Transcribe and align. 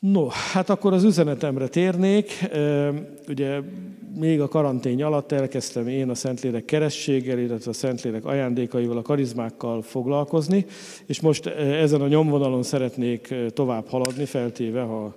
No, 0.00 0.26
hát 0.26 0.70
akkor 0.70 0.92
az 0.92 1.04
üzenetemre 1.04 1.68
térnék. 1.68 2.50
Ugye 3.28 3.60
még 4.18 4.40
a 4.40 4.48
karantén 4.48 5.04
alatt 5.04 5.32
elkezdtem 5.32 5.88
én 5.88 6.10
a 6.10 6.14
Szentlélek 6.14 6.64
kerességgel, 6.64 7.38
illetve 7.38 7.70
a 7.70 7.74
Szentlélek 7.74 8.24
ajándékaival, 8.24 8.96
a 8.96 9.02
karizmákkal 9.02 9.82
foglalkozni, 9.82 10.66
és 11.06 11.20
most 11.20 11.46
ezen 11.46 12.00
a 12.00 12.08
nyomvonalon 12.08 12.62
szeretnék 12.62 13.34
tovább 13.48 13.88
haladni, 13.88 14.24
feltéve, 14.24 14.80
ha 14.80 15.14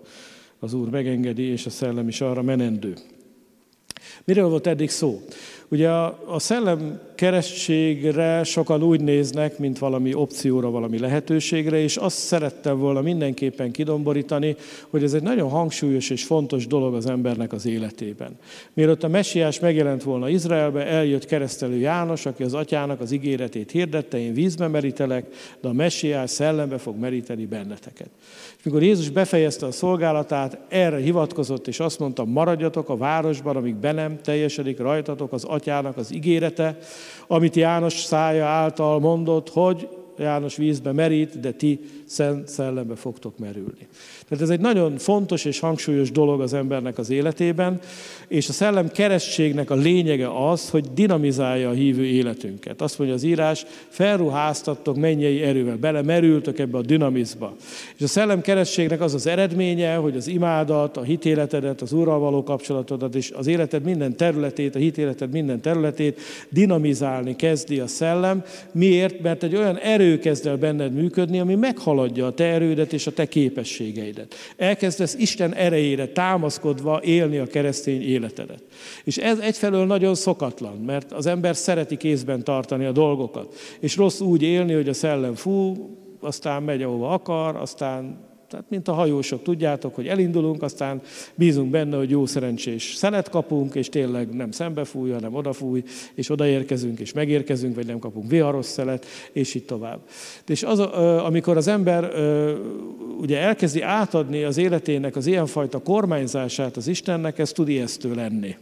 az 0.59 0.73
Úr 0.73 0.89
megengedi, 0.89 1.43
és 1.43 1.65
a 1.65 1.69
szellem 1.69 2.07
is 2.07 2.21
arra 2.21 2.41
menendő. 2.41 2.93
Miről 4.23 4.49
volt 4.49 4.67
eddig 4.67 4.89
szó? 4.89 5.21
Ugye 5.69 5.89
a, 5.89 6.19
a 6.25 6.39
szellem 6.39 6.99
keresztségre 7.15 8.43
sokan 8.43 8.83
úgy 8.83 9.01
néznek, 9.01 9.57
mint 9.57 9.79
valami 9.79 10.13
opcióra, 10.13 10.69
valami 10.69 10.99
lehetőségre, 10.99 11.77
és 11.77 11.97
azt 11.97 12.17
szerettem 12.17 12.79
volna 12.79 13.01
mindenképpen 13.01 13.71
kidomborítani, 13.71 14.55
hogy 14.89 15.03
ez 15.03 15.13
egy 15.13 15.21
nagyon 15.21 15.49
hangsúlyos 15.49 16.09
és 16.09 16.23
fontos 16.23 16.67
dolog 16.67 16.93
az 16.95 17.05
embernek 17.05 17.53
az 17.53 17.65
életében. 17.65 18.37
Mielőtt 18.73 19.03
a 19.03 19.07
messiás 19.07 19.59
megjelent 19.59 20.03
volna 20.03 20.29
Izraelbe, 20.29 20.85
eljött 20.85 21.25
keresztelő 21.25 21.75
János, 21.75 22.25
aki 22.25 22.43
az 22.43 22.53
atyának 22.53 23.01
az 23.01 23.11
ígéretét 23.11 23.71
hirdette, 23.71 24.19
én 24.19 24.33
vízbe 24.33 24.67
merítelek, 24.67 25.25
de 25.61 25.67
a 25.67 25.73
messiás 25.73 26.29
szellembe 26.29 26.77
fog 26.77 26.99
meríteni 26.99 27.45
benneteket. 27.45 28.09
És 28.57 28.63
mikor 28.63 28.83
Jézus 28.83 29.09
befejezte 29.09 29.65
a 29.65 29.71
szolgálatát, 29.71 30.57
erre 30.67 30.97
hivatkozott, 30.97 31.67
és 31.67 31.79
azt 31.79 31.99
mondta, 31.99 32.25
maradjatok 32.25 32.89
a 32.89 32.97
városban, 32.97 33.55
amíg 33.55 33.75
be 33.75 33.91
nem 33.91 34.21
teljesedik 34.21 34.79
rajtatok 34.79 35.33
az 35.33 35.43
atyának 35.43 35.62
az 35.95 36.13
ígérete, 36.13 36.77
amit 37.27 37.55
János 37.55 37.93
szája 37.93 38.45
által 38.45 38.99
mondott, 38.99 39.49
hogy 39.49 39.87
János 40.17 40.55
vízbe 40.55 40.91
merít, 40.91 41.39
de 41.39 41.51
ti 41.51 41.79
szent 42.13 42.47
szellembe 42.47 42.95
fogtok 42.95 43.37
merülni. 43.37 43.87
Tehát 44.27 44.43
ez 44.43 44.49
egy 44.49 44.59
nagyon 44.59 44.97
fontos 44.97 45.45
és 45.45 45.59
hangsúlyos 45.59 46.11
dolog 46.11 46.41
az 46.41 46.53
embernek 46.53 46.97
az 46.97 47.09
életében, 47.09 47.79
és 48.27 48.49
a 48.49 48.51
szellem 48.51 48.89
keresztségnek 48.89 49.69
a 49.69 49.75
lényege 49.75 50.49
az, 50.49 50.69
hogy 50.69 50.85
dinamizálja 50.93 51.69
a 51.69 51.73
hívő 51.73 52.05
életünket. 52.05 52.81
Azt 52.81 52.97
mondja 52.97 53.15
az 53.15 53.23
írás, 53.23 53.65
felruháztattok 53.87 54.95
mennyei 54.95 55.41
erővel, 55.41 55.75
belemerültök 55.75 56.59
ebbe 56.59 56.77
a 56.77 56.81
dinamizba. 56.81 57.55
És 57.95 58.03
a 58.03 58.07
szellem 58.07 58.41
keresztségnek 58.41 59.01
az 59.01 59.13
az 59.13 59.27
eredménye, 59.27 59.95
hogy 59.95 60.15
az 60.15 60.27
imádat, 60.27 60.97
a 60.97 61.01
hitéletedet, 61.01 61.81
az 61.81 61.93
Úrral 61.93 62.19
való 62.19 62.43
kapcsolatodat 62.43 63.15
és 63.15 63.31
az 63.31 63.47
életed 63.47 63.83
minden 63.83 64.15
területét, 64.15 64.75
a 64.75 64.79
hitéleted 64.79 65.31
minden 65.31 65.61
területét 65.61 66.19
dinamizálni 66.49 67.35
kezdi 67.35 67.79
a 67.79 67.87
szellem. 67.87 68.43
Miért? 68.71 69.21
Mert 69.21 69.43
egy 69.43 69.55
olyan 69.55 69.77
erő 69.77 70.19
kezd 70.19 70.47
el 70.47 70.57
benned 70.57 70.93
működni, 70.93 71.39
ami 71.39 71.55
meghaladja 72.03 72.25
a 72.25 72.33
te 72.33 72.43
erődet 72.43 72.93
és 72.93 73.07
a 73.07 73.11
te 73.11 73.27
képességeidet. 73.27 74.35
Elkezdesz 74.57 75.13
Isten 75.13 75.53
erejére 75.53 76.07
támaszkodva 76.07 77.03
élni 77.03 77.37
a 77.37 77.45
keresztény 77.45 78.01
életedet. 78.01 78.63
És 79.03 79.17
ez 79.17 79.39
egyfelől 79.39 79.85
nagyon 79.85 80.15
szokatlan, 80.15 80.77
mert 80.77 81.11
az 81.11 81.25
ember 81.25 81.55
szereti 81.55 81.97
kézben 81.97 82.43
tartani 82.43 82.85
a 82.85 82.91
dolgokat. 82.91 83.55
És 83.79 83.95
rossz 83.95 84.19
úgy 84.19 84.41
élni, 84.41 84.73
hogy 84.73 84.89
a 84.89 84.93
szellem 84.93 85.35
fú, 85.35 85.75
aztán 86.19 86.63
megy, 86.63 86.81
ahova 86.81 87.09
akar, 87.09 87.55
aztán 87.55 88.31
tehát, 88.53 88.69
mint 88.69 88.87
a 88.87 88.93
hajósok, 88.93 89.43
tudjátok, 89.43 89.95
hogy 89.95 90.07
elindulunk, 90.07 90.63
aztán 90.63 91.01
bízunk 91.35 91.69
benne, 91.69 91.97
hogy 91.97 92.09
jó 92.09 92.25
szerencsés 92.25 92.93
szelet 92.95 93.29
kapunk, 93.29 93.75
és 93.75 93.89
tényleg 93.89 94.29
nem 94.29 94.51
szembefúj, 94.51 95.11
hanem 95.11 95.33
odafúj, 95.33 95.83
és 96.13 96.29
odaérkezünk, 96.29 96.99
és 96.99 97.13
megérkezünk, 97.13 97.75
vagy 97.75 97.85
nem 97.85 97.99
kapunk 97.99 98.29
viharos 98.29 98.65
szelet, 98.65 99.05
és 99.31 99.53
így 99.53 99.65
tovább. 99.65 99.99
És 100.47 100.63
az, 100.63 100.79
amikor 101.25 101.57
az 101.57 101.67
ember 101.67 102.11
ugye 103.19 103.39
elkezdi 103.39 103.81
átadni 103.81 104.43
az 104.43 104.57
életének 104.57 105.15
az 105.15 105.25
ilyenfajta 105.25 105.79
kormányzását 105.79 106.77
az 106.77 106.87
Istennek, 106.87 107.39
ez 107.39 107.51
tud 107.51 107.69
ijesztő 107.69 108.13
lenni. 108.13 108.55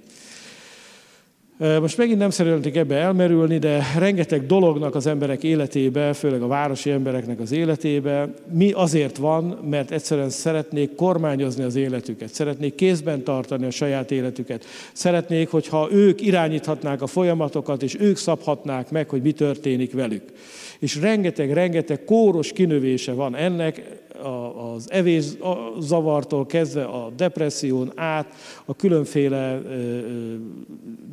Most 1.61 1.97
megint 1.97 2.17
nem 2.17 2.29
szeretnék 2.29 2.75
ebbe 2.75 2.95
elmerülni, 2.95 3.57
de 3.57 3.83
rengeteg 3.97 4.45
dolognak 4.45 4.95
az 4.95 5.05
emberek 5.05 5.43
életébe, 5.43 6.13
főleg 6.13 6.41
a 6.41 6.47
városi 6.47 6.91
embereknek 6.91 7.39
az 7.39 7.51
életébe, 7.51 8.33
mi 8.51 8.71
azért 8.71 9.17
van, 9.17 9.43
mert 9.69 9.91
egyszerűen 9.91 10.29
szeretnék 10.29 10.95
kormányozni 10.95 11.63
az 11.63 11.75
életüket, 11.75 12.33
szeretnék 12.33 12.75
kézben 12.75 13.23
tartani 13.23 13.65
a 13.65 13.71
saját 13.71 14.11
életüket, 14.11 14.65
szeretnék, 14.93 15.49
hogyha 15.49 15.87
ők 15.91 16.21
irányíthatnák 16.21 17.01
a 17.01 17.07
folyamatokat, 17.07 17.83
és 17.83 17.97
ők 17.99 18.17
szabhatnák 18.17 18.91
meg, 18.91 19.09
hogy 19.09 19.21
mi 19.21 19.31
történik 19.31 19.93
velük. 19.93 20.23
És 20.81 20.95
rengeteg-rengeteg 20.95 22.03
kóros 22.03 22.53
kinövése 22.53 23.13
van 23.13 23.35
ennek, 23.35 24.01
az 24.73 24.91
evés 24.91 25.25
zavartól 25.79 26.45
kezdve 26.45 26.83
a 26.83 27.11
depresszión 27.17 27.91
át, 27.95 28.33
a 28.65 28.75
különféle 28.75 29.61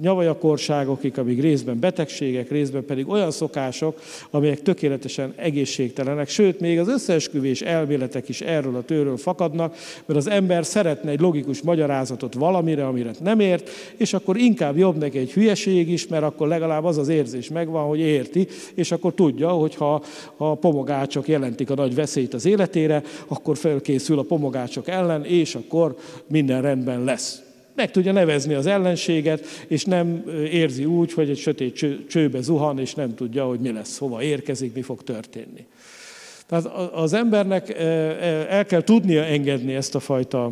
nyavajakorságokig, 0.01 1.19
amíg 1.19 1.41
részben 1.41 1.81
betegségek, 1.81 2.51
részben 2.51 2.85
pedig 2.85 3.09
olyan 3.09 3.31
szokások, 3.31 4.01
amelyek 4.31 4.63
tökéletesen 4.63 5.33
egészségtelenek, 5.37 6.29
sőt, 6.29 6.61
még 6.61 6.79
az 6.79 6.89
összeesküvés 6.89 7.63
elméletek 7.63 8.29
is 8.29 8.41
erről 8.41 8.77
a 8.77 8.83
tőről 8.83 9.17
fakadnak, 9.17 9.77
mert 10.07 10.19
az 10.19 10.29
ember 10.29 10.65
szeretne 10.65 11.11
egy 11.11 11.21
logikus 11.21 11.63
magyarázatot 11.63 12.35
valamire, 12.35 12.87
amire 12.87 13.11
nem 13.21 13.41
ért, 13.41 13.71
és 13.97 14.13
akkor 14.15 14.37
inkább 14.37 14.77
jobb 14.77 14.97
neki 14.97 15.19
egy 15.19 15.33
hülyeség 15.33 15.91
is, 15.91 16.07
mert 16.07 16.25
akkor 16.25 16.49
legalább 16.49 16.85
az 16.85 16.99
az 16.99 17.09
érzés 17.09 17.49
megvan, 17.49 17.87
hogy 17.87 17.99
érti, 17.99 18.47
és 18.75 18.93
akkor 18.93 19.15
tudja, 19.15 19.49
hogy 19.59 19.75
ha 19.75 20.03
a 20.37 20.55
pomogácsok 20.55 21.29
jelentik 21.29 21.71
a 21.71 21.75
nagy 21.75 21.95
veszélyt 21.95 22.35
az 22.35 22.45
életére, 22.45 23.03
akkor 23.27 23.57
felkészül 23.57 24.19
a 24.19 24.23
pomogácsok 24.23 24.89
ellen, 24.89 25.25
és 25.25 25.55
akkor 25.55 25.97
minden 26.27 26.63
rendben 26.63 27.05
lesz 27.05 27.43
meg 27.79 27.91
tudja 27.91 28.13
nevezni 28.13 28.55
az 28.55 28.67
ellenséget, 28.67 29.45
és 29.69 29.85
nem 29.85 30.25
érzi 30.51 30.85
úgy, 30.85 31.13
hogy 31.13 31.31
egy 31.31 31.39
sötét 31.39 31.87
csőbe 32.09 32.41
zuhan, 32.41 32.79
és 32.79 32.95
nem 32.95 33.15
tudja, 33.15 33.45
hogy 33.45 33.61
mi 33.61 33.73
lesz, 33.73 33.99
hova 33.99 34.23
érkezik, 34.23 34.75
mi 34.75 34.83
fog 34.83 35.03
történni. 35.03 35.67
Tehát 36.47 36.67
az 36.93 37.13
embernek 37.13 37.79
el 38.49 38.67
kell 38.67 38.83
tudnia 38.83 39.23
engedni 39.25 39.75
ezt 39.75 39.95
a 39.95 40.01
fajta 40.01 40.51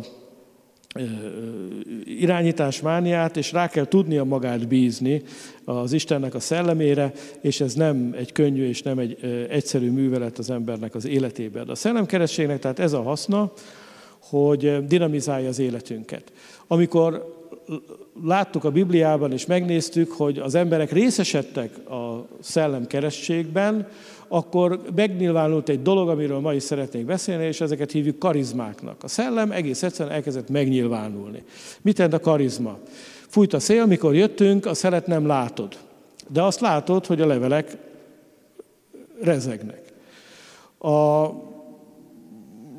irányításmániát, 2.05 3.37
és 3.37 3.51
rá 3.51 3.67
kell 3.67 3.85
tudnia 3.85 4.23
magát 4.23 4.67
bízni 4.67 5.21
az 5.65 5.93
Istennek 5.93 6.35
a 6.35 6.39
szellemére, 6.39 7.11
és 7.41 7.61
ez 7.61 7.73
nem 7.73 8.15
egy 8.17 8.31
könnyű 8.31 8.67
és 8.67 8.81
nem 8.81 8.99
egy 8.99 9.17
egyszerű 9.49 9.91
művelet 9.91 10.37
az 10.37 10.49
embernek 10.49 10.95
az 10.95 11.05
életében. 11.05 11.69
A 11.69 11.75
szellemkerességnek 11.75 12.59
tehát 12.59 12.79
ez 12.79 12.93
a 12.93 13.01
haszna, 13.01 13.51
hogy 14.19 14.87
dinamizálja 14.87 15.47
az 15.47 15.59
életünket. 15.59 16.31
Amikor 16.67 17.35
láttuk 18.23 18.63
a 18.63 18.71
Bibliában 18.71 19.31
és 19.31 19.45
megnéztük, 19.45 20.11
hogy 20.11 20.37
az 20.37 20.55
emberek 20.55 20.91
részesedtek 20.91 21.89
a 21.89 22.27
szellemkerességben, 22.39 23.87
akkor 24.27 24.81
megnyilvánult 24.95 25.69
egy 25.69 25.81
dolog, 25.81 26.09
amiről 26.09 26.39
ma 26.39 26.53
is 26.53 26.63
szeretnék 26.63 27.05
beszélni, 27.05 27.45
és 27.45 27.61
ezeket 27.61 27.91
hívjuk 27.91 28.19
karizmáknak. 28.19 29.03
A 29.03 29.07
szellem 29.07 29.51
egész 29.51 29.83
egyszerűen 29.83 30.15
elkezdett 30.15 30.49
megnyilvánulni. 30.49 31.43
Mit 31.81 31.97
jelent 31.97 32.15
a 32.15 32.19
karizma? 32.19 32.77
Fújt 33.27 33.53
a 33.53 33.59
szél, 33.59 33.85
mikor 33.85 34.15
jöttünk, 34.15 34.65
a 34.65 34.73
szelet 34.73 35.07
nem 35.07 35.27
látod. 35.27 35.77
De 36.27 36.43
azt 36.43 36.59
látod, 36.59 37.05
hogy 37.05 37.21
a 37.21 37.25
levelek 37.25 37.77
rezegnek. 39.21 39.81
A 40.77 41.27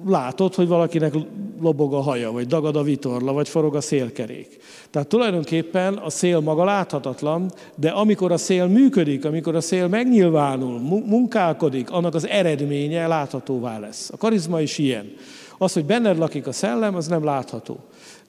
látod, 0.06 0.54
hogy 0.54 0.69
valakinek 0.69 1.14
lobog 1.60 1.94
a 1.94 2.00
haja, 2.00 2.32
vagy 2.32 2.47
dagad 2.47 2.76
a 2.76 2.82
vitorla, 2.82 3.32
vagy 3.32 3.48
forog 3.48 3.76
a 3.76 3.81
szélkerék. 3.81 4.56
Tehát 4.91 5.09
tulajdonképpen 5.09 5.94
a 5.94 6.10
szél 6.10 6.41
maga 6.41 6.64
láthatatlan, 6.64 7.53
de 7.76 7.91
amikor 7.91 8.32
a 8.32 8.37
szél 8.37 8.66
működik, 8.66 9.25
amikor 9.25 9.54
a 9.54 9.60
szél 9.60 9.88
megnyilvánul, 9.88 10.78
munkálkodik, 11.06 11.91
annak 11.91 12.14
az 12.14 12.26
eredménye 12.26 13.06
láthatóvá 13.06 13.78
lesz. 13.78 14.10
A 14.12 14.16
karizma 14.16 14.60
is 14.60 14.78
ilyen. 14.78 15.12
Az, 15.58 15.72
hogy 15.72 15.84
benned 15.84 16.19
lakik 16.19 16.47
a 16.47 16.53
szellem, 16.53 16.94
az 16.94 17.06
nem 17.06 17.25
látható. 17.25 17.78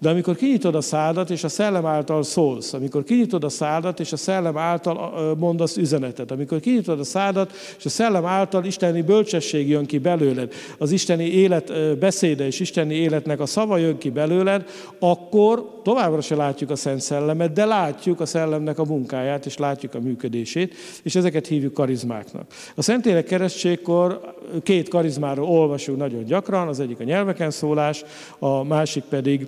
De 0.01 0.09
amikor 0.09 0.35
kinyitod 0.35 0.75
a 0.75 0.81
szádat, 0.81 1.29
és 1.29 1.43
a 1.43 1.47
szellem 1.47 1.85
által 1.85 2.23
szólsz, 2.23 2.73
amikor 2.73 3.03
kinyitod 3.03 3.43
a 3.43 3.49
szádat, 3.49 3.99
és 3.99 4.11
a 4.11 4.17
szellem 4.17 4.57
által 4.57 5.35
mondasz 5.39 5.77
üzenetet, 5.77 6.31
amikor 6.31 6.59
kinyitod 6.59 6.99
a 6.99 7.03
szádat, 7.03 7.51
és 7.77 7.85
a 7.85 7.89
szellem 7.89 8.25
által 8.25 8.65
isteni 8.65 9.01
bölcsesség 9.01 9.69
jön 9.69 9.85
ki 9.85 9.97
belőled, 9.97 10.53
az 10.77 10.91
isteni 10.91 11.25
élet 11.25 11.97
beszéde 11.97 12.45
és 12.45 12.59
isteni 12.59 12.95
életnek 12.95 13.39
a 13.39 13.45
szava 13.45 13.77
jön 13.77 13.97
ki 13.97 14.09
belőled, 14.09 14.69
akkor 14.99 15.79
továbbra 15.83 16.21
se 16.21 16.35
látjuk 16.35 16.69
a 16.69 16.75
Szent 16.75 17.01
Szellemet, 17.01 17.53
de 17.53 17.65
látjuk 17.65 18.19
a 18.19 18.25
Szellemnek 18.25 18.79
a 18.79 18.85
munkáját, 18.85 19.45
és 19.45 19.57
látjuk 19.57 19.93
a 19.93 19.99
működését, 19.99 20.75
és 21.03 21.15
ezeket 21.15 21.47
hívjuk 21.47 21.73
karizmáknak. 21.73 22.45
A 22.75 22.81
Szentlélek 22.81 23.25
keresztségkor 23.25 24.35
két 24.63 24.89
karizmáról 24.89 25.47
olvasunk 25.47 25.97
nagyon 25.97 26.23
gyakran, 26.23 26.67
az 26.67 26.79
egyik 26.79 26.99
a 26.99 27.03
nyelveken 27.03 27.51
szólás, 27.51 28.03
a 28.39 28.63
másik 28.63 29.03
pedig 29.03 29.47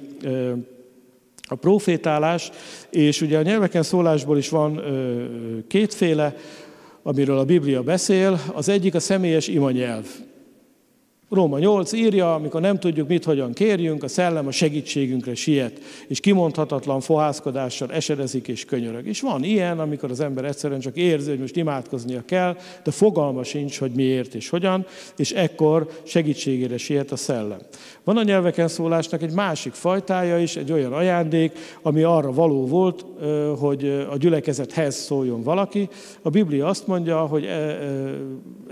a 1.47 1.55
profétálás, 1.55 2.51
és 2.89 3.21
ugye 3.21 3.37
a 3.37 3.41
nyelveken 3.41 3.83
szólásból 3.83 4.37
is 4.37 4.49
van 4.49 4.81
kétféle, 5.67 6.35
amiről 7.03 7.37
a 7.37 7.45
Biblia 7.45 7.81
beszél. 7.83 8.39
Az 8.53 8.69
egyik 8.69 8.95
a 8.95 8.99
személyes 8.99 9.47
imanyelv. 9.47 10.05
Róma 11.31 11.59
8 11.59 11.91
írja, 11.91 12.33
amikor 12.33 12.61
nem 12.61 12.79
tudjuk 12.79 13.07
mit, 13.07 13.23
hogyan 13.23 13.53
kérjünk, 13.53 14.03
a 14.03 14.07
szellem 14.07 14.47
a 14.47 14.51
segítségünkre 14.51 15.35
siet, 15.35 15.79
és 16.07 16.19
kimondhatatlan 16.19 17.01
fohászkodással 17.01 17.91
esedezik 17.91 18.47
és 18.47 18.65
könyörög. 18.65 19.07
És 19.07 19.21
van 19.21 19.43
ilyen, 19.43 19.79
amikor 19.79 20.11
az 20.11 20.19
ember 20.19 20.45
egyszerűen 20.45 20.79
csak 20.79 20.97
érzi, 20.97 21.29
hogy 21.29 21.39
most 21.39 21.55
imádkoznia 21.55 22.21
kell, 22.25 22.57
de 22.83 22.91
fogalma 22.91 23.43
sincs, 23.43 23.79
hogy 23.79 23.91
miért 23.91 24.33
és 24.33 24.49
hogyan, 24.49 24.85
és 25.17 25.31
ekkor 25.31 25.89
segítségére 26.03 26.77
siet 26.77 27.11
a 27.11 27.15
szellem. 27.15 27.59
Van 28.03 28.17
a 28.17 28.23
nyelveken 28.23 28.67
szólásnak 28.67 29.21
egy 29.21 29.33
másik 29.33 29.73
fajtája 29.73 30.39
is, 30.39 30.55
egy 30.55 30.71
olyan 30.71 30.93
ajándék, 30.93 31.51
ami 31.81 32.03
arra 32.03 32.31
való 32.31 32.67
volt, 32.67 33.05
hogy 33.59 34.05
a 34.11 34.17
gyülekezethez 34.17 34.95
szóljon 34.95 35.43
valaki. 35.43 35.89
A 36.21 36.29
Biblia 36.29 36.67
azt 36.67 36.87
mondja, 36.87 37.19
hogy 37.19 37.47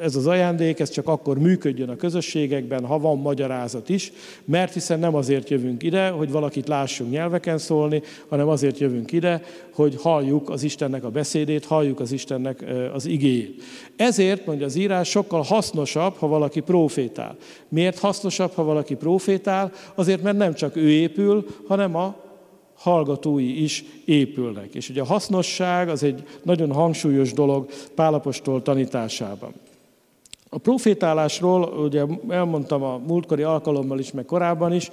ez 0.02 0.16
az 0.16 0.28
ajándék, 0.28 0.80
ez 0.80 0.90
csak 0.90 1.08
akkor 1.08 1.38
működjön 1.40 1.90
a 1.90 1.96
közösségekben, 1.96 2.86
ha 2.86 3.00
van 3.00 3.18
magyarázat 3.18 3.90
is, 3.90 4.12
mert 4.46 4.74
hiszen 4.74 5.00
nem 5.00 5.16
azért 5.16 5.50
jövünk 5.50 5.84
ide, 5.84 6.10
hogy 6.10 6.32
valakit 6.32 6.68
lássunk 6.68 7.12
nyelveken 7.12 7.58
szólni, 7.58 8.02
hanem 8.28 8.48
azért 8.48 8.78
jövünk 8.78 9.12
ide, 9.12 9.42
hogy 9.74 9.96
halljuk 10.02 10.50
az 10.50 10.64
Istennek 10.64 11.04
a 11.04 11.10
beszédét, 11.10 11.66
halljuk 11.66 12.00
az 12.00 12.12
Istennek 12.12 12.66
az 12.94 13.06
igéjét. 13.06 13.64
Ezért, 13.96 14.46
mondja 14.46 14.66
az 14.66 14.76
írás, 14.76 15.10
sokkal 15.10 15.42
hasznosabb, 15.42 16.16
ha 16.16 16.28
valaki 16.28 16.60
profétál. 16.60 17.36
Miért 17.70 18.00
hasznosabb, 18.00 18.52
ha 18.52 18.64
valaki 18.64 18.96
profétál? 18.96 19.72
Azért, 19.96 20.22
mert 20.22 20.38
nem 20.38 20.54
csak 20.54 20.76
ő 20.76 20.90
épül, 20.90 21.46
hanem 21.68 21.96
a 21.96 22.28
hallgatói 22.80 23.64
is 23.64 23.84
épülnek. 24.06 24.76
És 24.76 24.90
ugye 24.90 25.02
a 25.02 25.06
hasznosság 25.06 25.90
az 25.90 26.04
egy 26.04 26.24
nagyon 26.44 26.72
hangsúlyos 26.72 27.34
dolog 27.34 27.70
Pálapostól 27.96 28.62
tanításában. 28.62 29.54
A 30.50 30.58
profétálásról, 30.58 31.64
ugye 31.64 32.06
elmondtam 32.30 32.84
a 32.84 32.98
múltkori 32.98 33.44
alkalommal 33.44 34.00
is, 34.00 34.12
meg 34.12 34.26
korábban 34.26 34.74
is, 34.74 34.92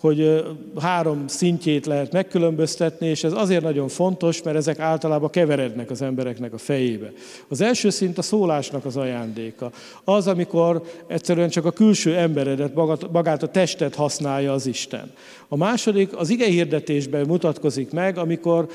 hogy 0.00 0.44
három 0.80 1.26
szintjét 1.26 1.86
lehet 1.86 2.12
megkülönböztetni, 2.12 3.06
és 3.06 3.24
ez 3.24 3.32
azért 3.32 3.62
nagyon 3.62 3.88
fontos, 3.88 4.42
mert 4.42 4.56
ezek 4.56 4.78
általában 4.78 5.30
keverednek 5.30 5.90
az 5.90 6.02
embereknek 6.02 6.52
a 6.52 6.58
fejébe. 6.58 7.12
Az 7.48 7.60
első 7.60 7.90
szint 7.90 8.18
a 8.18 8.22
szólásnak 8.22 8.84
az 8.84 8.96
ajándéka. 8.96 9.70
Az, 10.04 10.26
amikor 10.26 10.82
egyszerűen 11.06 11.48
csak 11.48 11.64
a 11.64 11.70
külső 11.70 12.16
emberedet, 12.16 12.74
magát 13.12 13.42
a 13.42 13.48
testet 13.48 13.94
használja 13.94 14.52
az 14.52 14.66
Isten. 14.66 15.12
A 15.48 15.56
második 15.56 16.16
az 16.16 16.30
ige 16.30 16.46
hirdetésben 16.46 17.26
mutatkozik 17.26 17.90
meg, 17.90 18.18
amikor 18.18 18.66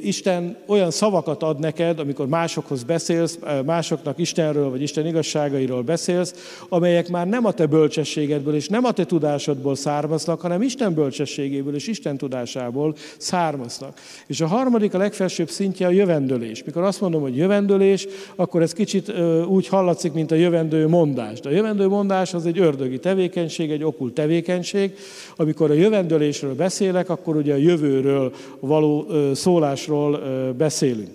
Isten 0.00 0.56
olyan 0.66 0.90
szavakat 0.90 1.42
ad 1.42 1.58
neked, 1.58 1.98
amikor 1.98 2.26
másokhoz 2.26 2.82
beszélsz, 2.82 3.38
másoknak 3.64 4.18
Istenről 4.18 4.70
vagy 4.70 4.82
Isten 4.82 5.06
igazságairól 5.06 5.82
beszélsz, 5.82 6.58
amelyek 6.68 7.08
már 7.08 7.26
nem 7.28 7.44
a 7.44 7.52
te 7.52 7.66
bölcsességedből 7.66 8.54
és 8.54 8.68
nem 8.68 8.84
a 8.84 8.92
te 8.92 9.04
tudásodból 9.04 9.74
származnak, 9.74 10.40
hanem 10.40 10.61
Isten 10.62 10.94
bölcsességéből 10.94 11.74
és 11.74 11.86
Isten 11.86 12.16
tudásából 12.16 12.94
származnak. 13.16 14.00
És 14.26 14.40
a 14.40 14.46
harmadik, 14.46 14.94
a 14.94 14.98
legfelsőbb 14.98 15.50
szintje 15.50 15.86
a 15.86 15.90
jövendőlés. 15.90 16.64
Mikor 16.64 16.82
azt 16.82 17.00
mondom, 17.00 17.20
hogy 17.22 17.36
jövendőlés, 17.36 18.06
akkor 18.34 18.62
ez 18.62 18.72
kicsit 18.72 19.12
úgy 19.48 19.68
hallatszik, 19.68 20.12
mint 20.12 20.30
a 20.30 20.34
jövendő 20.34 20.88
mondás. 20.88 21.40
De 21.40 21.48
a 21.48 21.52
jövendő 21.52 21.88
mondás 21.88 22.34
az 22.34 22.46
egy 22.46 22.58
ördögi 22.58 22.98
tevékenység, 22.98 23.70
egy 23.70 23.84
okult 23.84 24.14
tevékenység. 24.14 24.94
Amikor 25.36 25.70
a 25.70 25.74
jövendő 25.74 26.10
megdölésről 26.12 26.54
beszélek, 26.54 27.08
akkor 27.08 27.36
ugye 27.36 27.52
a 27.52 27.56
jövőről 27.56 28.32
való 28.60 29.06
szólásról 29.34 30.18
beszélünk. 30.58 31.10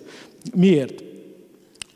Miért? 0.54 1.02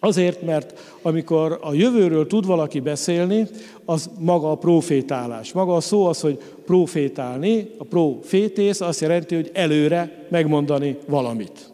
Azért, 0.04 0.42
mert 0.42 0.94
amikor 1.02 1.58
a 1.60 1.72
jövőről 1.72 2.26
tud 2.26 2.46
valaki 2.46 2.80
beszélni, 2.80 3.46
az 3.84 4.10
maga 4.18 4.50
a 4.50 4.56
profétálás. 4.56 5.52
Maga 5.52 5.74
a 5.74 5.80
szó 5.80 6.06
az, 6.06 6.20
hogy 6.20 6.38
profétálni, 6.64 7.70
a 7.78 7.84
profétész 7.84 8.80
azt 8.80 9.00
jelenti, 9.00 9.34
hogy 9.34 9.50
előre 9.52 10.26
megmondani 10.30 10.98
valamit. 11.08 11.72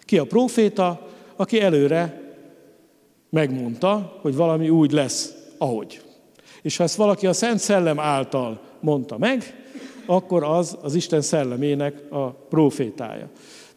Ki 0.00 0.18
a 0.18 0.24
proféta? 0.24 1.06
Aki 1.36 1.60
előre 1.60 2.22
megmondta, 3.30 4.18
hogy 4.20 4.36
valami 4.36 4.68
úgy 4.68 4.92
lesz, 4.92 5.34
ahogy. 5.58 6.00
És 6.62 6.76
ha 6.76 6.84
ezt 6.84 6.96
valaki 6.96 7.26
a 7.26 7.32
Szent 7.32 7.58
Szellem 7.58 8.00
által 8.00 8.60
mondta 8.80 9.18
meg, 9.18 9.42
akkor 10.06 10.42
az 10.42 10.76
az 10.82 10.94
Isten 10.94 11.20
szellemének 11.20 12.12
a 12.12 12.30
profétája. 12.30 13.28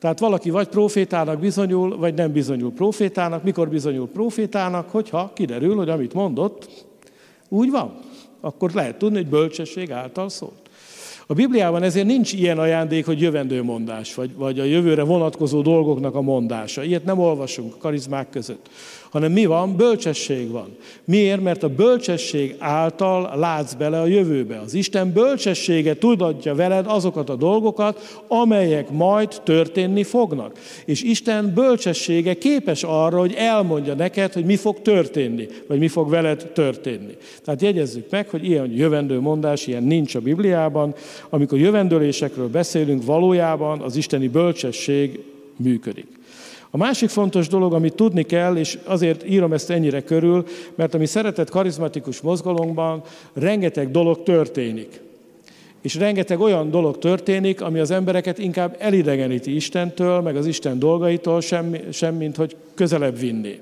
Tehát 0.02 0.20
valaki 0.20 0.50
vagy 0.50 0.68
profétának 0.68 1.40
bizonyul, 1.40 1.98
vagy 1.98 2.14
nem 2.14 2.32
bizonyul 2.32 2.72
profétának. 2.72 3.44
Mikor 3.44 3.70
bizonyul 3.70 4.08
profétának, 4.08 4.90
hogyha 4.90 5.32
kiderül, 5.34 5.76
hogy 5.76 5.90
amit 5.90 6.14
mondott, 6.14 6.86
úgy 7.50 7.70
van. 7.70 8.00
Akkor 8.40 8.72
lehet 8.72 8.98
tudni, 8.98 9.18
hogy 9.18 9.28
bölcsesség 9.28 9.92
által 9.92 10.30
szólt. 10.30 10.70
A 11.28 11.34
Bibliában 11.34 11.84
ezért 11.84 12.06
nincs 12.06 12.34
ilyen 12.34 12.60
ajándék, 12.60 13.06
hogy 13.06 13.22
jövendő 13.22 13.64
mondás, 13.64 14.16
vagy, 14.16 14.36
vagy 14.36 14.60
a 14.60 14.64
jövőre 14.64 15.04
vonatkozó 15.04 15.62
dolgoknak 15.62 16.16
a 16.16 16.22
mondása. 16.22 16.84
Ilyet 16.84 17.06
nem 17.06 17.20
olvasunk 17.20 17.78
karizmák 17.78 18.30
között 18.30 18.70
hanem 19.12 19.32
mi 19.32 19.46
van? 19.46 19.76
Bölcsesség 19.76 20.52
van. 20.52 20.76
Miért? 21.06 21.42
Mert 21.42 21.64
a 21.64 21.70
bölcsesség 21.70 22.56
által 22.60 23.32
látsz 23.36 23.74
bele 23.74 24.00
a 24.00 24.06
jövőbe. 24.06 24.60
Az 24.60 24.74
Isten 24.74 25.14
bölcsessége 25.14 25.96
tudatja 25.96 26.56
veled 26.56 26.86
azokat 26.88 27.30
a 27.30 27.36
dolgokat, 27.36 28.24
amelyek 28.28 28.92
majd 28.92 29.42
történni 29.44 30.04
fognak. 30.04 30.60
És 30.86 31.02
Isten 31.02 31.52
bölcsessége 31.54 32.34
képes 32.34 32.84
arra, 32.84 33.20
hogy 33.20 33.34
elmondja 33.38 33.94
neked, 33.94 34.34
hogy 34.34 34.46
mi 34.46 34.56
fog 34.56 34.82
történni, 34.82 35.48
vagy 35.68 35.80
mi 35.80 35.88
fog 35.88 36.10
veled 36.10 36.52
történni. 36.54 37.16
Tehát 37.44 37.62
jegyezzük 37.62 38.10
meg, 38.10 38.30
hogy 38.30 38.46
ilyen 38.46 38.72
jövendő 38.72 39.20
mondás, 39.20 39.68
ilyen 39.68 39.84
nincs 39.84 40.16
a 40.16 40.20
Bibliában. 40.20 40.94
Amikor 41.30 41.58
jövendőlésekről 41.58 42.48
beszélünk, 42.48 43.06
valójában 43.06 43.80
az 43.82 43.96
isteni 43.96 44.28
bölcsesség 44.28 45.20
működik. 45.58 46.20
A 46.74 46.78
másik 46.78 47.10
fontos 47.10 47.48
dolog, 47.48 47.74
amit 47.74 47.96
tudni 47.96 48.24
kell, 48.24 48.56
és 48.56 48.78
azért 48.84 49.30
írom 49.30 49.54
ezt 49.54 49.70
ennyire 49.70 50.02
körül, 50.02 50.46
mert 50.76 50.94
a 50.94 50.98
mi 50.98 51.06
szeretett 51.06 51.50
karizmatikus 51.50 52.22
mozgalomban 52.22 53.04
rengeteg 53.34 53.92
dolog 53.92 54.24
történik. 54.24 55.02
És 55.82 55.96
rengeteg 55.96 56.40
olyan 56.40 56.70
dolog 56.70 56.98
történik, 56.98 57.62
ami 57.62 57.80
az 57.80 57.92
embereket 57.92 58.38
inkább 58.38 58.76
elidegeníti 58.80 59.56
Istentől, 59.56 60.22
meg 60.22 60.36
az 60.36 60.46
Isten 60.46 60.80
dolgaitól, 60.80 61.42
sem, 61.42 61.76
sem 61.92 62.16
mint 62.16 62.36
hogy 62.36 62.56
közelebb 62.74 63.20
vinni. 63.20 63.60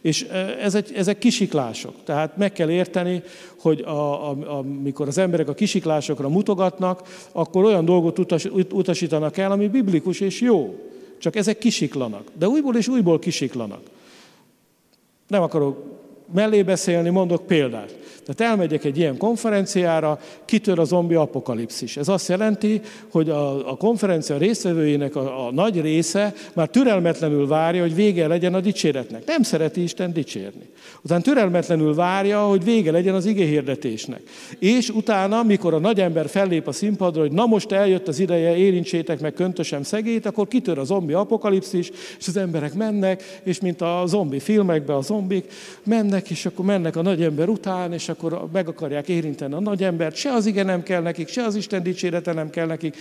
És 0.00 0.26
e, 0.30 0.36
ezek, 0.60 0.96
ezek 0.96 1.18
kisiklások. 1.18 1.94
Tehát 2.04 2.36
meg 2.36 2.52
kell 2.52 2.70
érteni, 2.70 3.22
hogy 3.56 3.80
a, 3.80 4.30
a, 4.30 4.36
amikor 4.58 5.08
az 5.08 5.18
emberek 5.18 5.48
a 5.48 5.54
kisiklásokra 5.54 6.28
mutogatnak, 6.28 7.02
akkor 7.32 7.64
olyan 7.64 7.84
dolgot 7.84 8.18
utas, 8.18 8.44
utasítanak 8.70 9.36
el, 9.36 9.50
ami 9.52 9.68
biblikus 9.68 10.20
és 10.20 10.40
jó. 10.40 10.91
Csak 11.22 11.36
ezek 11.36 11.58
kisiklanak. 11.58 12.28
De 12.34 12.48
újból 12.48 12.76
és 12.76 12.88
újból 12.88 13.18
kisiklanak. 13.18 13.82
Nem 15.28 15.42
akarok 15.42 15.84
mellé 16.32 16.62
beszélni, 16.62 17.10
mondok 17.10 17.46
példát. 17.46 17.96
Tehát 18.26 18.52
elmegyek 18.52 18.84
egy 18.84 18.98
ilyen 18.98 19.16
konferenciára, 19.16 20.20
kitör 20.44 20.78
a 20.78 20.84
zombi 20.84 21.14
apokalipszis. 21.14 21.96
Ez 21.96 22.08
azt 22.08 22.28
jelenti, 22.28 22.80
hogy 23.10 23.30
a, 23.30 23.70
a 23.70 23.76
konferencia 23.76 24.36
résztvevőjének 24.36 25.16
a, 25.16 25.46
a 25.46 25.52
nagy 25.52 25.80
része 25.80 26.34
már 26.54 26.68
türelmetlenül 26.68 27.46
várja, 27.46 27.82
hogy 27.82 27.94
vége 27.94 28.26
legyen 28.26 28.54
a 28.54 28.60
dicséretnek. 28.60 29.22
Nem 29.26 29.42
szereti 29.42 29.82
Isten 29.82 30.12
dicsérni. 30.12 30.68
Utána 31.02 31.22
türelmetlenül 31.22 31.94
várja, 31.94 32.40
hogy 32.40 32.64
vége 32.64 32.90
legyen 32.90 33.14
az 33.14 33.26
igéhirdetésnek. 33.26 34.22
És 34.58 34.88
utána, 34.88 35.42
mikor 35.42 35.74
a 35.74 35.78
nagy 35.78 36.00
ember 36.00 36.28
fellép 36.28 36.66
a 36.66 36.72
színpadra, 36.72 37.20
hogy 37.20 37.32
na 37.32 37.46
most 37.46 37.72
eljött 37.72 38.08
az 38.08 38.18
ideje, 38.18 38.56
érintsétek 38.56 39.20
meg 39.20 39.32
köntösem 39.32 39.82
szegét, 39.82 40.26
akkor 40.26 40.48
kitör 40.48 40.78
a 40.78 40.84
zombi 40.84 41.12
apokalipszis, 41.12 41.90
és 42.18 42.28
az 42.28 42.36
emberek 42.36 42.74
mennek, 42.74 43.40
és 43.42 43.60
mint 43.60 43.80
a 43.80 44.02
zombi 44.06 44.38
filmekben 44.38 44.96
a 44.96 45.00
zombik, 45.00 45.52
mennek, 45.84 46.30
és 46.30 46.46
akkor 46.46 46.64
mennek 46.64 46.96
a 46.96 47.02
nagy 47.02 47.22
ember 47.22 47.48
után, 47.48 47.92
és 47.92 48.08
akkor 48.12 48.48
meg 48.52 48.68
akarják 48.68 49.08
érinteni 49.08 49.54
a 49.54 49.60
nagy 49.60 49.82
embert, 49.82 50.14
se 50.14 50.32
az 50.32 50.46
igen 50.46 50.66
nem 50.66 50.82
kell 50.82 51.00
nekik, 51.02 51.28
se 51.28 51.42
az 51.42 51.54
Isten 51.54 51.82
dicsérete 51.82 52.32
nem 52.32 52.50
kell 52.50 52.66
nekik, 52.66 52.96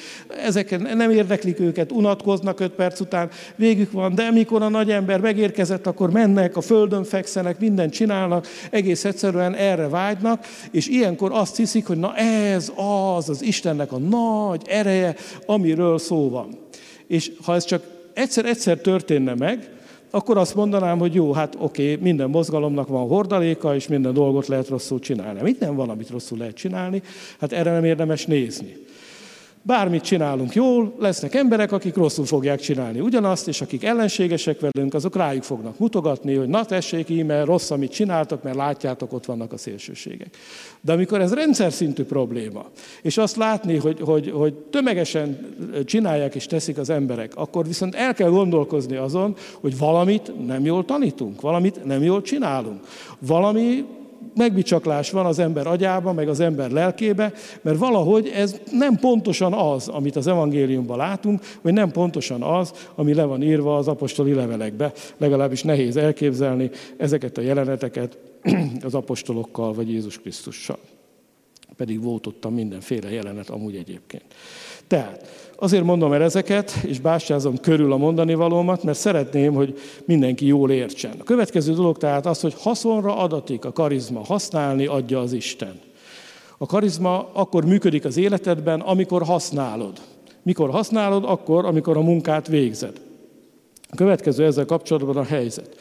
ezek 0.46 0.96
nem 0.96 1.10
érdeklik 1.10 1.60
őket, 1.60 1.91
unatkoznak 1.91 2.60
öt 2.60 2.72
perc 2.72 3.00
után, 3.00 3.30
végük 3.56 3.91
van, 3.91 4.15
de 4.15 4.32
mikor 4.32 4.62
a 4.62 4.70
nagy 4.70 4.91
ember 4.91 5.20
megérkezett, 5.20 5.88
akkor 5.88 6.12
mennek, 6.12 6.58
a 6.58 6.62
földön 6.62 7.03
fekszenek, 7.03 7.60
mindent 7.60 7.94
csinálnak, 7.94 8.48
egész 8.70 9.06
egyszerűen 9.06 9.56
erre 9.56 9.88
vágynak, 9.88 10.46
és 10.72 10.88
ilyenkor 10.88 11.32
azt 11.34 11.58
hiszik, 11.58 11.88
hogy 11.88 11.98
na 11.98 12.15
ez 12.15 12.72
az, 12.75 13.30
az 13.30 13.44
Istennek 13.44 13.91
a 13.91 13.98
nagy 13.98 14.62
ereje, 14.68 15.15
amiről 15.46 15.98
szó 15.98 16.30
van. 16.30 16.58
És 17.08 17.32
ha 17.44 17.56
ez 17.56 17.65
csak 17.65 17.84
egyszer-egyszer 18.13 18.77
történne 18.77 19.34
meg, 19.34 19.70
akkor 20.12 20.38
azt 20.38 20.56
mondanám, 20.56 21.00
hogy 21.00 21.13
jó, 21.13 21.34
hát 21.34 21.56
oké, 21.60 21.96
minden 21.96 22.30
mozgalomnak 22.30 22.88
van 22.88 23.08
hordaléka, 23.08 23.75
és 23.75 23.88
minden 23.88 24.13
dolgot 24.13 24.48
lehet 24.48 24.68
rosszul 24.68 25.00
csinálni. 25.00 25.41
Minden 25.41 25.75
van, 25.75 25.89
amit 25.89 26.10
rosszul 26.10 26.38
lehet 26.38 26.56
csinálni, 26.56 27.01
hát 27.39 27.51
erre 27.51 27.72
nem 27.72 27.84
érdemes 27.84 28.25
nézni. 28.25 28.75
Bármit 29.63 30.03
csinálunk 30.03 30.53
jól, 30.53 30.96
lesznek 31.00 31.36
emberek, 31.36 31.72
akik 31.72 31.96
rosszul 31.96 32.25
fogják 32.25 32.60
csinálni 32.60 33.00
ugyanazt, 33.00 33.48
és 33.48 33.62
akik 33.62 33.84
ellenségesek 33.84 34.60
velünk, 34.60 34.94
azok 34.94 35.15
rájuk 35.15 35.44
fognak 35.44 35.80
mutogatni, 35.80 36.36
hogy 36.36 36.48
na 36.48 36.65
tessék 36.65 37.10
íme, 37.10 37.44
rossz, 37.44 37.72
amit 37.72 37.91
csináltok, 37.91 38.44
mert 38.44 38.56
látjátok, 38.56 39.13
ott 39.13 39.25
vannak 39.25 39.53
a 39.53 39.58
szélsőségek. 39.58 40.38
De 40.82 40.94
amikor 40.94 41.22
ez 41.22 41.34
rendszer 41.34 41.72
szintű 41.72 42.03
probléma, 42.03 42.65
és 43.01 43.18
azt 43.18 43.36
látni, 43.36 43.77
hogy, 43.77 44.00
hogy, 44.00 44.32
hogy 44.32 44.53
tömegesen 44.53 45.56
csinálják 45.86 46.36
és 46.36 46.46
teszik 46.46 46.77
az 46.77 46.89
emberek, 46.89 47.32
akkor 47.36 47.68
viszont 47.68 47.96
el 47.96 48.13
kell 48.13 48.30
gondolkozni 48.30 48.96
azon, 48.96 49.36
hogy 49.60 49.77
valamit 49.77 50.46
nem 50.46 50.65
jól 50.65 50.86
tanítunk, 50.86 51.41
valamit 51.41 51.84
nem 51.84 52.03
jól 52.03 52.22
csinálunk. 52.22 52.80
Valami 53.20 53.86
megbicsaklás 54.36 55.12
van 55.12 55.25
az 55.25 55.40
ember 55.40 55.68
agyába, 55.68 56.13
meg 56.13 56.30
az 56.30 56.40
ember 56.40 56.72
lelkébe, 56.72 57.34
mert 57.62 57.78
valahogy 57.78 58.28
ez 58.28 58.62
nem 58.72 58.96
pontosan 58.96 59.54
az, 59.54 59.88
amit 59.88 60.16
az 60.16 60.28
evangéliumban 60.28 60.98
látunk, 60.98 61.42
vagy 61.62 61.74
nem 61.74 61.92
pontosan 61.92 62.42
az, 62.42 62.74
ami 62.96 63.13
le 63.13 63.24
van 63.24 63.44
írva 63.44 63.78
az 63.78 63.88
apostoli 63.88 64.34
levelekbe. 64.34 64.92
Legalábbis 65.18 65.63
nehéz 65.63 65.98
elképzelni 65.98 66.70
ezeket 66.98 67.38
a 67.38 67.42
jeleneteket 67.42 68.18
az 68.82 68.94
apostolokkal, 68.94 69.74
vagy 69.74 69.90
Jézus 69.90 70.20
Krisztussal. 70.20 70.80
Pedig 71.78 72.01
volt 72.01 72.28
ott 72.28 72.50
mindenféle 72.50 73.12
jelenet 73.12 73.50
amúgy 73.50 73.75
egyébként. 73.75 74.25
Tehát 74.88 75.50
azért 75.62 75.84
mondom 75.84 76.13
el 76.13 76.24
ezeket, 76.24 76.72
és 76.86 77.00
bástyázom 77.00 77.60
körül 77.60 77.91
a 77.91 77.98
mondani 77.98 78.34
valómat, 78.34 78.84
mert 78.84 78.98
szeretném, 78.98 79.53
hogy 79.53 79.77
mindenki 80.06 80.46
jól 80.46 80.72
értsen. 80.72 81.13
A 81.20 81.24
következő 81.24 81.74
dolog 81.74 81.98
tehát 81.98 82.25
az, 82.25 82.41
hogy 82.41 82.53
haszonra 82.58 83.18
adatik 83.18 83.65
a 83.65 83.72
karizma, 83.72 84.24
használni 84.25 84.86
adja 84.86 85.20
az 85.20 85.34
Isten. 85.34 85.80
A 86.58 86.65
karizma 86.65 87.30
akkor 87.34 87.65
működik 87.65 88.06
az 88.06 88.18
életedben, 88.18 88.80
amikor 88.80 89.24
használod. 89.24 90.01
Mikor 90.44 90.70
használod? 90.70 91.24
Akkor, 91.25 91.65
amikor 91.65 91.98
a 91.98 92.01
munkát 92.01 92.48
végzed. 92.48 93.01
A 93.89 93.96
következő 93.96 94.46
ezzel 94.46 94.65
kapcsolatban 94.65 95.18
a 95.18 95.24
helyzet 95.24 95.75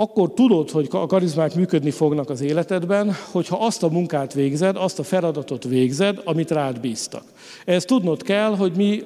akkor 0.00 0.34
tudod, 0.34 0.70
hogy 0.70 0.88
a 0.90 1.06
karizmák 1.06 1.54
működni 1.54 1.90
fognak 1.90 2.30
az 2.30 2.40
életedben, 2.40 3.14
hogyha 3.30 3.56
azt 3.66 3.82
a 3.82 3.88
munkát 3.88 4.34
végzed, 4.34 4.76
azt 4.76 4.98
a 4.98 5.02
feladatot 5.02 5.64
végzed, 5.64 6.20
amit 6.24 6.50
rád 6.50 6.80
bíztak. 6.80 7.22
Ehhez 7.64 7.84
tudnod 7.84 8.22
kell, 8.22 8.56
hogy 8.56 8.72
mi 8.76 9.02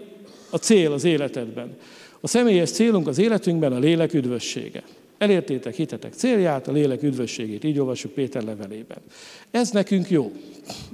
a 0.51 0.57
cél 0.57 0.93
az 0.93 1.05
életedben. 1.05 1.77
A 2.21 2.27
személyes 2.27 2.71
célunk 2.71 3.09
az 3.09 3.19
életünkben 3.19 3.73
a 3.73 3.79
lélek 3.79 4.13
üdvössége. 4.13 4.83
Elértétek 5.19 5.75
hitetek 5.75 6.13
célját, 6.13 6.69
a 6.69 6.73
lélek 6.73 7.03
üdvösségét, 7.03 7.65
így 7.65 7.79
olvassuk 7.79 8.13
Péter 8.13 8.43
levelében. 8.43 8.99
Ez 9.51 9.71
nekünk 9.71 10.11
jó, 10.11 10.33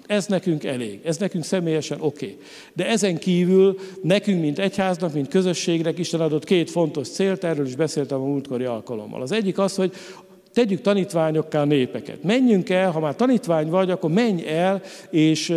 ez 0.06 0.26
nekünk 0.26 0.64
elég, 0.64 1.00
ez 1.04 1.16
nekünk 1.16 1.44
személyesen 1.44 2.00
oké. 2.00 2.24
Okay. 2.24 2.38
De 2.72 2.86
ezen 2.86 3.18
kívül 3.18 3.78
nekünk, 4.02 4.40
mint 4.40 4.58
egyháznak, 4.58 5.12
mint 5.12 5.28
közösségnek 5.28 5.98
Isten 5.98 6.20
adott 6.20 6.44
két 6.44 6.70
fontos 6.70 7.08
célt, 7.08 7.44
erről 7.44 7.66
is 7.66 7.76
beszéltem 7.76 8.20
a 8.20 8.24
múltkori 8.24 8.64
alkalommal. 8.64 9.22
Az 9.22 9.32
egyik 9.32 9.58
az, 9.58 9.74
hogy 9.74 9.92
tegyük 10.52 10.80
tanítványokká 10.80 11.64
népeket. 11.64 12.23
Menjünk 12.23 12.71
el, 12.71 12.90
ha 12.90 13.00
már 13.00 13.14
tanítvány 13.14 13.69
vagy, 13.69 13.90
akkor 13.90 14.11
menj 14.11 14.47
el, 14.47 14.83
és 15.11 15.54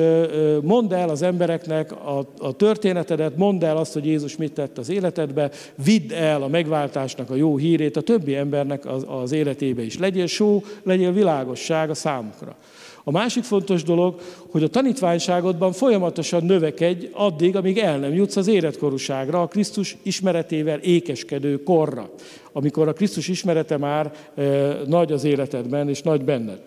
mondd 0.61 0.93
el 0.93 1.09
az 1.09 1.21
embereknek 1.21 1.91
a, 1.91 2.27
a 2.37 2.51
történetedet, 2.51 3.37
mondd 3.37 3.63
el 3.63 3.77
azt, 3.77 3.93
hogy 3.93 4.05
Jézus 4.05 4.35
mit 4.37 4.53
tett 4.53 4.77
az 4.77 4.89
életedbe, 4.89 5.51
vidd 5.83 6.13
el 6.13 6.43
a 6.43 6.47
megváltásnak 6.47 7.29
a 7.29 7.35
jó 7.35 7.57
hírét 7.57 7.97
a 7.97 8.01
többi 8.01 8.35
embernek 8.35 8.85
az, 8.85 9.05
az 9.07 9.31
életébe 9.31 9.81
is. 9.81 9.97
Legyél 9.97 10.27
só, 10.27 10.63
legyél 10.83 11.11
világosság 11.11 11.89
a 11.89 11.93
számukra. 11.93 12.55
A 13.03 13.11
másik 13.11 13.43
fontos 13.43 13.83
dolog, 13.83 14.21
hogy 14.51 14.63
a 14.63 14.67
tanítványságodban 14.67 15.71
folyamatosan 15.71 16.43
növekedj 16.45 17.07
addig, 17.11 17.55
amíg 17.55 17.77
el 17.77 17.99
nem 17.99 18.13
jutsz 18.13 18.35
az 18.35 18.47
életkorúságra, 18.47 19.41
a 19.41 19.47
Krisztus 19.47 19.97
ismeretével 20.03 20.79
ékeskedő 20.79 21.63
korra, 21.63 22.09
amikor 22.51 22.87
a 22.87 22.93
Krisztus 22.93 23.27
ismerete 23.27 23.77
már 23.77 24.13
e, 24.35 24.43
nagy 24.87 25.11
az 25.11 25.23
életedben 25.23 25.89
és 25.89 26.01
nagy 26.01 26.23
benned. 26.23 26.61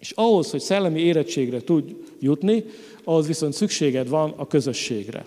És 0.00 0.10
ahhoz, 0.10 0.50
hogy 0.50 0.60
szellemi 0.60 1.00
érettségre 1.00 1.60
tudj 1.60 1.92
jutni, 2.20 2.64
ahhoz 3.04 3.26
viszont 3.26 3.52
szükséged 3.52 4.08
van 4.08 4.32
a 4.36 4.46
közösségre. 4.46 5.26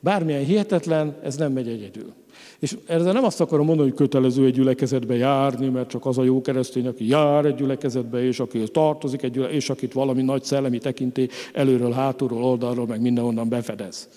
Bármilyen 0.00 0.44
hihetetlen, 0.44 1.16
ez 1.22 1.36
nem 1.36 1.52
megy 1.52 1.68
egyedül. 1.68 2.12
És 2.58 2.76
ezzel 2.86 3.12
nem 3.12 3.24
azt 3.24 3.40
akarom 3.40 3.66
mondani, 3.66 3.88
hogy 3.88 3.98
kötelező 3.98 4.44
egy 4.44 4.52
gyülekezetbe 4.52 5.16
járni, 5.16 5.68
mert 5.68 5.88
csak 5.88 6.06
az 6.06 6.18
a 6.18 6.22
jó 6.22 6.40
keresztény, 6.40 6.86
aki 6.86 7.08
jár 7.08 7.44
egy 7.44 7.54
gyülekezetbe, 7.54 8.24
és 8.24 8.40
aki 8.40 8.62
tartozik 8.62 9.22
egy 9.22 9.30
gyülekezetbe, 9.30 9.64
és 9.64 9.70
akit 9.70 9.92
valami 9.92 10.22
nagy 10.22 10.44
szellemi 10.44 10.78
tekinté 10.78 11.28
előről, 11.52 11.92
hátulról, 11.92 12.44
oldalról, 12.44 12.86
meg 12.86 13.00
mindenhonnan 13.00 13.48
befedez. 13.48 14.08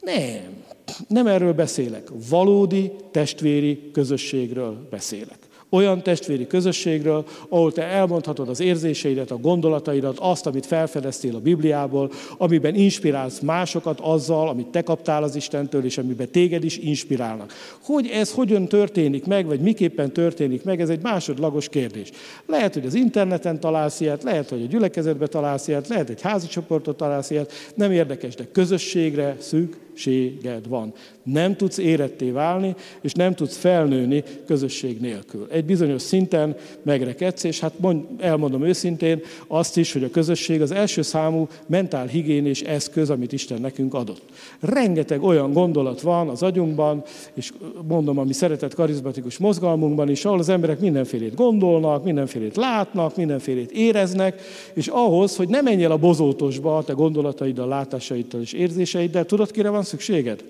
Nem, 0.00 0.62
nem 1.08 1.26
erről 1.26 1.52
beszélek. 1.52 2.08
Valódi 2.28 2.92
testvéri 3.10 3.90
közösségről 3.92 4.86
beszélek 4.90 5.43
olyan 5.68 6.02
testvéri 6.02 6.46
közösségről, 6.46 7.24
ahol 7.48 7.72
te 7.72 7.82
elmondhatod 7.82 8.48
az 8.48 8.60
érzéseidet, 8.60 9.30
a 9.30 9.36
gondolataidat, 9.36 10.18
azt, 10.18 10.46
amit 10.46 10.66
felfedeztél 10.66 11.34
a 11.34 11.40
Bibliából, 11.40 12.10
amiben 12.38 12.74
inspirálsz 12.74 13.40
másokat 13.40 14.00
azzal, 14.00 14.48
amit 14.48 14.66
te 14.66 14.82
kaptál 14.82 15.22
az 15.22 15.36
Istentől, 15.36 15.84
és 15.84 15.98
amiben 15.98 16.30
téged 16.30 16.64
is 16.64 16.78
inspirálnak. 16.78 17.52
Hogy 17.82 18.06
ez 18.06 18.32
hogyan 18.32 18.68
történik 18.68 19.26
meg, 19.26 19.46
vagy 19.46 19.60
miképpen 19.60 20.12
történik 20.12 20.64
meg, 20.64 20.80
ez 20.80 20.88
egy 20.88 21.02
másodlagos 21.02 21.68
kérdés. 21.68 22.10
Lehet, 22.46 22.74
hogy 22.74 22.86
az 22.86 22.94
interneten 22.94 23.60
találsz 23.60 24.00
ilyet, 24.00 24.22
lehet, 24.22 24.48
hogy 24.48 24.62
a 24.62 24.66
gyülekezetbe 24.66 25.26
találsz 25.26 25.68
ilyet, 25.68 25.88
lehet, 25.88 26.10
egy 26.10 26.20
házi 26.20 26.46
csoportot 26.46 26.96
találsz 26.96 27.30
ilyet, 27.30 27.52
nem 27.74 27.92
érdekes, 27.92 28.34
de 28.34 28.46
közösségre 28.52 29.36
szűk 29.38 29.83
szükséged 29.94 30.68
van. 30.68 30.92
Nem 31.22 31.56
tudsz 31.56 31.78
éretté 31.78 32.30
válni, 32.30 32.74
és 33.00 33.12
nem 33.12 33.34
tudsz 33.34 33.56
felnőni 33.56 34.22
közösség 34.46 35.00
nélkül. 35.00 35.46
Egy 35.50 35.64
bizonyos 35.64 36.02
szinten 36.02 36.56
megrekedsz, 36.82 37.44
és 37.44 37.60
hát 37.60 37.72
mond, 37.78 38.04
elmondom 38.18 38.64
őszintén 38.64 39.20
azt 39.46 39.76
is, 39.76 39.92
hogy 39.92 40.04
a 40.04 40.10
közösség 40.10 40.62
az 40.62 40.70
első 40.70 41.02
számú 41.02 41.48
mentál 41.66 42.06
higiénés 42.06 42.60
eszköz, 42.60 43.10
amit 43.10 43.32
Isten 43.32 43.60
nekünk 43.60 43.94
adott. 43.94 44.22
Rengeteg 44.60 45.22
olyan 45.22 45.52
gondolat 45.52 46.00
van 46.00 46.28
az 46.28 46.42
agyunkban, 46.42 47.02
és 47.34 47.52
mondom, 47.88 48.18
ami 48.18 48.32
szeretett 48.32 48.74
karizmatikus 48.74 49.38
mozgalmunkban 49.38 50.08
is, 50.08 50.24
ahol 50.24 50.38
az 50.38 50.48
emberek 50.48 50.80
mindenfélét 50.80 51.34
gondolnak, 51.34 52.04
mindenfélét 52.04 52.56
látnak, 52.56 53.16
mindenfélét 53.16 53.70
éreznek, 53.70 54.40
és 54.74 54.86
ahhoz, 54.86 55.36
hogy 55.36 55.48
ne 55.48 55.60
menj 55.60 55.84
el 55.84 55.90
a 55.90 55.96
bozótosba 55.96 56.76
a 56.76 56.84
te 56.84 56.92
gondolataiddal, 56.92 57.68
látásaiddal 57.68 58.40
és 58.40 58.52
érzéseiddel, 58.52 59.24
tudod, 59.24 59.50
kire 59.50 59.68
van 59.68 59.83
szükséged? 59.84 60.44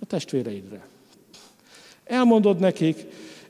A 0.00 0.04
testvéreidre. 0.06 0.86
Elmondod 2.04 2.58
nekik, 2.58 2.96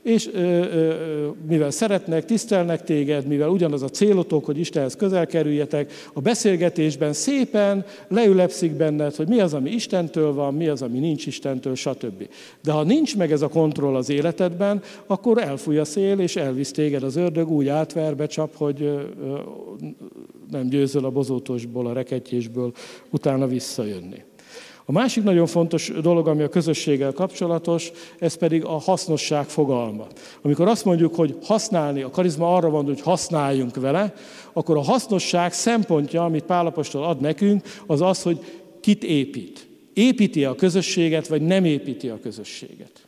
és 0.03 0.29
ö, 0.33 0.39
ö, 0.39 1.29
mivel 1.49 1.71
szeretnek, 1.71 2.25
tisztelnek 2.25 2.85
téged, 2.85 3.27
mivel 3.27 3.49
ugyanaz 3.49 3.83
a 3.83 3.89
célotok, 3.89 4.45
hogy 4.45 4.59
Istenhez 4.59 4.97
közel 4.97 5.27
kerüljetek, 5.27 5.93
a 6.13 6.21
beszélgetésben 6.21 7.13
szépen 7.13 7.85
leülepszik 8.09 8.73
benned, 8.73 9.15
hogy 9.15 9.29
mi 9.29 9.41
az, 9.41 9.55
ami 9.55 9.71
Istentől 9.71 10.35
van, 10.35 10.55
mi 10.55 10.69
az, 10.69 10.83
ami 10.83 10.99
nincs 10.99 11.27
Istentől, 11.27 11.75
stb. 11.75 12.29
De 12.63 12.73
ha 12.73 12.83
nincs 12.83 13.17
meg 13.17 13.33
ez 13.33 13.43
a 13.43 13.49
kontroll 13.49 13.97
az 13.97 14.11
életedben, 14.11 14.83
akkor 15.07 15.39
elfúj 15.39 15.79
a 15.79 15.85
szél, 15.85 16.19
és 16.19 16.37
elvisz 16.37 16.71
téged 16.71 17.03
az 17.03 17.17
ördög, 17.17 17.51
úgy 17.51 17.69
átverbe 17.69 18.27
csap, 18.27 18.57
hogy 18.57 18.83
ö, 18.83 19.03
nem 20.51 20.69
győzöl 20.69 21.05
a 21.05 21.11
bozótosból, 21.11 21.87
a 21.87 21.93
reketjésből 21.93 22.73
utána 23.11 23.47
visszajönni. 23.47 24.23
A 24.85 24.93
másik 24.93 25.25
nagyon 25.25 25.47
fontos 25.47 25.93
dolog, 26.03 26.29
ami 26.29 26.43
a 26.43 26.49
közösséggel 26.49 27.13
kapcsolatos, 27.13 27.93
ez 28.19 28.35
pedig 28.35 28.65
a 28.65 28.79
hasznosság 28.79 29.45
fogalma. 29.45 30.07
Amikor 30.43 30.69
azt 30.69 30.85
mondjuk, 30.85 31.15
hogy 31.15 31.37
használni, 31.43 32.03
a 32.03 32.11
karizma 32.11 32.55
arra 32.55 32.71
van, 32.71 32.85
hogy 32.85 33.01
használjunk 33.01 33.77
vele, 33.77 34.15
akkor 34.53 34.77
a 34.77 34.83
hasznosság 34.83 35.53
szempontja, 35.53 36.25
amit 36.25 36.45
Pálapostól 36.45 37.05
ad 37.05 37.21
nekünk, 37.21 37.63
az 37.87 38.01
az, 38.01 38.23
hogy 38.23 38.39
kit 38.81 39.05
épít. 39.05 39.67
Építi 39.93 40.45
a 40.45 40.55
közösséget, 40.55 41.27
vagy 41.27 41.43
nem 41.43 41.65
építi 41.65 42.09
a 42.09 42.19
közösséget. 42.23 43.07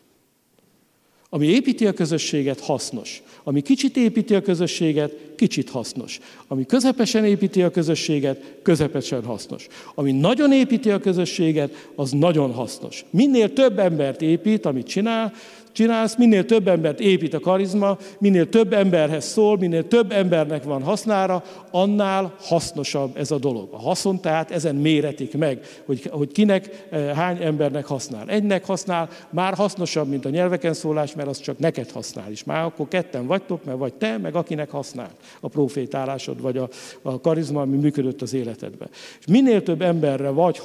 Ami 1.35 1.47
építi 1.47 1.87
a 1.87 1.93
közösséget, 1.93 2.61
hasznos. 2.61 3.23
Ami 3.45 3.61
kicsit 3.61 3.97
építi 3.97 4.35
a 4.35 4.43
közösséget, 4.43 5.13
kicsit 5.37 5.71
hasznos. 5.71 6.19
Ami 6.49 6.67
közepesen 6.67 7.25
építi 7.25 7.63
a 7.63 7.71
közösséget, 7.71 8.59
közepesen 8.63 9.25
hasznos. 9.25 9.67
Ami 9.95 10.13
nagyon 10.13 10.53
építi 10.53 10.91
a 10.91 10.99
közösséget, 10.99 11.91
az 11.95 12.11
nagyon 12.11 12.53
hasznos. 12.53 13.05
Minél 13.11 13.53
több 13.53 13.79
embert 13.79 14.23
épít, 14.23 14.67
amit 14.67 14.87
csinál, 14.87 15.33
csinálsz, 15.75 16.17
minél 16.17 16.45
több 16.45 16.69
embert 16.69 17.01
épít 17.01 17.35
a 17.35 17.41
karizma, 17.41 17.97
minél 18.19 18.49
több 18.49 18.73
emberhez 18.73 19.25
szól, 19.25 19.59
minél 19.59 19.89
több 19.89 20.13
embernek 20.13 20.65
van 20.65 20.83
hasznára, 20.83 21.43
annál 21.71 22.35
hasznosabb 22.41 23.17
ez 23.17 23.31
a 23.31 23.39
dolog. 23.39 23.69
A 23.73 23.81
haszon 23.81 24.21
tehát 24.21 24.51
ezen 24.51 24.75
méretik 24.75 25.37
meg, 25.37 25.61
hogy, 25.87 26.09
hogy 26.11 26.33
kinek, 26.33 26.87
eh, 26.91 27.17
hány 27.17 27.43
embernek 27.43 27.87
használ. 27.87 28.29
Egynek 28.29 28.67
használ, 28.67 29.09
már 29.31 29.55
hasznosabb, 29.55 30.09
mint 30.09 30.25
a 30.25 30.29
nyelveken 30.29 30.75
szólás, 30.75 31.15
mert 31.15 31.29
az 31.29 31.41
csak 31.41 31.59
neked 31.59 31.91
használ 31.91 32.31
is. 32.31 32.45
Már 32.45 32.65
akkor 32.65 32.89
ketten 32.89 33.27
vagytok, 33.27 33.65
mert 33.65 33.79
vagy 33.79 33.95
te, 33.95 34.19
meg 34.19 34.35
akinek 34.35 34.71
használ 34.71 35.11
a 35.41 35.49
profétálásod, 35.49 36.41
vagy 36.41 36.57
a, 36.57 36.69
a 37.03 37.21
karizma, 37.21 37.61
ami 37.61 37.77
működött 37.77 38.23
az 38.23 38.35
életedben. 38.35 38.89
És 39.21 39.27
minél 39.27 39.63
több 39.63 39.83
emberre 39.83 40.29
vagy 40.29 40.61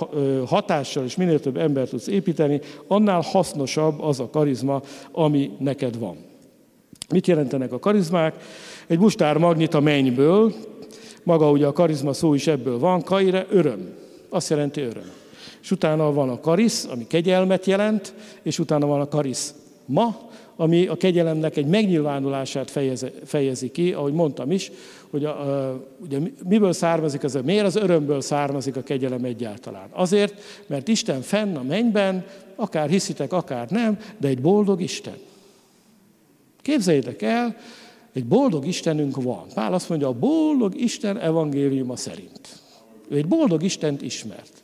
hatással, 0.46 1.04
és 1.04 1.16
minél 1.16 1.40
több 1.40 1.58
embert 1.58 1.90
tudsz 1.90 2.08
építeni, 2.08 2.62
annál 2.88 3.22
hasznosabb 3.22 4.02
az 4.02 4.20
a 4.20 4.30
karizma, 4.30 4.82
ami 5.12 5.52
neked 5.60 6.00
van. 6.00 6.18
Mit 7.10 7.28
jelentenek 7.28 7.72
a 7.72 7.80
karizmák? 7.80 8.36
Egy 8.88 9.00
mustár 9.00 9.38
magnit 9.38 9.74
a 9.74 9.80
mennyből, 9.80 10.54
maga 11.24 11.52
ugye 11.52 11.66
a 11.66 11.74
karizma 11.74 12.14
szó 12.14 12.34
is 12.34 12.48
ebből 12.48 12.80
van, 12.80 13.02
kaire 13.02 13.46
öröm. 13.50 13.94
Azt 14.30 14.50
jelenti 14.50 14.82
öröm. 14.82 15.12
És 15.62 15.72
utána 15.72 16.14
van 16.14 16.30
a 16.30 16.40
karisz, 16.40 16.88
ami 16.92 17.08
kegyelmet 17.08 17.66
jelent, 17.66 18.14
és 18.42 18.60
utána 18.60 18.86
van 18.86 19.02
a 19.02 19.08
karisz 19.08 19.54
ma, 19.86 20.29
ami 20.62 20.88
a 20.88 20.96
kegyelemnek 20.96 21.58
egy 21.58 21.66
megnyilvánulását 21.66 22.72
fejezi, 22.72 23.08
fejezi 23.26 23.72
ki, 23.72 23.94
ahogy 23.94 24.14
mondtam 24.14 24.52
is, 24.52 24.72
hogy 25.10 25.26
a, 25.26 25.70
a, 25.70 25.86
ugye 25.98 26.20
miből 26.48 26.74
származik 26.74 27.24
az, 27.24 27.40
miért 27.44 27.66
az 27.66 27.76
örömből 27.76 28.22
származik 28.22 28.76
a 28.76 28.82
kegyelem 28.82 29.24
egyáltalán. 29.24 29.88
Azért, 29.92 30.42
mert 30.68 30.88
Isten 30.88 31.22
fenn 31.22 31.56
a 31.56 31.64
mennyben, 31.64 32.26
akár 32.56 32.90
hiszitek, 32.90 33.34
akár 33.34 33.70
nem, 33.70 33.98
de 34.18 34.28
egy 34.28 34.42
boldog 34.42 34.82
Isten. 34.82 35.18
Képzeljétek 36.62 37.22
el, 37.22 37.56
egy 38.14 38.26
boldog 38.26 38.66
Istenünk 38.66 39.24
van. 39.24 39.46
Pál 39.54 39.74
azt 39.74 39.90
mondja, 39.90 40.08
a 40.08 40.14
boldog 40.14 40.76
Isten 40.76 41.20
evangéliuma 41.20 41.96
szerint. 41.96 42.40
Ő 43.08 43.16
egy 43.18 43.28
boldog 43.28 43.64
Istent 43.64 44.02
ismert. 44.02 44.64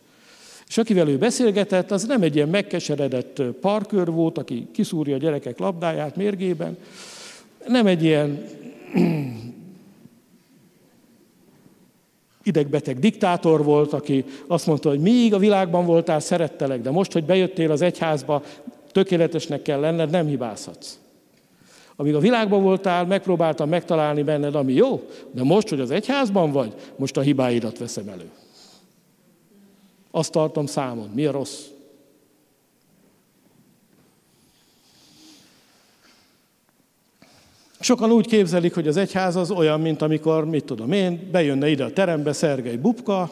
És 0.67 0.77
akivel 0.77 1.07
ő 1.07 1.17
beszélgetett, 1.17 1.91
az 1.91 2.05
nem 2.05 2.22
egy 2.22 2.36
ilyen 2.36 2.50
megkeseredett 2.50 3.41
parkőr 3.62 4.12
volt, 4.12 4.38
aki 4.38 4.67
kiszúrja 4.72 5.15
a 5.15 5.19
gyerekek 5.19 5.60
labdáját 5.60 6.15
mérgében, 6.15 6.77
nem 7.67 7.88
egy 7.88 8.03
ilyen 8.03 8.45
idegbeteg 12.43 13.00
diktátor 13.00 13.63
volt, 13.63 13.93
aki 13.93 14.25
azt 14.48 14.65
mondta, 14.67 14.89
hogy 14.89 15.00
még 15.00 15.34
a 15.34 15.38
világban 15.38 15.86
voltál, 15.86 16.19
szerettelek, 16.19 16.81
de 16.81 16.91
most, 16.91 17.12
hogy 17.12 17.24
bejöttél 17.24 17.72
az 17.72 17.81
egyházba, 17.81 18.43
tökéletesnek 18.91 19.62
kell 19.62 19.79
lenned, 19.79 20.10
nem 20.10 20.27
hibázhatsz. 20.27 21.00
Amíg 21.95 22.15
a 22.15 22.19
világban 22.19 22.63
voltál, 22.63 23.05
megpróbáltam 23.05 23.69
megtalálni 23.69 24.24
benned, 24.24 24.55
ami 24.55 24.74
jó, 24.74 25.10
de 25.31 25.43
most, 25.43 25.69
hogy 25.69 25.79
az 25.79 25.91
egyházban 25.91 26.51
vagy, 26.51 26.74
most 26.95 27.17
a 27.17 27.22
hibáidat 27.22 27.77
veszem 27.77 28.07
elő. 28.07 28.29
Azt 30.15 30.31
tartom 30.31 30.65
számon. 30.65 31.10
Mi 31.13 31.25
a 31.25 31.31
rossz? 31.31 31.62
Sokan 37.79 38.12
úgy 38.12 38.27
képzelik, 38.27 38.74
hogy 38.74 38.88
az 38.88 38.98
egyház 38.98 39.36
az 39.36 39.51
olyan, 39.51 39.81
mint 39.81 40.01
amikor, 40.01 40.45
mit 40.45 40.65
tudom 40.65 40.91
én, 40.91 41.29
bejönne 41.31 41.69
ide 41.69 41.84
a 41.84 41.93
terembe 41.93 42.34
Szergei 42.34 42.77
Bubka, 42.77 43.29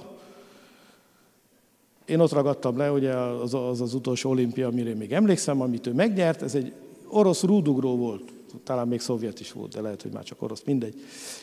én 2.06 2.20
ott 2.20 2.32
ragadtam 2.32 2.78
le, 2.78 2.92
ugye 2.92 3.14
az 3.14 3.54
az, 3.54 3.82
az 3.82 3.94
utolsó 3.94 4.30
olimpia, 4.30 4.68
amire 4.68 4.96
még 4.96 5.12
emlékszem, 5.12 5.62
amit 5.62 5.88
ő 5.88 5.94
megnyert, 5.94 6.42
ez 6.42 6.56
egy 6.56 6.74
orosz 7.08 7.44
rúdugró 7.44 7.98
volt 7.98 8.32
talán 8.64 8.88
még 8.88 9.00
szovjet 9.00 9.40
is 9.40 9.52
volt, 9.52 9.74
de 9.74 9.82
lehet, 9.82 10.02
hogy 10.02 10.12
már 10.12 10.24
csak 10.24 10.42
orosz, 10.42 10.62
mindegy. 10.66 10.94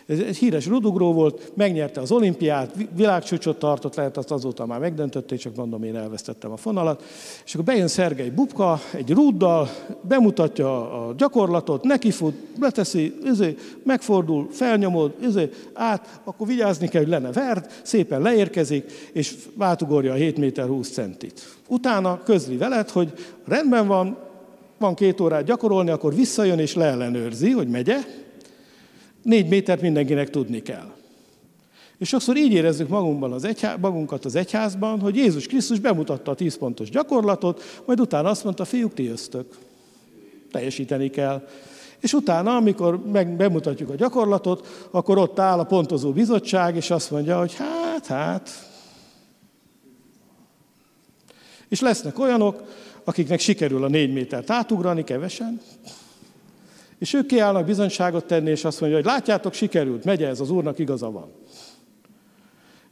Ez 0.07 0.19
egy 0.19 0.37
híres 0.37 0.67
rudugró 0.67 1.13
volt, 1.13 1.53
megnyerte 1.55 2.01
az 2.01 2.11
olimpiát, 2.11 2.75
világcsúcsot 2.95 3.59
tartott, 3.59 3.95
lehet 3.95 4.17
azt 4.17 4.31
azóta 4.31 4.67
már 4.67 4.81
megdöntötték, 4.81 5.39
csak 5.39 5.57
mondom, 5.57 5.83
én 5.83 5.97
elvesztettem 5.97 6.53
a 6.53 6.57
fonalat. 6.57 7.05
És 7.45 7.55
akkor 7.55 7.67
bejön 7.67 7.89
Szergei 7.89 8.31
Bubka 8.31 8.81
egy 8.93 9.11
rúddal, 9.11 9.69
bemutatja 10.03 11.07
a 11.07 11.15
gyakorlatot, 11.15 11.85
nekifut, 11.85 12.35
leteszi, 12.61 13.15
izé, 13.25 13.57
megfordul, 13.83 14.49
felnyomod, 14.51 15.15
izé, 15.23 15.51
át, 15.73 16.21
akkor 16.25 16.47
vigyázni 16.47 16.89
kell, 16.89 17.01
hogy 17.01 17.11
lenne 17.11 17.33
verd, 17.33 17.71
szépen 17.83 18.23
leérkezik, 18.23 19.11
és 19.13 19.35
átugorja 19.59 20.13
a 20.13 20.17
7 20.17 20.37
méter 20.37 20.67
20 20.67 20.91
centit. 20.91 21.59
Utána 21.69 22.23
közli 22.23 22.57
veled, 22.57 22.91
hogy 22.91 23.13
rendben 23.45 23.87
van, 23.87 24.29
van 24.81 24.95
két 24.95 25.21
órát 25.21 25.45
gyakorolni, 25.45 25.91
akkor 25.91 26.15
visszajön 26.15 26.59
és 26.59 26.75
leellenőrzi, 26.75 27.51
hogy 27.51 27.69
megye. 27.69 27.97
Négy 29.23 29.49
métert 29.49 29.81
mindenkinek 29.81 30.31
tudni 30.31 30.63
kell. 30.63 30.93
És 31.99 32.09
sokszor 32.09 32.37
így 32.37 32.53
érezzük 32.53 32.89
magunkban 32.89 33.33
az 33.33 33.45
egyhá, 33.45 33.77
magunkat 33.77 34.25
az 34.25 34.35
egyházban, 34.35 35.01
hogy 35.01 35.17
Jézus 35.17 35.47
Krisztus 35.47 35.79
bemutatta 35.79 36.31
a 36.31 36.35
tíz 36.35 36.59
pontos 36.59 36.91
gyakorlatot, 36.91 37.63
majd 37.87 38.01
utána 38.01 38.29
azt 38.29 38.45
mondta, 38.45 38.65
fiúk, 38.65 38.95
tiöztök. 38.95 39.59
Teljesíteni 40.51 41.11
kell. 41.11 41.49
És 41.99 42.13
utána, 42.13 42.57
amikor 42.57 43.11
meg 43.13 43.37
bemutatjuk 43.37 43.91
a 43.91 43.95
gyakorlatot, 43.95 44.89
akkor 44.91 45.19
ott 45.19 45.39
áll 45.39 45.59
a 45.59 45.65
pontozó 45.65 46.13
bizottság, 46.13 46.77
és 46.77 46.91
azt 46.91 47.11
mondja, 47.11 47.39
hogy 47.39 47.55
hát, 47.55 48.07
hát. 48.07 48.51
És 51.69 51.81
lesznek 51.81 52.19
olyanok, 52.19 52.63
akiknek 53.11 53.41
sikerül 53.41 53.85
a 53.85 53.89
négy 53.89 54.13
métert 54.13 54.51
átugrani, 54.51 55.05
kevesen, 55.05 55.61
és 56.99 57.13
ők 57.13 57.27
kiállnak 57.27 57.65
bizonyságot 57.65 58.25
tenni, 58.25 58.51
és 58.51 58.65
azt 58.65 58.81
mondja, 58.81 58.99
hogy 58.99 59.07
látjátok, 59.07 59.53
sikerült, 59.53 60.05
megy 60.05 60.23
ez, 60.23 60.41
az 60.41 60.51
Úrnak 60.51 60.79
igaza 60.79 61.11
van. 61.11 61.33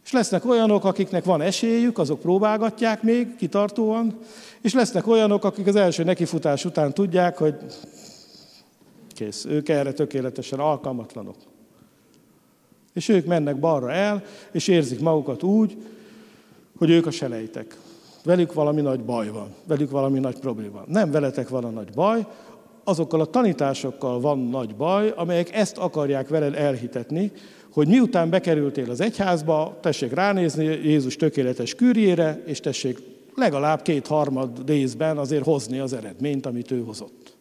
És 0.04 0.12
lesznek 0.12 0.44
olyanok, 0.44 0.84
akiknek 0.84 1.24
van 1.24 1.40
esélyük, 1.40 1.98
azok 1.98 2.20
próbálgatják 2.20 3.02
még 3.02 3.36
kitartóan, 3.36 4.18
és 4.60 4.74
lesznek 4.74 5.06
olyanok, 5.06 5.44
akik 5.44 5.66
az 5.66 5.76
első 5.76 6.04
nekifutás 6.04 6.64
után 6.64 6.94
tudják, 6.94 7.38
hogy 7.38 7.54
kész, 9.08 9.44
ők 9.44 9.68
erre 9.68 9.92
tökéletesen 9.92 10.58
alkalmatlanok. 10.58 11.36
És 12.94 13.08
ők 13.08 13.26
mennek 13.26 13.58
balra 13.58 13.92
el, 13.92 14.24
és 14.52 14.68
érzik 14.68 15.00
magukat 15.00 15.42
úgy, 15.42 15.76
hogy 16.78 16.90
ők 16.90 17.06
a 17.06 17.10
selejtek. 17.10 17.76
Velük 18.28 18.52
valami 18.52 18.80
nagy 18.80 19.04
baj 19.04 19.28
van, 19.28 19.54
velük 19.66 19.90
valami 19.90 20.18
nagy 20.18 20.38
probléma. 20.38 20.82
Nem 20.86 21.10
veletek 21.10 21.48
van 21.48 21.64
a 21.64 21.68
nagy 21.70 21.92
baj, 21.94 22.26
azokkal 22.84 23.20
a 23.20 23.24
tanításokkal 23.24 24.20
van 24.20 24.38
nagy 24.38 24.74
baj, 24.76 25.12
amelyek 25.16 25.54
ezt 25.54 25.78
akarják 25.78 26.28
veled 26.28 26.54
elhitetni, 26.54 27.32
hogy 27.72 27.88
miután 27.88 28.30
bekerültél 28.30 28.90
az 28.90 29.00
egyházba, 29.00 29.78
tessék 29.80 30.12
ránézni 30.12 30.64
Jézus 30.64 31.16
tökéletes 31.16 31.74
kürjére, 31.74 32.42
és 32.46 32.60
tessék 32.60 32.98
legalább 33.34 33.82
két-harmad 33.82 34.66
részben 34.66 35.18
azért 35.18 35.44
hozni 35.44 35.78
az 35.78 35.92
eredményt, 35.92 36.46
amit 36.46 36.70
ő 36.70 36.82
hozott. 36.82 37.36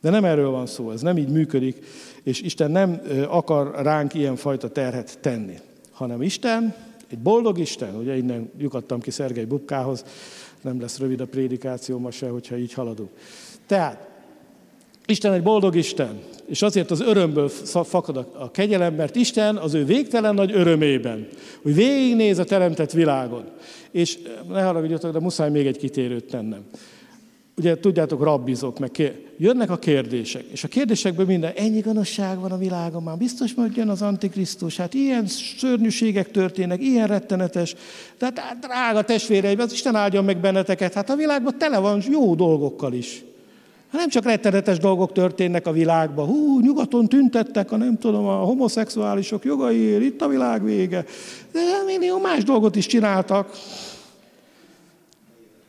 De 0.00 0.10
nem 0.10 0.24
erről 0.24 0.50
van 0.50 0.66
szó, 0.66 0.90
ez 0.90 1.00
nem 1.00 1.18
így 1.18 1.30
működik, 1.30 1.86
és 2.22 2.40
Isten 2.40 2.70
nem 2.70 3.00
akar 3.28 3.74
ránk 3.82 4.14
ilyenfajta 4.14 4.70
terhet 4.70 5.18
tenni, 5.20 5.58
hanem 5.92 6.22
Isten 6.22 6.87
egy 7.10 7.18
boldog 7.18 7.58
Isten, 7.58 7.94
ugye 7.94 8.16
innen 8.16 8.50
lyukadtam 8.58 9.00
ki 9.00 9.10
Szergei 9.10 9.44
Bubkához, 9.44 10.04
nem 10.62 10.80
lesz 10.80 10.98
rövid 10.98 11.20
a 11.20 11.26
prédikáció 11.26 11.98
ma 11.98 12.10
se, 12.10 12.28
hogyha 12.28 12.56
így 12.56 12.72
haladunk. 12.72 13.10
Tehát, 13.66 14.08
Isten 15.06 15.32
egy 15.32 15.42
boldog 15.42 15.76
Isten, 15.76 16.18
és 16.46 16.62
azért 16.62 16.90
az 16.90 17.00
örömből 17.00 17.48
fakad 17.84 18.16
a 18.16 18.50
kegyelem, 18.50 18.94
mert 18.94 19.16
Isten 19.16 19.56
az 19.56 19.74
ő 19.74 19.84
végtelen 19.84 20.34
nagy 20.34 20.52
örömében, 20.52 21.28
hogy 21.62 21.74
végignéz 21.74 22.38
a 22.38 22.44
teremtett 22.44 22.92
világon. 22.92 23.44
És 23.90 24.18
ne 24.48 24.62
haragudjatok, 24.62 25.12
de 25.12 25.20
muszáj 25.20 25.50
még 25.50 25.66
egy 25.66 25.76
kitérőt 25.76 26.24
tennem 26.24 26.64
ugye 27.58 27.78
tudjátok, 27.78 28.22
rabbizok, 28.22 28.78
meg 28.78 28.90
kér... 28.90 29.26
jönnek 29.36 29.70
a 29.70 29.78
kérdések, 29.78 30.44
és 30.52 30.64
a 30.64 30.68
kérdésekből 30.68 31.26
minden, 31.26 31.52
ennyi 31.56 31.80
gonoszság 31.80 32.38
van 32.38 32.52
a 32.52 32.58
világon, 32.58 33.02
már 33.02 33.16
biztos 33.16 33.54
majd 33.54 33.76
jön 33.76 33.88
az 33.88 34.02
Antikrisztus, 34.02 34.76
hát 34.76 34.94
ilyen 34.94 35.26
szörnyűségek 35.58 36.30
történnek, 36.30 36.82
ilyen 36.82 37.06
rettenetes, 37.06 37.74
tehát 38.18 38.38
hát, 38.38 38.58
drága 38.58 39.02
testvéreim, 39.02 39.60
az 39.60 39.72
Isten 39.72 39.94
áldjon 39.94 40.24
meg 40.24 40.40
benneteket, 40.40 40.94
hát 40.94 41.10
a 41.10 41.16
világban 41.16 41.58
tele 41.58 41.78
van 41.78 42.02
jó 42.10 42.34
dolgokkal 42.34 42.92
is. 42.92 43.24
Hát 43.90 44.00
nem 44.00 44.08
csak 44.08 44.24
rettenetes 44.24 44.78
dolgok 44.78 45.12
történnek 45.12 45.66
a 45.66 45.72
világban, 45.72 46.26
hú, 46.26 46.60
nyugaton 46.60 47.08
tüntettek 47.08 47.72
a 47.72 47.76
nem 47.76 47.98
tudom, 47.98 48.26
a 48.26 48.36
homoszexuálisok 48.36 49.44
jogaiért, 49.44 50.02
itt 50.02 50.20
a 50.20 50.28
világ 50.28 50.64
vége, 50.64 51.04
de 51.52 51.60
millió 51.86 52.18
más 52.18 52.44
dolgot 52.44 52.76
is 52.76 52.86
csináltak. 52.86 53.50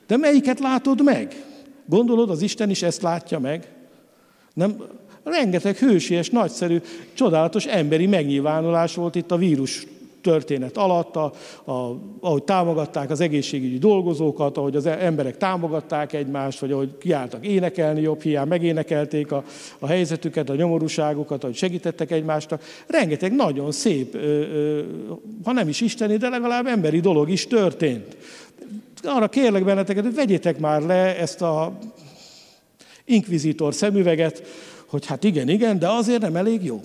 De 0.08 0.18
melyiket 0.18 0.60
látod 0.60 1.04
meg? 1.04 1.44
Gondolod, 1.90 2.30
az 2.30 2.42
Isten 2.42 2.70
is 2.70 2.84
ezt 2.84 3.02
látja 3.02 3.40
meg? 3.40 3.68
Nem, 4.54 4.84
rengeteg 5.24 5.76
hősies, 5.76 6.30
nagyszerű, 6.30 6.82
csodálatos 7.14 7.66
emberi 7.66 8.08
megnyilvánulás 8.08 8.96
volt 8.96 9.16
itt 9.16 9.32
a 9.32 9.38
vírus 9.38 9.88
történet 10.22 10.78
alatt, 10.78 11.16
a, 11.16 11.32
a, 11.72 12.00
ahogy 12.20 12.44
támogatták 12.44 13.10
az 13.10 13.20
egészségügyi 13.20 13.78
dolgozókat, 13.78 14.58
ahogy 14.58 14.76
az 14.76 14.86
emberek 14.86 15.38
támogatták 15.38 16.14
egymást, 16.14 16.60
vagy 16.60 16.72
ahogy 16.72 16.98
kiálltak 16.98 17.46
énekelni 17.46 18.02
jobb 18.02 18.22
hiány, 18.22 18.48
megénekelték 18.48 19.32
a, 19.32 19.44
a 19.80 19.88
helyzetüket, 19.88 20.50
a 20.50 20.56
nyomorúságukat, 20.56 21.44
ahogy 21.44 21.56
segítettek 21.56 22.12
egymásnak. 22.12 22.64
Rengeteg 22.88 23.36
nagyon 23.36 23.72
szép, 23.72 24.18
ha 25.44 25.52
nem 25.52 25.68
is 25.68 25.82
isteni, 25.82 26.18
de 26.18 26.30
legalább 26.30 26.66
emberi 26.66 27.00
dolog 27.00 27.30
is 27.30 27.48
történt. 27.48 28.18
Arra 29.04 29.30
kérlek 29.30 29.64
benneteket, 29.64 30.04
hogy 30.04 30.16
vegyétek 30.16 30.60
már 30.60 30.82
le 30.82 31.18
ezt 31.18 31.42
a 31.42 31.78
inkvizitor 33.06 33.74
szemüveget, 33.74 34.44
hogy 34.86 35.06
hát 35.06 35.24
igen, 35.24 35.50
igen, 35.50 35.80
de 35.80 35.90
azért 35.90 36.22
nem 36.22 36.36
elég 36.36 36.64
jó. 36.64 36.82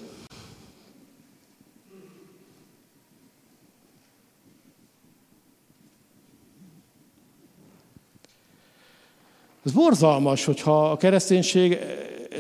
Ez 9.64 9.72
borzalmas, 9.72 10.44
hogyha 10.44 10.90
a 10.90 10.96
kereszténység 10.96 11.79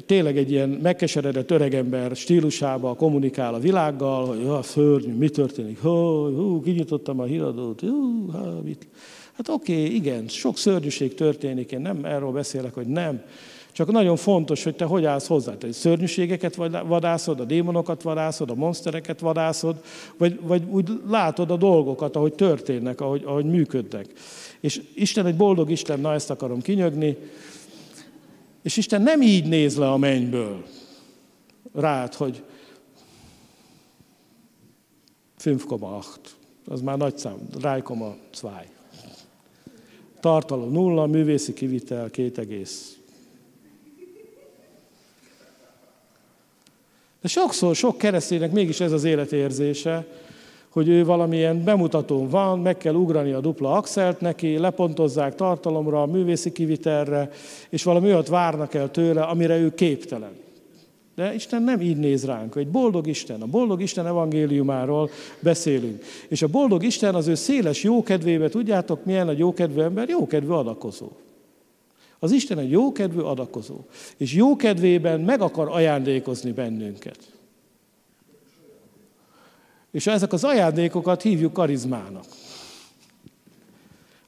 tényleg 0.06 0.36
egy 0.36 0.50
ilyen 0.50 0.68
megkeseredett 0.68 1.50
öregember 1.50 2.16
stílusába 2.16 2.94
kommunikál 2.94 3.54
a 3.54 3.58
világgal, 3.58 4.26
hogy 4.26 4.42
ja, 4.42 4.62
szörnyű, 4.62 5.12
mi 5.12 5.28
történik, 5.28 5.80
hú, 5.80 5.90
hú 6.36 6.62
kinyitottam 6.62 7.20
a 7.20 7.24
híradót, 7.24 7.80
hú, 7.80 8.30
há, 8.32 8.40
mit. 8.64 8.88
Hát 9.36 9.48
oké, 9.48 9.72
okay, 9.72 9.94
igen, 9.94 10.28
sok 10.28 10.58
szörnyűség 10.58 11.14
történik, 11.14 11.72
én 11.72 11.80
nem 11.80 12.04
erről 12.04 12.30
beszélek, 12.30 12.74
hogy 12.74 12.86
nem. 12.86 13.22
Csak 13.72 13.92
nagyon 13.92 14.16
fontos, 14.16 14.64
hogy 14.64 14.76
te 14.76 14.84
hogy 14.84 15.04
állsz 15.04 15.26
hozzá. 15.26 15.56
Te 15.56 15.72
szörnyűségeket 15.72 16.54
vadászod, 16.86 17.40
a 17.40 17.44
démonokat 17.44 18.02
vadászod, 18.02 18.50
a 18.50 18.54
monstereket 18.54 19.20
vadászod, 19.20 19.82
vagy, 20.16 20.40
vagy 20.42 20.62
úgy 20.70 20.90
látod 21.08 21.50
a 21.50 21.56
dolgokat, 21.56 22.16
ahogy 22.16 22.32
történnek, 22.32 23.00
ahogy, 23.00 23.22
ahogy 23.24 23.44
működnek. 23.44 24.06
És 24.60 24.82
Isten 24.94 25.26
egy 25.26 25.36
boldog 25.36 25.70
Isten, 25.70 26.00
na 26.00 26.12
ezt 26.12 26.30
akarom 26.30 26.60
kinyögni, 26.60 27.16
és 28.62 28.76
Isten 28.76 29.02
nem 29.02 29.22
így 29.22 29.48
néz 29.48 29.76
le 29.76 29.90
a 29.90 29.96
mennyből 29.96 30.64
rád, 31.72 32.14
hogy 32.14 32.42
5,8. 35.44 36.04
Az 36.66 36.80
már 36.80 36.96
nagy 36.96 37.18
szám, 37.18 37.38
3,2. 37.60 38.73
Tartalom 40.24 40.72
nulla, 40.72 41.06
művészi 41.06 41.52
kivitel 41.52 42.10
két 42.10 42.38
egész. 42.38 42.98
De 47.20 47.28
sokszor 47.28 47.74
sok 47.74 47.98
kereszténynek 47.98 48.52
mégis 48.52 48.80
ez 48.80 48.92
az 48.92 49.04
életérzése, 49.04 50.06
hogy 50.68 50.88
ő 50.88 51.04
valamilyen 51.04 51.64
bemutatón 51.64 52.28
van, 52.28 52.60
meg 52.60 52.76
kell 52.76 52.94
ugrani 52.94 53.32
a 53.32 53.40
dupla 53.40 53.72
axelt 53.72 54.20
neki, 54.20 54.58
lepontozzák 54.58 55.34
tartalomra, 55.34 56.06
művészi 56.06 56.52
kivitelre, 56.52 57.30
és 57.68 57.82
valami 57.82 58.06
olyat 58.06 58.28
várnak 58.28 58.74
el 58.74 58.90
tőle, 58.90 59.22
amire 59.22 59.56
ő 59.56 59.74
képtelen. 59.74 60.43
De 61.14 61.34
Isten 61.34 61.62
nem 61.62 61.80
így 61.80 61.96
néz 61.96 62.24
ránk. 62.24 62.54
Egy 62.54 62.68
boldog 62.68 63.06
Isten, 63.06 63.42
a 63.42 63.46
boldog 63.46 63.82
Isten 63.82 64.06
evangéliumáról 64.06 65.10
beszélünk. 65.40 66.04
És 66.28 66.42
a 66.42 66.48
boldog 66.48 66.82
Isten 66.82 67.14
az 67.14 67.26
ő 67.26 67.34
széles 67.34 67.82
jókedvébe, 67.82 68.48
tudjátok 68.48 69.04
milyen 69.04 69.28
a 69.28 69.34
jókedvű 69.36 69.80
ember? 69.80 70.08
Jókedvű 70.08 70.52
adakozó. 70.52 71.08
Az 72.18 72.32
Isten 72.32 72.58
egy 72.58 72.70
jókedvű 72.70 73.20
adakozó. 73.20 73.76
És 74.16 74.32
jókedvében 74.32 75.20
meg 75.20 75.40
akar 75.40 75.68
ajándékozni 75.68 76.52
bennünket. 76.52 77.18
És 79.90 80.06
ezek 80.06 80.32
az 80.32 80.44
ajándékokat 80.44 81.22
hívjuk 81.22 81.52
karizmának. 81.52 82.24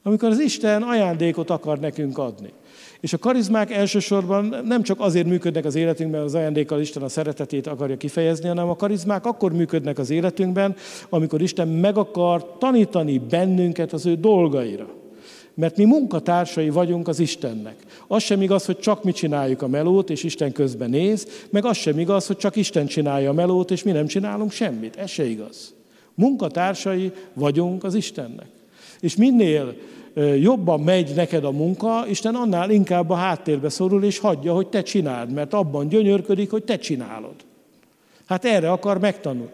Amikor 0.03 0.29
az 0.29 0.39
Isten 0.39 0.83
ajándékot 0.83 1.51
akar 1.51 1.79
nekünk 1.79 2.19
adni. 2.19 2.53
És 3.01 3.13
a 3.13 3.19
karizmák 3.19 3.71
elsősorban 3.71 4.57
nem 4.65 4.83
csak 4.83 5.01
azért 5.01 5.27
működnek 5.27 5.65
az 5.65 5.75
életünkben, 5.75 6.23
az 6.23 6.35
ajándékkal 6.35 6.81
Isten 6.81 7.03
a 7.03 7.09
szeretetét 7.09 7.67
akarja 7.67 7.97
kifejezni, 7.97 8.49
hanem 8.49 8.69
a 8.69 8.77
karizmák 8.77 9.27
akkor 9.27 9.53
működnek 9.53 9.99
az 9.99 10.11
életünkben, 10.11 10.75
amikor 11.09 11.43
Isten 11.43 11.69
meg 11.69 11.97
akar 11.97 12.57
tanítani 12.59 13.19
bennünket 13.19 13.93
az 13.93 14.07
ő 14.07 14.15
dolgaira. 14.15 14.89
Mert 15.55 15.77
mi 15.77 15.85
munkatársai 15.85 16.71
vagyunk 16.71 17.09
az 17.09 17.19
Istennek. 17.19 17.77
Az 18.07 18.23
sem 18.23 18.43
igaz, 18.43 18.67
hogy 18.67 18.79
csak 18.79 19.05
mi 19.05 19.13
csináljuk 19.13 19.63
a 19.63 19.69
melót, 19.69 20.11
és 20.11 20.25
Isten 20.25 20.53
közben 20.53 20.91
néz, 20.91 21.47
meg 21.51 21.65
az 21.65 21.77
sem 21.77 21.99
igaz, 21.99 22.27
hogy 22.27 22.37
csak 22.37 22.57
Isten 22.57 22.87
csinálja 22.87 23.31
a 23.31 23.33
melót, 23.33 23.71
és 23.71 23.83
mi 23.83 23.91
nem 23.91 24.07
csinálunk 24.07 24.51
semmit. 24.51 24.97
Ez 24.97 25.11
se 25.11 25.25
igaz. 25.25 25.75
Munkatársai 26.15 27.13
vagyunk 27.35 27.85
az 27.85 27.95
Istennek. 27.95 28.47
És 29.01 29.17
minél 29.17 29.75
jobban 30.41 30.81
megy 30.81 31.13
neked 31.15 31.45
a 31.45 31.51
munka, 31.51 32.05
Isten 32.09 32.35
annál 32.35 32.71
inkább 32.71 33.11
a 33.11 33.15
háttérbe 33.15 33.69
szorul, 33.69 34.05
és 34.05 34.19
hagyja, 34.19 34.55
hogy 34.55 34.67
te 34.67 34.83
csináld, 34.83 35.33
mert 35.33 35.55
abban 35.55 35.89
gyönyörködik, 35.89 36.51
hogy 36.51 36.65
te 36.65 36.79
csinálod. 36.79 37.35
Hát 38.27 38.45
erre 38.45 38.71
akar 38.71 38.99
megtanulni. 38.99 39.51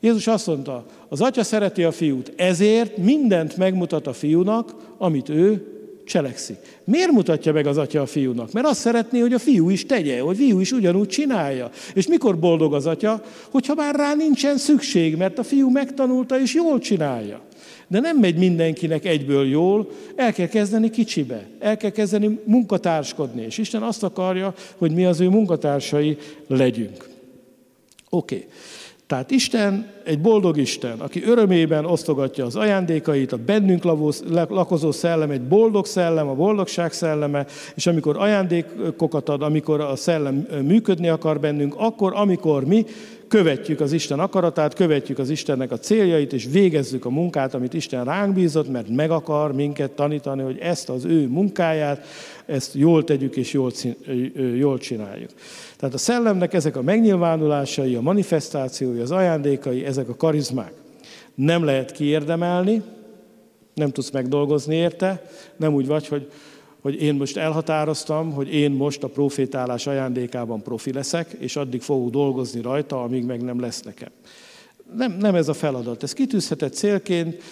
Jézus 0.00 0.26
azt 0.26 0.46
mondta, 0.46 0.84
az 1.08 1.20
atya 1.20 1.42
szereti 1.42 1.84
a 1.84 1.92
fiút, 1.92 2.32
ezért 2.36 2.96
mindent 2.96 3.56
megmutat 3.56 4.06
a 4.06 4.12
fiúnak, 4.12 4.74
amit 4.98 5.28
ő 5.28 5.66
cselekszik. 6.04 6.56
Miért 6.84 7.10
mutatja 7.10 7.52
meg 7.52 7.66
az 7.66 7.78
atya 7.78 8.00
a 8.00 8.06
fiúnak? 8.06 8.52
Mert 8.52 8.66
azt 8.66 8.80
szeretné, 8.80 9.20
hogy 9.20 9.32
a 9.32 9.38
fiú 9.38 9.70
is 9.70 9.86
tegye, 9.86 10.20
hogy 10.20 10.34
a 10.34 10.38
fiú 10.38 10.60
is 10.60 10.72
ugyanúgy 10.72 11.08
csinálja. 11.08 11.70
És 11.94 12.06
mikor 12.06 12.38
boldog 12.38 12.74
az 12.74 12.86
atya? 12.86 13.22
Hogyha 13.50 13.74
már 13.74 13.94
rá 13.94 14.14
nincsen 14.14 14.56
szükség, 14.56 15.16
mert 15.16 15.38
a 15.38 15.42
fiú 15.42 15.70
megtanulta 15.70 16.40
és 16.40 16.54
jól 16.54 16.78
csinálja. 16.78 17.40
De 17.90 18.00
nem 18.00 18.16
megy 18.16 18.36
mindenkinek 18.36 19.04
egyből 19.04 19.46
jól, 19.46 19.90
el 20.16 20.32
kell 20.32 20.46
kezdeni 20.46 20.90
kicsibe, 20.90 21.46
el 21.58 21.76
kell 21.76 21.90
kezdeni 21.90 22.40
munkatárskodni, 22.44 23.42
és 23.42 23.58
Isten 23.58 23.82
azt 23.82 24.02
akarja, 24.02 24.54
hogy 24.76 24.92
mi 24.92 25.04
az 25.04 25.20
ő 25.20 25.28
munkatársai 25.28 26.16
legyünk. 26.46 27.08
Oké. 28.10 28.34
Okay. 28.34 28.48
Tehát 29.06 29.30
Isten 29.30 29.86
egy 30.04 30.20
boldog 30.20 30.56
Isten, 30.56 31.00
aki 31.00 31.22
örömében 31.24 31.84
osztogatja 31.84 32.44
az 32.44 32.56
ajándékait, 32.56 33.32
a 33.32 33.36
bennünk 33.36 33.84
lakozó 34.48 34.92
szellem 34.92 35.30
egy 35.30 35.42
boldog 35.42 35.86
szellem, 35.86 36.28
a 36.28 36.34
boldogság 36.34 36.92
szelleme, 36.92 37.46
és 37.74 37.86
amikor 37.86 38.16
ajándékokat 38.18 39.28
ad, 39.28 39.42
amikor 39.42 39.80
a 39.80 39.96
szellem 39.96 40.46
működni 40.64 41.08
akar 41.08 41.40
bennünk, 41.40 41.74
akkor, 41.76 42.12
amikor 42.16 42.64
mi 42.64 42.84
követjük 43.30 43.80
az 43.80 43.92
Isten 43.92 44.18
akaratát, 44.18 44.74
követjük 44.74 45.18
az 45.18 45.30
Istennek 45.30 45.70
a 45.70 45.78
céljait, 45.78 46.32
és 46.32 46.48
végezzük 46.50 47.04
a 47.04 47.10
munkát, 47.10 47.54
amit 47.54 47.74
Isten 47.74 48.04
ránk 48.04 48.34
bízott, 48.34 48.70
mert 48.70 48.88
meg 48.88 49.10
akar 49.10 49.52
minket 49.52 49.90
tanítani, 49.90 50.42
hogy 50.42 50.58
ezt 50.58 50.88
az 50.88 51.04
ő 51.04 51.28
munkáját, 51.28 52.06
ezt 52.46 52.74
jól 52.74 53.04
tegyük 53.04 53.36
és 53.36 53.52
jól, 53.52 53.70
jól 54.56 54.78
csináljuk. 54.78 55.30
Tehát 55.76 55.94
a 55.94 55.98
szellemnek 55.98 56.54
ezek 56.54 56.76
a 56.76 56.82
megnyilvánulásai, 56.82 57.94
a 57.94 58.00
manifestációi, 58.00 59.00
az 59.00 59.10
ajándékai, 59.10 59.84
ezek 59.84 60.08
a 60.08 60.16
karizmák. 60.16 60.72
Nem 61.34 61.64
lehet 61.64 61.92
kiérdemelni, 61.92 62.82
nem 63.74 63.90
tudsz 63.90 64.10
megdolgozni 64.10 64.74
érte, 64.74 65.22
nem 65.56 65.74
úgy 65.74 65.86
vagy, 65.86 66.08
hogy 66.08 66.30
hogy 66.80 67.02
én 67.02 67.14
most 67.14 67.36
elhatároztam, 67.36 68.32
hogy 68.32 68.54
én 68.54 68.70
most 68.70 69.02
a 69.02 69.08
profétálás 69.08 69.86
ajándékában 69.86 70.62
profi 70.62 70.92
leszek, 70.92 71.36
és 71.38 71.56
addig 71.56 71.82
fogok 71.82 72.10
dolgozni 72.10 72.60
rajta, 72.60 73.02
amíg 73.02 73.24
meg 73.24 73.42
nem 73.42 73.60
lesz 73.60 73.82
nekem. 73.82 74.10
Nem, 74.96 75.16
nem 75.20 75.34
ez 75.34 75.48
a 75.48 75.54
feladat. 75.54 76.02
Ez 76.02 76.12
kitűzhetett 76.12 76.74
célként, 76.74 77.42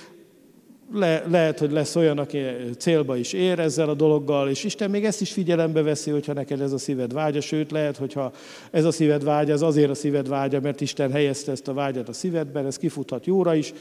le, 0.93 1.25
lehet, 1.31 1.59
hogy 1.59 1.71
lesz 1.71 1.97
olyan, 1.97 2.19
aki 2.19 2.39
célba 2.79 3.17
is 3.17 3.33
ér 3.33 3.59
ezzel 3.59 3.89
a 3.89 3.95
dologgal, 3.95 4.49
és 4.49 4.65
Isten 4.65 4.91
még 4.91 5.05
ezt 5.05 5.21
is 5.21 5.33
figyelembe 5.33 5.83
veszi, 5.83 6.11
hogyha 6.11 6.33
neked 6.33 6.61
ez 6.61 6.73
a 6.73 6.79
szíved 6.79 7.13
vágya, 7.13 7.41
sőt 7.41 7.71
lehet, 7.71 7.97
hogyha 7.97 8.33
ez 8.71 8.85
a 8.85 8.91
szíved 8.91 9.25
vágya, 9.25 9.53
az 9.53 9.63
azért 9.63 9.91
a 9.91 9.95
szíved 9.95 10.29
vágya, 10.29 10.61
mert 10.61 10.81
Isten 10.81 11.13
helyezte 11.13 11.53
ezt 11.53 11.69
a 11.69 11.73
vágyat 11.73 12.09
a 12.09 12.13
szívedben, 12.13 12.67
ez 12.67 12.77
kifuthat 12.77 13.27
jóra 13.27 13.55
is, 13.55 13.73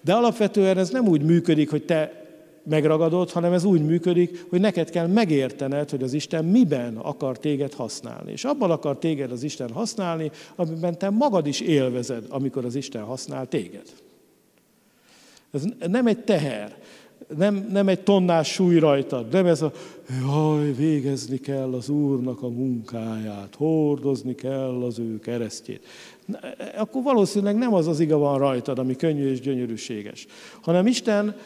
de 0.00 0.12
alapvetően 0.12 0.78
ez 0.78 0.90
nem 0.90 1.08
úgy 1.08 1.22
működik, 1.22 1.70
hogy 1.70 1.84
te 1.84 2.21
megragadott, 2.64 3.32
hanem 3.32 3.52
ez 3.52 3.64
úgy 3.64 3.84
működik, 3.84 4.46
hogy 4.50 4.60
neked 4.60 4.90
kell 4.90 5.06
megértened, 5.06 5.90
hogy 5.90 6.02
az 6.02 6.12
Isten 6.12 6.44
miben 6.44 6.96
akar 6.96 7.38
téged 7.38 7.72
használni. 7.72 8.32
És 8.32 8.44
abban 8.44 8.70
akar 8.70 8.98
téged 8.98 9.32
az 9.32 9.42
Isten 9.42 9.70
használni, 9.70 10.30
amiben 10.56 10.98
te 10.98 11.10
magad 11.10 11.46
is 11.46 11.60
élvezed, 11.60 12.24
amikor 12.28 12.64
az 12.64 12.74
Isten 12.74 13.02
használ 13.02 13.46
téged. 13.48 13.86
Ez 15.50 15.62
nem 15.88 16.06
egy 16.06 16.18
teher, 16.24 16.76
nem, 17.36 17.66
nem 17.70 17.88
egy 17.88 18.00
tonnás 18.00 18.52
súly 18.52 18.78
rajtad, 18.78 19.32
nem 19.32 19.46
ez 19.46 19.62
a, 19.62 19.72
jaj, 20.20 20.72
végezni 20.72 21.38
kell 21.38 21.72
az 21.72 21.88
Úrnak 21.88 22.42
a 22.42 22.48
munkáját, 22.48 23.54
hordozni 23.54 24.34
kell 24.34 24.82
az 24.82 24.98
ő 24.98 25.18
keresztjét. 25.18 25.86
Akkor 26.76 27.02
valószínűleg 27.02 27.56
nem 27.56 27.74
az 27.74 27.86
az 27.86 28.00
iga 28.00 28.18
van 28.18 28.38
rajtad, 28.38 28.78
ami 28.78 28.96
könnyű 28.96 29.30
és 29.30 29.40
gyönyörűséges, 29.40 30.26
hanem 30.60 30.86
Isten 30.86 31.36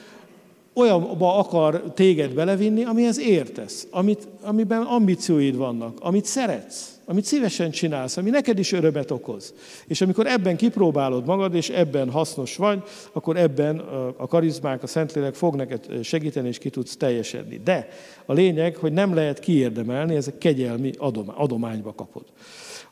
olyanba 0.76 1.38
akar 1.38 1.82
téged 1.94 2.34
belevinni, 2.34 2.84
amihez 2.84 3.18
értesz, 3.18 3.86
amit, 3.90 4.28
amiben 4.42 4.82
ambícióid 4.82 5.56
vannak, 5.56 5.98
amit 6.00 6.24
szeretsz. 6.24 6.95
Amit 7.06 7.24
szívesen 7.24 7.70
csinálsz, 7.70 8.16
ami 8.16 8.30
neked 8.30 8.58
is 8.58 8.72
örömet 8.72 9.10
okoz. 9.10 9.54
És 9.86 10.00
amikor 10.00 10.26
ebben 10.26 10.56
kipróbálod 10.56 11.26
magad, 11.26 11.54
és 11.54 11.68
ebben 11.68 12.10
hasznos 12.10 12.56
vagy, 12.56 12.82
akkor 13.12 13.36
ebben 13.36 13.78
a 14.16 14.26
karizmák, 14.26 14.82
a 14.82 14.86
Szentlélek 14.86 15.34
fog 15.34 15.54
neked 15.54 16.04
segíteni, 16.04 16.48
és 16.48 16.58
ki 16.58 16.70
tudsz 16.70 16.96
teljesedni. 16.96 17.60
De 17.64 17.88
a 18.26 18.32
lényeg, 18.32 18.76
hogy 18.76 18.92
nem 18.92 19.14
lehet 19.14 19.38
kiérdemelni, 19.38 20.14
ez 20.14 20.26
egy 20.26 20.38
kegyelmi 20.38 20.92
adományba 21.34 21.94
kapod. 21.94 22.24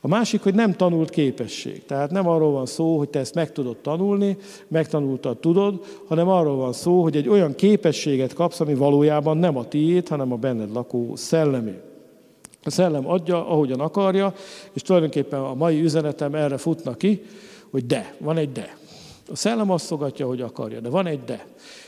A 0.00 0.08
másik, 0.08 0.42
hogy 0.42 0.54
nem 0.54 0.72
tanult 0.72 1.10
képesség. 1.10 1.84
Tehát 1.84 2.10
nem 2.10 2.28
arról 2.28 2.52
van 2.52 2.66
szó, 2.66 2.98
hogy 2.98 3.08
te 3.08 3.18
ezt 3.18 3.34
meg 3.34 3.52
tudod 3.52 3.76
tanulni, 3.76 4.36
megtanultad, 4.68 5.38
tudod, 5.38 5.84
hanem 6.06 6.28
arról 6.28 6.56
van 6.56 6.72
szó, 6.72 7.02
hogy 7.02 7.16
egy 7.16 7.28
olyan 7.28 7.54
képességet 7.54 8.32
kapsz, 8.32 8.60
ami 8.60 8.74
valójában 8.74 9.36
nem 9.36 9.56
a 9.56 9.68
tiéd, 9.68 10.08
hanem 10.08 10.32
a 10.32 10.36
benned 10.36 10.72
lakó 10.72 11.16
szellemé. 11.16 11.74
A 12.64 12.70
szellem 12.70 13.08
adja, 13.08 13.48
ahogyan 13.48 13.80
akarja, 13.80 14.34
és 14.72 14.82
tulajdonképpen 14.82 15.40
a 15.40 15.54
mai 15.54 15.82
üzenetem 15.82 16.34
erre 16.34 16.56
futna 16.56 16.94
ki, 16.94 17.22
hogy 17.70 17.86
de, 17.86 18.14
van 18.18 18.36
egy 18.36 18.52
de. 18.52 18.76
A 19.30 19.36
szellem 19.36 19.70
azt 19.70 19.84
szogatja, 19.84 20.26
hogy 20.26 20.40
akarja, 20.40 20.80
de 20.80 20.88
van 20.88 21.06
egy 21.06 21.24
de. 21.24 21.46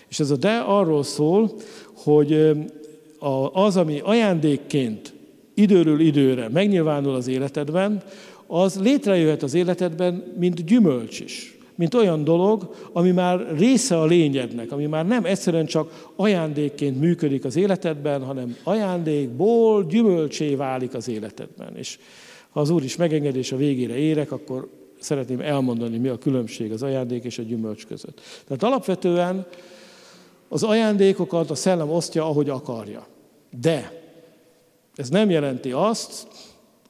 És 0.08 0.20
ez 0.20 0.30
a 0.30 0.36
de 0.36 0.56
arról 0.56 1.02
szól, 1.02 1.52
hogy 1.94 2.52
az, 3.52 3.76
ami 3.76 4.00
ajándékként 4.00 5.14
időről 5.54 6.00
időre 6.00 6.48
megnyilvánul 6.48 7.14
az 7.14 7.28
életedben, 7.28 8.02
az 8.46 8.80
létrejöhet 8.80 9.42
az 9.42 9.54
életedben, 9.54 10.34
mint 10.38 10.64
gyümölcs 10.64 11.20
is. 11.20 11.55
Mint 11.76 11.94
olyan 11.94 12.24
dolog, 12.24 12.74
ami 12.92 13.10
már 13.10 13.56
része 13.56 14.00
a 14.00 14.04
lényednek, 14.04 14.72
ami 14.72 14.86
már 14.86 15.06
nem 15.06 15.24
egyszerűen 15.24 15.66
csak 15.66 16.10
ajándékként 16.16 17.00
működik 17.00 17.44
az 17.44 17.56
életedben, 17.56 18.24
hanem 18.24 18.56
ajándékból 18.62 19.84
gyümölcsé 19.84 20.54
válik 20.54 20.94
az 20.94 21.08
életedben. 21.08 21.76
És 21.76 21.98
ha 22.50 22.60
az 22.60 22.70
Úr 22.70 22.82
is 22.82 22.96
megengedés 22.96 23.52
a 23.52 23.56
végére 23.56 23.94
érek, 23.94 24.32
akkor 24.32 24.68
szeretném 25.00 25.40
elmondani, 25.40 25.98
mi 25.98 26.08
a 26.08 26.18
különbség 26.18 26.72
az 26.72 26.82
ajándék 26.82 27.24
és 27.24 27.38
a 27.38 27.42
gyümölcs 27.42 27.86
között. 27.86 28.20
Tehát 28.46 28.62
alapvetően 28.62 29.46
az 30.48 30.62
ajándékokat 30.62 31.50
a 31.50 31.54
szellem 31.54 31.90
osztja, 31.90 32.24
ahogy 32.24 32.48
akarja. 32.48 33.06
De 33.60 34.02
ez 34.94 35.08
nem 35.08 35.30
jelenti 35.30 35.72
azt, 35.72 36.26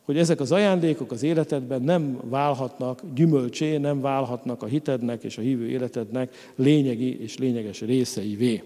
hogy 0.06 0.18
ezek 0.18 0.40
az 0.40 0.52
ajándékok 0.52 1.10
az 1.10 1.22
életedben 1.22 1.82
nem 1.82 2.20
válhatnak 2.24 3.02
gyümölcsé, 3.14 3.76
nem 3.76 4.00
válhatnak 4.00 4.62
a 4.62 4.66
hitednek 4.66 5.24
és 5.24 5.38
a 5.38 5.40
hívő 5.40 5.68
életednek 5.68 6.52
lényegi 6.54 7.20
és 7.20 7.38
lényeges 7.38 7.80
részeivé. 7.80 8.62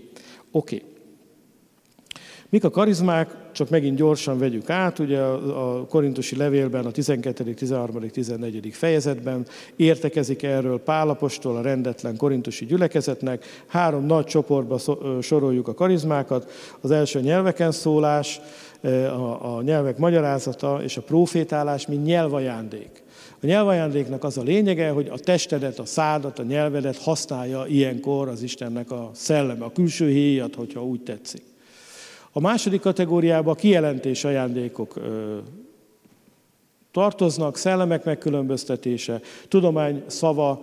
Oké. 0.50 0.76
Okay. 0.76 0.88
Mik 2.51 2.65
a 2.65 2.71
karizmák? 2.71 3.37
Csak 3.53 3.71
megint 3.71 3.97
gyorsan 3.97 4.39
vegyük 4.39 4.71
át. 4.71 4.99
Ugye 4.99 5.21
a 5.21 5.87
korintusi 5.89 6.37
levélben, 6.37 6.87
a 6.87 6.91
12., 6.91 7.55
13., 7.55 8.09
14. 8.09 8.69
fejezetben 8.73 9.47
értekezik 9.77 10.43
erről 10.43 10.81
Pálapostól 10.81 11.57
a 11.57 11.63
rendetlen 11.63 12.17
korintusi 12.17 12.65
gyülekezetnek. 12.65 13.45
Három 13.67 14.07
nagy 14.07 14.25
csoportba 14.25 14.79
soroljuk 15.23 15.69
a 15.69 15.75
karizmákat. 15.75 16.51
Az 16.81 16.91
első 16.91 17.21
nyelveken 17.21 17.73
szólás, 17.73 18.41
a, 19.41 19.63
nyelvek 19.63 19.99
magyarázata 19.99 20.81
és 20.83 20.97
a 20.97 21.03
profétálás, 21.03 21.87
mint 21.87 22.05
nyelvajándék. 22.05 23.03
A 23.43 23.47
nyelvajándéknak 23.47 24.25
az 24.25 24.39
a 24.39 24.43
lényege, 24.43 24.91
hogy 24.91 25.09
a 25.13 25.19
testedet, 25.19 25.79
a 25.79 25.85
szádat, 25.85 26.39
a 26.39 26.43
nyelvedet 26.43 26.97
használja 26.97 27.65
ilyenkor 27.67 28.29
az 28.29 28.43
Istennek 28.43 28.91
a 28.91 29.11
szelleme, 29.15 29.65
a 29.65 29.73
külső 29.73 30.09
héjat, 30.09 30.55
hogyha 30.55 30.85
úgy 30.85 31.03
tetszik. 31.03 31.50
A 32.33 32.40
második 32.40 32.81
kategóriába 32.81 33.51
a 33.51 33.55
kijelentés 33.55 34.25
ajándékok 34.25 34.95
tartoznak, 36.93 37.57
szellemek 37.57 38.05
megkülönböztetése, 38.05 39.21
tudomány 39.49 40.03
szava, 40.07 40.61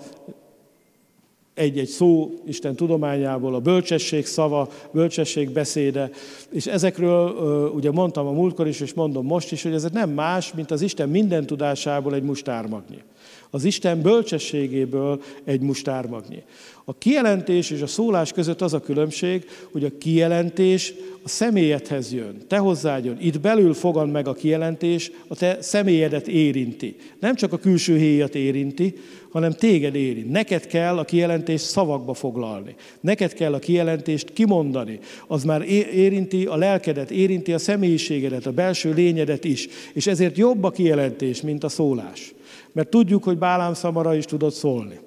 egy-egy 1.53 1.87
szó 1.87 2.31
Isten 2.45 2.75
tudományából, 2.75 3.55
a 3.55 3.59
bölcsesség 3.59 4.25
szava, 4.25 4.69
bölcsesség 4.91 5.49
beszéde, 5.49 6.09
és 6.49 6.65
ezekről 6.65 7.29
ugye 7.69 7.91
mondtam 7.91 8.27
a 8.27 8.31
múltkor 8.31 8.67
is, 8.67 8.79
és 8.79 8.93
mondom 8.93 9.25
most 9.25 9.51
is, 9.51 9.63
hogy 9.63 9.73
ez 9.73 9.83
nem 9.83 10.09
más, 10.09 10.53
mint 10.53 10.71
az 10.71 10.81
Isten 10.81 11.09
minden 11.09 11.45
tudásából 11.45 12.13
egy 12.13 12.23
mustármagnyi. 12.23 13.01
Az 13.49 13.63
Isten 13.63 14.01
bölcsességéből 14.01 15.21
egy 15.43 15.61
mustármagnyi. 15.61 16.43
A 16.85 16.97
kijelentés 16.97 17.69
és 17.69 17.81
a 17.81 17.87
szólás 17.87 18.31
között 18.31 18.61
az 18.61 18.73
a 18.73 18.79
különbség, 18.79 19.45
hogy 19.71 19.83
a 19.83 19.97
kijelentés 19.97 20.93
a 21.23 21.29
személyedhez 21.29 22.13
jön, 22.13 22.37
te 22.47 22.57
hozzád 22.57 23.05
jön. 23.05 23.17
Itt 23.21 23.39
belül 23.39 23.73
fogad 23.73 24.11
meg 24.11 24.27
a 24.27 24.33
kijelentés, 24.33 25.11
a 25.27 25.35
te 25.35 25.57
személyedet 25.61 26.27
érinti. 26.27 26.95
Nem 27.19 27.35
csak 27.35 27.53
a 27.53 27.57
külső 27.57 27.97
héjat 27.97 28.35
érinti, 28.35 28.93
hanem 29.29 29.51
téged 29.51 29.95
érint. 29.95 30.31
Neked 30.31 30.67
kell 30.67 30.97
a 30.97 31.03
kijelentést 31.03 31.65
szavakba 31.65 32.13
foglalni. 32.13 32.75
Neked 32.99 33.33
kell 33.33 33.53
a 33.53 33.59
kijelentést 33.59 34.33
kimondani. 34.33 34.99
Az 35.27 35.43
már 35.43 35.61
érinti 35.93 36.45
a 36.45 36.55
lelkedet, 36.55 37.11
érinti 37.11 37.53
a 37.53 37.57
személyiségedet, 37.57 38.45
a 38.45 38.51
belső 38.51 38.93
lényedet 38.93 39.43
is. 39.43 39.67
És 39.93 40.07
ezért 40.07 40.37
jobb 40.37 40.63
a 40.63 40.71
kijelentés, 40.71 41.41
mint 41.41 41.63
a 41.63 41.69
szólás. 41.69 42.33
Mert 42.77 42.89
tudjuk, 42.89 43.23
hogy 43.23 43.37
Bálám 43.37 43.73
szamara 43.73 44.15
is 44.15 44.25
tudott 44.25 44.53
szólni. 44.53 44.99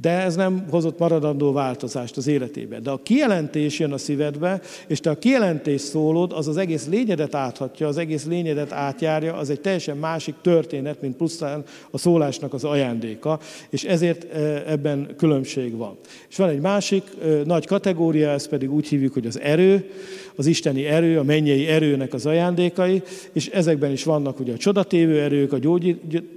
De 0.00 0.10
ez 0.10 0.36
nem 0.36 0.66
hozott 0.70 0.98
maradandó 0.98 1.52
változást 1.52 2.16
az 2.16 2.26
életébe. 2.26 2.80
De 2.80 2.90
a 2.90 3.02
kijelentés 3.02 3.78
jön 3.78 3.92
a 3.92 3.98
szívedbe, 3.98 4.60
és 4.86 5.00
te 5.00 5.10
a 5.10 5.18
kijelentés 5.18 5.80
szólod, 5.80 6.32
az 6.32 6.48
az 6.48 6.56
egész 6.56 6.86
lényedet 6.86 7.34
áthatja, 7.34 7.88
az 7.88 7.96
egész 7.96 8.24
lényedet 8.24 8.72
átjárja, 8.72 9.34
az 9.34 9.50
egy 9.50 9.60
teljesen 9.60 9.96
másik 9.96 10.34
történet, 10.42 11.00
mint 11.00 11.16
pusztán 11.16 11.64
a 11.90 11.98
szólásnak 11.98 12.54
az 12.54 12.64
ajándéka, 12.64 13.38
és 13.70 13.84
ezért 13.84 14.34
e, 14.34 14.62
ebben 14.66 15.14
különbség 15.16 15.76
van. 15.76 15.96
És 16.28 16.36
van 16.36 16.48
egy 16.48 16.60
másik 16.60 17.02
e, 17.22 17.26
nagy 17.44 17.66
kategória, 17.66 18.30
ezt 18.30 18.48
pedig 18.48 18.72
úgy 18.72 18.88
hívjuk, 18.88 19.12
hogy 19.12 19.26
az 19.26 19.40
erő, 19.40 19.90
az 20.36 20.46
isteni 20.46 20.86
erő, 20.86 21.18
a 21.18 21.22
mennyei 21.22 21.66
erőnek 21.66 22.14
az 22.14 22.26
ajándékai, 22.26 23.02
és 23.32 23.46
ezekben 23.46 23.92
is 23.92 24.04
vannak 24.04 24.40
ugye 24.40 24.52
a 24.52 24.56
csodatévő 24.56 25.20
erők, 25.20 25.52
a 25.52 25.58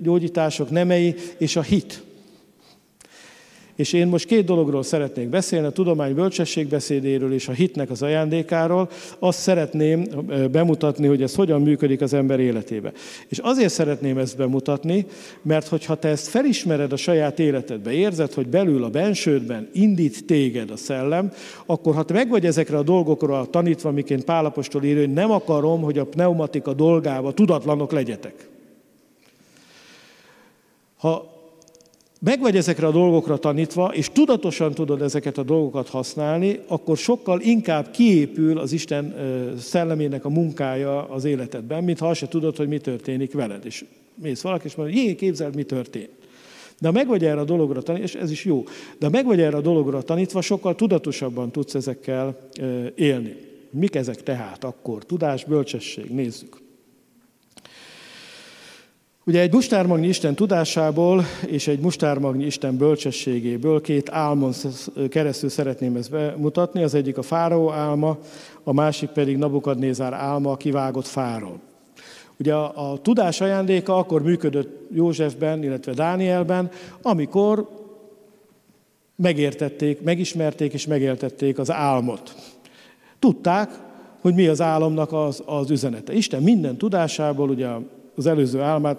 gyógyítások 0.02 0.70
nemei, 0.70 1.16
és 1.38 1.56
a 1.56 1.62
hit. 1.62 2.08
És 3.80 3.94
én 3.94 4.08
most 4.08 4.26
két 4.26 4.46
dologról 4.46 4.84
szeretnék 4.84 5.28
beszélni, 5.30 5.68
a 5.68 5.72
tudomány 5.72 6.14
bölcsességbeszédéről 6.14 7.34
és 7.34 7.48
a 7.48 7.52
hitnek 7.52 7.90
az 7.90 8.02
ajándékáról. 8.02 8.90
Azt 9.20 9.40
szeretném 9.40 10.08
bemutatni, 10.52 11.08
hogy 11.08 11.22
ez 11.22 11.36
hogyan 11.36 11.62
működik 11.62 12.02
az 12.02 12.14
ember 12.14 12.40
életébe. 12.40 12.92
És 13.28 13.38
azért 13.38 13.74
szeretném 13.74 14.18
ezt 14.18 14.38
bemutatni, 14.38 15.06
mert 15.42 15.68
hogyha 15.68 15.96
te 15.96 16.08
ezt 16.08 16.28
felismered 16.28 16.92
a 16.92 16.96
saját 16.96 17.40
életedbe, 17.40 17.92
érzed, 17.92 18.34
hogy 18.34 18.48
belül 18.48 18.84
a 18.84 18.90
bensődben 18.90 19.70
indít 19.74 20.26
téged 20.26 20.72
a 20.72 20.78
szellem, 20.78 21.32
akkor 21.66 21.96
ha 21.96 22.04
te 22.04 22.14
meg 22.14 22.30
vagy 22.30 22.46
ezekre 22.46 22.78
a 22.78 22.84
dolgokra 22.84 23.46
tanítva, 23.46 23.92
miként 23.92 24.24
Pálapostól 24.24 24.84
írja, 24.84 25.00
hogy 25.00 25.14
nem 25.14 25.32
akarom, 25.32 25.82
hogy 25.82 25.98
a 25.98 26.06
pneumatika 26.06 26.74
dolgába 26.74 27.34
tudatlanok 27.34 27.92
legyetek. 27.92 28.50
Ha 30.98 31.38
meg 32.20 32.40
vagy 32.40 32.56
ezekre 32.56 32.88
a 32.88 32.92
dolgokra 32.92 33.38
tanítva, 33.38 33.94
és 33.94 34.10
tudatosan 34.10 34.74
tudod 34.74 35.02
ezeket 35.02 35.38
a 35.38 35.44
dolgokat 35.44 35.90
használni, 35.90 36.60
akkor 36.68 36.98
sokkal 36.98 37.42
inkább 37.42 37.92
kiépül 37.92 38.58
az 38.58 38.72
Isten 38.72 39.16
szellemének 39.60 40.26
a 40.26 40.30
munkája 40.30 41.10
az 41.10 41.26
életedben, 41.26 41.84
mint 41.84 42.00
ha 42.00 42.08
azt 42.08 42.20
se 42.20 42.28
tudod, 42.28 42.56
hogy 42.56 42.68
mi 42.68 42.78
történik 42.78 43.34
veled. 43.34 43.66
És 43.66 43.86
mész 44.16 44.42
valaki, 44.42 44.66
és 44.66 44.76
mondja, 44.76 45.02
jé, 45.02 45.16
képzeld, 45.16 45.56
mi 45.56 45.64
történt. 45.64 46.10
De 46.80 46.92
meg 46.92 47.08
vagy 47.08 47.26
erre 47.26 47.40
a 47.40 47.44
dologra 47.44 47.82
tanítva, 47.82 48.08
és 48.08 48.16
ez 48.16 48.32
is 48.32 48.46
jó, 48.46 48.64
de 48.98 49.10
meg 49.10 49.26
vagy 49.26 49.42
erre 49.42 49.58
a 49.58 49.62
dologra 49.62 50.02
tanítva, 50.02 50.42
sokkal 50.42 50.76
tudatosabban 50.76 51.52
tudsz 51.52 51.76
ezekkel 51.76 52.50
élni. 52.96 53.36
Mik 53.72 53.96
ezek 53.96 54.24
tehát 54.24 54.64
akkor? 54.64 55.06
Tudás, 55.06 55.46
bölcsesség, 55.46 56.10
nézzük. 56.10 56.59
Ugye 59.30 59.42
egy 59.42 59.54
mustármagnyi 59.54 60.08
Isten 60.08 60.36
tudásából 60.36 61.24
és 61.48 61.68
egy 61.68 61.80
mustármagnyi 61.80 62.46
Isten 62.46 62.78
bölcsességéből 62.78 63.82
két 63.82 64.10
álmon 64.10 64.54
keresztül 65.10 65.50
szeretném 65.50 65.96
ezt 65.96 66.12
bemutatni. 66.12 66.84
Az 66.84 66.94
egyik 66.94 67.18
a 67.18 67.22
fáraó 67.22 67.72
álma, 67.72 68.18
a 68.64 68.74
másik 68.74 69.10
pedig 69.10 69.38
Nabukadnézár 69.38 70.14
álma 70.14 70.52
a 70.52 70.58
kivágott 70.58 71.06
fáról. 71.08 71.60
Ugye 72.40 72.54
a, 72.54 72.92
a 72.92 72.98
tudás 72.98 73.42
ajándéka 73.42 73.98
akkor 73.98 74.22
működött 74.22 74.88
Józsefben, 74.94 75.64
illetve 75.64 75.94
Dánielben, 75.94 76.70
amikor 77.02 77.70
megértették, 79.16 80.02
megismerték 80.02 80.74
és 80.74 80.88
megéltették 80.88 81.60
az 81.60 81.72
álmot. 81.72 82.36
Tudták, 83.20 83.70
hogy 84.22 84.34
mi 84.34 84.48
az 84.48 84.62
álomnak 84.62 85.14
az, 85.14 85.44
az 85.46 85.70
üzenete. 85.70 86.14
Isten 86.14 86.44
minden 86.44 86.78
tudásából, 86.78 87.50
ugye 87.50 87.68
az 88.16 88.26
előző 88.26 88.62
álmát 88.62 88.98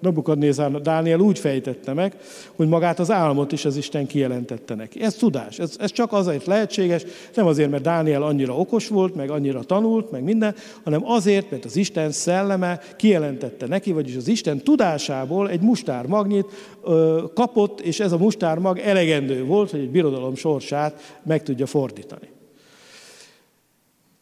Nabukadnézár 0.00 0.70
Dániel 0.70 1.20
úgy 1.20 1.38
fejtette 1.38 1.92
meg, 1.92 2.16
hogy 2.56 2.68
magát 2.68 2.98
az 2.98 3.10
álmot 3.10 3.52
is 3.52 3.64
az 3.64 3.76
Isten 3.76 4.06
kijelentette 4.06 4.74
neki. 4.74 5.02
Ez 5.02 5.14
tudás, 5.14 5.58
ez, 5.58 5.76
ez 5.78 5.92
csak 5.92 6.12
azért 6.12 6.46
lehetséges, 6.46 7.04
nem 7.34 7.46
azért, 7.46 7.70
mert 7.70 7.82
Dániel 7.82 8.22
annyira 8.22 8.56
okos 8.56 8.88
volt, 8.88 9.14
meg 9.14 9.30
annyira 9.30 9.62
tanult, 9.62 10.10
meg 10.10 10.22
minden, 10.22 10.54
hanem 10.84 11.02
azért, 11.04 11.50
mert 11.50 11.64
az 11.64 11.76
Isten 11.76 12.10
szelleme 12.10 12.80
kijelentette 12.96 13.66
neki, 13.66 13.92
vagyis 13.92 14.16
az 14.16 14.28
Isten 14.28 14.58
tudásából 14.58 15.50
egy 15.50 15.60
mustármagnyit 15.60 16.46
ö, 16.84 17.24
kapott, 17.34 17.80
és 17.80 18.00
ez 18.00 18.12
a 18.12 18.18
mustármag 18.18 18.78
elegendő 18.78 19.44
volt, 19.44 19.70
hogy 19.70 19.80
egy 19.80 19.90
birodalom 19.90 20.34
sorsát 20.34 21.20
meg 21.22 21.42
tudja 21.42 21.66
fordítani. 21.66 22.28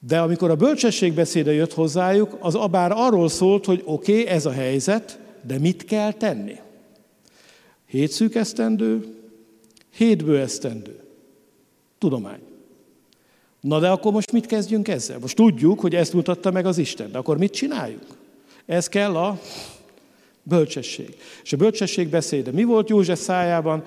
De 0.06 0.20
amikor 0.20 0.50
a 0.50 0.56
bölcsesség 0.56 1.12
beszéde 1.12 1.52
jött 1.52 1.72
hozzájuk, 1.72 2.36
az 2.40 2.54
abár 2.54 2.92
arról 2.94 3.28
szólt, 3.28 3.64
hogy 3.64 3.82
oké, 3.84 4.20
okay, 4.20 4.26
ez 4.26 4.46
a 4.46 4.50
helyzet, 4.50 5.18
de 5.42 5.58
mit 5.58 5.84
kell 5.84 6.12
tenni? 6.12 6.56
Hét 7.86 8.10
szűk 8.10 8.34
esztendő, 8.34 9.14
hét 9.94 10.28
esztendő. 10.28 11.00
Tudomány. 11.98 12.40
Na 13.60 13.78
de 13.78 13.88
akkor 13.88 14.12
most 14.12 14.32
mit 14.32 14.46
kezdjünk 14.46 14.88
ezzel? 14.88 15.18
Most 15.18 15.36
tudjuk, 15.36 15.80
hogy 15.80 15.94
ezt 15.94 16.12
mutatta 16.12 16.50
meg 16.50 16.66
az 16.66 16.78
Isten, 16.78 17.10
de 17.10 17.18
akkor 17.18 17.38
mit 17.38 17.52
csináljuk? 17.52 18.16
Ez 18.66 18.88
kell 18.88 19.16
a 19.16 19.40
bölcsesség. 20.42 21.16
És 21.42 21.52
a 21.52 21.56
bölcsesség 21.56 22.08
beszéde. 22.08 22.50
Mi 22.50 22.64
volt 22.64 22.88
József 22.88 23.20
szájában? 23.20 23.84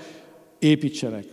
Építsenek 0.60 1.26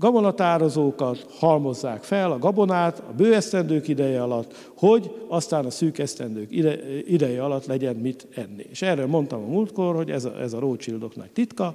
gabonatározókat 0.00 1.26
halmozzák 1.38 2.02
fel, 2.02 2.32
a 2.32 2.38
gabonát 2.38 2.98
a 2.98 3.12
bőesztendők 3.16 3.88
ideje 3.88 4.22
alatt, 4.22 4.70
hogy 4.76 5.10
aztán 5.28 5.64
a 5.64 5.70
szűk 5.70 5.98
esztendők 5.98 6.50
ide, 6.50 7.00
ideje 7.06 7.42
alatt 7.44 7.66
legyen 7.66 7.96
mit 7.96 8.26
enni. 8.34 8.66
És 8.70 8.82
erről 8.82 9.06
mondtam 9.06 9.42
a 9.42 9.46
múltkor, 9.46 9.94
hogy 9.94 10.10
ez 10.10 10.24
a, 10.24 10.40
ez 10.40 10.52
a 10.52 10.58
Rothschildok 10.58 11.16
nagy 11.16 11.30
titka, 11.30 11.74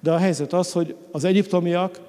de 0.00 0.12
a 0.12 0.16
helyzet 0.16 0.52
az, 0.52 0.72
hogy 0.72 0.94
az 1.10 1.24
egyiptomiak 1.24 2.00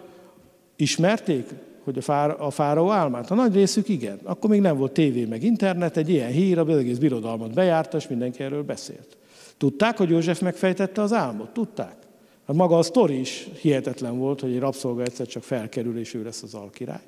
ismerték, 0.75 1.49
hogy 1.83 1.97
a, 1.97 2.01
fár, 2.01 2.35
a 2.39 2.49
fáraó 2.49 2.89
álmát? 2.89 3.31
A 3.31 3.35
nagy 3.35 3.53
részük 3.53 3.89
igen. 3.89 4.19
Akkor 4.23 4.49
még 4.49 4.61
nem 4.61 4.77
volt 4.77 4.91
tévé 4.91 5.25
meg 5.25 5.43
internet, 5.43 5.97
egy 5.97 6.09
ilyen 6.09 6.31
hír, 6.31 6.59
az 6.59 6.77
egész 6.77 6.97
birodalmat 6.97 7.53
bejárta, 7.53 7.97
és 7.97 8.07
mindenki 8.07 8.43
erről 8.43 8.63
beszélt. 8.63 9.17
Tudták, 9.57 9.97
hogy 9.97 10.09
József 10.09 10.41
megfejtette 10.41 11.01
az 11.01 11.13
álmot? 11.13 11.49
Tudták. 11.49 12.02
Hát 12.47 12.55
maga 12.55 12.77
a 12.77 12.83
sztori 12.83 13.19
is 13.19 13.47
hihetetlen 13.61 14.17
volt, 14.17 14.41
hogy 14.41 14.51
egy 14.51 14.59
rabszolga 14.59 15.01
egyszer 15.01 15.27
csak 15.27 15.43
felkerül, 15.43 15.99
és 15.99 16.13
ő 16.13 16.23
lesz 16.23 16.43
az 16.43 16.53
alkirály. 16.53 17.03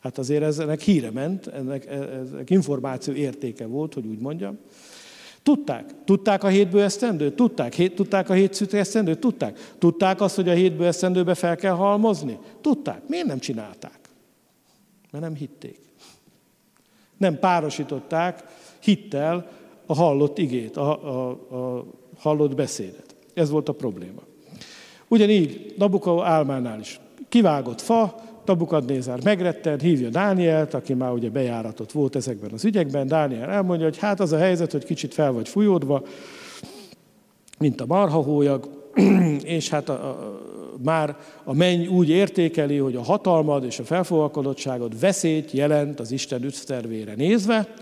Hát 0.00 0.18
azért 0.18 0.42
ez, 0.42 0.58
ennek 0.58 0.80
híre 0.80 1.10
ment, 1.10 1.46
ennek, 1.46 1.86
ennek 1.86 2.50
információ 2.50 3.14
értéke 3.14 3.66
volt, 3.66 3.94
hogy 3.94 4.06
úgy 4.06 4.18
mondjam. 4.18 4.58
Tudták. 5.42 5.90
Tudták 6.04 6.44
a 6.44 6.48
hétből 6.48 6.82
esztendőt? 6.82 7.36
Tudták. 7.36 7.74
Hét, 7.74 7.94
tudták 7.94 8.28
a 8.28 8.32
hét 8.32 8.74
esztendőt? 8.74 9.18
Tudták. 9.18 9.74
Tudták 9.78 10.20
azt, 10.20 10.36
hogy 10.36 10.48
a 10.48 10.52
hétből 10.52 10.86
esztendőbe 10.86 11.34
fel 11.34 11.56
kell 11.56 11.74
halmozni? 11.74 12.38
Tudták. 12.60 13.08
Miért 13.08 13.26
nem 13.26 13.38
csinálták? 13.38 13.98
Mert 15.10 15.24
nem 15.24 15.34
hitték. 15.34 15.78
Nem 17.16 17.38
párosították 17.38 18.44
hittel 18.78 19.50
a 19.86 19.94
hallott 19.94 20.38
igét, 20.38 20.76
a, 20.76 21.04
a, 21.04 21.30
a 21.30 21.84
hallott 22.16 22.54
beszédet. 22.54 23.14
Ez 23.34 23.50
volt 23.50 23.68
a 23.68 23.72
probléma. 23.72 24.27
Ugyanígy 25.08 25.74
Nabukau 25.78 26.20
álmánál 26.20 26.80
is. 26.80 27.00
Kivágott 27.28 27.80
fa, 27.80 28.14
Nabukadnézár 28.44 29.18
megretten, 29.24 29.80
hívja 29.80 30.08
Dánielt, 30.08 30.74
aki 30.74 30.94
már 30.94 31.12
ugye 31.12 31.30
bejáratott 31.30 31.92
volt 31.92 32.16
ezekben 32.16 32.50
az 32.52 32.64
ügyekben. 32.64 33.06
Dániel 33.06 33.50
elmondja, 33.50 33.84
hogy 33.84 33.98
hát 33.98 34.20
az 34.20 34.32
a 34.32 34.38
helyzet, 34.38 34.72
hogy 34.72 34.84
kicsit 34.84 35.14
fel 35.14 35.32
vagy 35.32 35.48
fújódva, 35.48 36.02
mint 37.58 37.80
a 37.80 37.86
marhahólyag, 37.86 38.90
és 39.42 39.68
hát 39.68 39.88
a, 39.88 39.92
a, 39.92 40.38
már 40.84 41.16
a 41.44 41.54
menny 41.54 41.86
úgy 41.86 42.08
értékeli, 42.08 42.76
hogy 42.76 42.96
a 42.96 43.02
hatalmad 43.02 43.64
és 43.64 43.78
a 43.78 43.84
felfogalkodottságod 43.84 45.00
veszélyt 45.00 45.50
jelent 45.50 46.00
az 46.00 46.10
Isten 46.10 46.42
ügyszervére 46.42 47.14
nézve, 47.14 47.74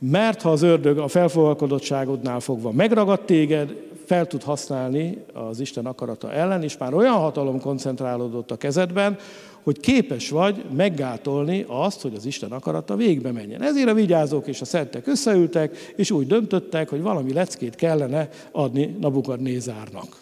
mert 0.00 0.42
ha 0.42 0.50
az 0.50 0.62
ördög 0.62 0.98
a 0.98 1.08
felfogalkodottságodnál 1.08 2.40
fogva 2.40 2.70
megragad 2.70 3.20
téged, 3.20 3.88
fel 4.04 4.26
tud 4.26 4.42
használni 4.42 5.24
az 5.32 5.60
Isten 5.60 5.86
akarata 5.86 6.32
ellen, 6.32 6.62
és 6.62 6.76
már 6.76 6.94
olyan 6.94 7.16
hatalom 7.16 7.60
koncentrálódott 7.60 8.50
a 8.50 8.56
kezedben, 8.56 9.18
hogy 9.62 9.80
képes 9.80 10.30
vagy 10.30 10.64
meggátolni 10.76 11.64
azt, 11.68 12.00
hogy 12.00 12.14
az 12.14 12.24
Isten 12.24 12.52
akarata 12.52 12.96
végbe 12.96 13.32
menjen. 13.32 13.62
Ezért 13.62 13.88
a 13.88 13.94
vigyázók 13.94 14.46
és 14.46 14.60
a 14.60 14.64
szentek 14.64 15.06
összeültek, 15.06 15.76
és 15.96 16.10
úgy 16.10 16.26
döntöttek, 16.26 16.88
hogy 16.88 17.02
valami 17.02 17.32
leckét 17.32 17.74
kellene 17.74 18.28
adni 18.52 18.96
Nabukadnézárnak. 19.00 20.16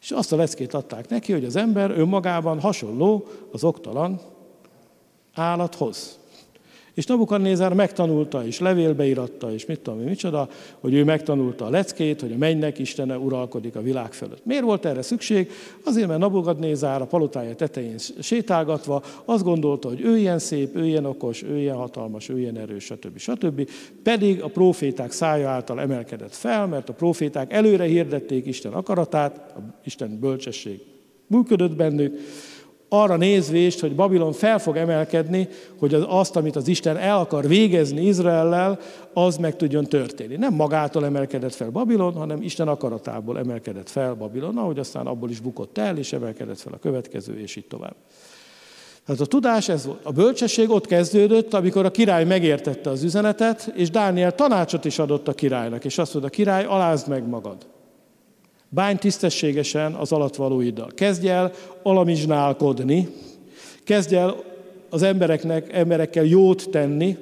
És 0.00 0.10
azt 0.10 0.32
a 0.32 0.36
leckét 0.36 0.74
adták 0.74 1.08
neki, 1.08 1.32
hogy 1.32 1.44
az 1.44 1.56
ember 1.56 1.90
önmagában 1.90 2.60
hasonló 2.60 3.26
az 3.52 3.64
oktalan 3.64 4.20
állathoz. 5.34 6.18
És 6.94 7.06
Nabukadnézár 7.06 7.72
megtanulta, 7.72 8.46
és 8.46 8.58
levélbe 8.58 9.06
iratta, 9.06 9.52
és 9.52 9.66
mit 9.66 9.80
tudom 9.80 10.00
én, 10.00 10.06
micsoda, 10.06 10.48
hogy 10.80 10.94
ő 10.94 11.04
megtanulta 11.04 11.64
a 11.64 11.70
leckét, 11.70 12.20
hogy 12.20 12.32
a 12.32 12.36
mennynek 12.36 12.78
Istene 12.78 13.18
uralkodik 13.18 13.76
a 13.76 13.82
világ 13.82 14.12
fölött. 14.12 14.44
Miért 14.44 14.62
volt 14.62 14.84
erre 14.84 15.02
szükség? 15.02 15.50
Azért, 15.84 16.08
mert 16.08 16.20
Nabukadnézár 16.20 17.02
a 17.02 17.06
palotája 17.06 17.54
tetején 17.54 17.98
sétálgatva 18.20 19.02
azt 19.24 19.44
gondolta, 19.44 19.88
hogy 19.88 20.00
ő 20.00 20.16
ilyen 20.16 20.38
szép, 20.38 20.76
ő 20.76 20.86
ilyen 20.86 21.04
okos, 21.04 21.42
ő 21.42 21.58
ilyen 21.58 21.76
hatalmas, 21.76 22.28
ő 22.28 22.38
ilyen 22.38 22.58
erős, 22.58 22.84
stb. 22.84 23.18
stb. 23.18 23.68
Pedig 24.02 24.42
a 24.42 24.48
proféták 24.48 25.12
szája 25.12 25.48
által 25.48 25.80
emelkedett 25.80 26.34
fel, 26.34 26.66
mert 26.66 26.88
a 26.88 26.92
proféták 26.92 27.52
előre 27.52 27.84
hirdették 27.84 28.46
Isten 28.46 28.72
akaratát, 28.72 29.54
Isten 29.84 30.18
bölcsesség 30.20 30.80
működött 31.26 31.76
bennük, 31.76 32.18
arra 33.02 33.16
nézvést, 33.16 33.80
hogy 33.80 33.94
Babilon 33.94 34.32
fel 34.32 34.58
fog 34.58 34.76
emelkedni, 34.76 35.48
hogy 35.78 35.94
az, 35.94 36.04
azt, 36.08 36.36
amit 36.36 36.56
az 36.56 36.68
Isten 36.68 36.96
el 36.96 37.18
akar 37.18 37.46
végezni 37.46 38.06
Izraellel, 38.06 38.78
az 39.12 39.36
meg 39.36 39.56
tudjon 39.56 39.84
történni. 39.84 40.36
Nem 40.36 40.54
magától 40.54 41.04
emelkedett 41.04 41.54
fel 41.54 41.70
Babilon, 41.70 42.14
hanem 42.14 42.42
Isten 42.42 42.68
akaratából 42.68 43.38
emelkedett 43.38 43.90
fel 43.90 44.14
Babilon, 44.14 44.58
ahogy 44.58 44.78
aztán 44.78 45.06
abból 45.06 45.30
is 45.30 45.40
bukott 45.40 45.78
el, 45.78 45.98
és 45.98 46.12
emelkedett 46.12 46.60
fel 46.60 46.72
a 46.72 46.78
következő, 46.78 47.40
és 47.40 47.56
így 47.56 47.66
tovább. 47.66 47.94
Tehát 49.06 49.20
a 49.20 49.26
tudás 49.26 49.68
ez 49.68 49.86
volt. 49.86 50.04
A 50.04 50.12
bölcsesség 50.12 50.70
ott 50.70 50.86
kezdődött, 50.86 51.54
amikor 51.54 51.84
a 51.84 51.90
király 51.90 52.24
megértette 52.24 52.90
az 52.90 53.02
üzenetet, 53.02 53.72
és 53.74 53.90
Dániel 53.90 54.34
tanácsot 54.34 54.84
is 54.84 54.98
adott 54.98 55.28
a 55.28 55.32
királynak, 55.32 55.84
és 55.84 55.98
azt 55.98 56.12
mondta, 56.12 56.32
a 56.32 56.34
király, 56.34 56.64
alázd 56.64 57.08
meg 57.08 57.28
magad. 57.28 57.56
Bány 58.74 58.98
tisztességesen 58.98 59.92
az 59.92 60.12
alatvalóiddal. 60.12 60.90
Kezdj 60.94 61.28
el 61.28 61.52
alamizsnálkodni, 61.82 63.08
kezdj 63.84 64.14
el 64.16 64.36
az 64.90 65.02
embereknek, 65.02 65.72
emberekkel 65.72 66.24
jót 66.24 66.70
tenni, 66.70 67.16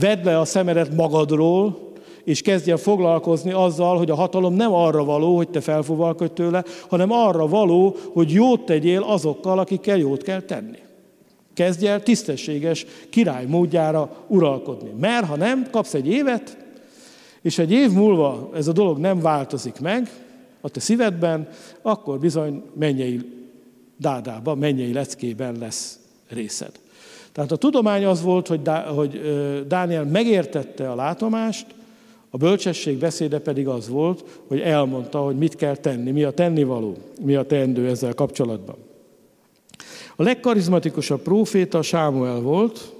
vedd 0.00 0.24
le 0.24 0.38
a 0.38 0.44
szemedet 0.44 0.94
magadról, 0.94 1.78
és 2.24 2.42
kezdj 2.42 2.70
el 2.70 2.76
foglalkozni 2.76 3.52
azzal, 3.52 3.96
hogy 3.96 4.10
a 4.10 4.14
hatalom 4.14 4.54
nem 4.54 4.74
arra 4.74 5.04
való, 5.04 5.36
hogy 5.36 5.48
te 5.48 5.60
felfúvalkodj 5.60 6.32
tőle, 6.32 6.64
hanem 6.88 7.12
arra 7.12 7.46
való, 7.48 7.96
hogy 8.12 8.32
jót 8.32 8.64
tegyél 8.64 9.02
azokkal, 9.02 9.58
akikkel 9.58 9.96
jót 9.96 10.22
kell 10.22 10.40
tenni. 10.40 10.78
Kezdj 11.54 11.86
el 11.86 12.02
tisztességes 12.02 12.86
király 13.10 13.46
módjára 13.46 14.10
uralkodni. 14.26 14.90
Mert 15.00 15.26
ha 15.26 15.36
nem, 15.36 15.66
kapsz 15.70 15.94
egy 15.94 16.08
évet, 16.08 16.56
és 17.42 17.58
egy 17.58 17.72
év 17.72 17.92
múlva 17.92 18.50
ez 18.54 18.68
a 18.68 18.72
dolog 18.72 18.98
nem 18.98 19.20
változik 19.20 19.80
meg, 19.80 20.08
a 20.60 20.68
te 20.68 20.80
szívedben, 20.80 21.48
akkor 21.82 22.18
bizony 22.18 22.62
mennyei 22.74 23.20
dádában, 23.96 24.58
mennyei 24.58 24.92
leckében 24.92 25.56
lesz 25.58 25.98
részed. 26.28 26.72
Tehát 27.32 27.52
a 27.52 27.56
tudomány 27.56 28.04
az 28.04 28.22
volt, 28.22 28.46
hogy, 28.46 28.60
hogy 28.94 29.20
Dániel 29.66 30.04
megértette 30.04 30.90
a 30.90 30.94
látomást, 30.94 31.66
a 32.30 32.36
bölcsesség 32.36 32.98
beszéde 32.98 33.38
pedig 33.38 33.68
az 33.68 33.88
volt, 33.88 34.40
hogy 34.46 34.60
elmondta, 34.60 35.18
hogy 35.18 35.36
mit 35.36 35.56
kell 35.56 35.76
tenni, 35.76 36.10
mi 36.10 36.22
a 36.22 36.30
tennivaló, 36.30 36.96
mi 37.22 37.34
a 37.34 37.46
teendő 37.46 37.88
ezzel 37.88 38.14
kapcsolatban. 38.14 38.76
A 40.16 40.22
legkarizmatikusabb 40.22 41.20
próféta 41.20 41.82
Sámuel 41.82 42.40
volt, 42.40 42.92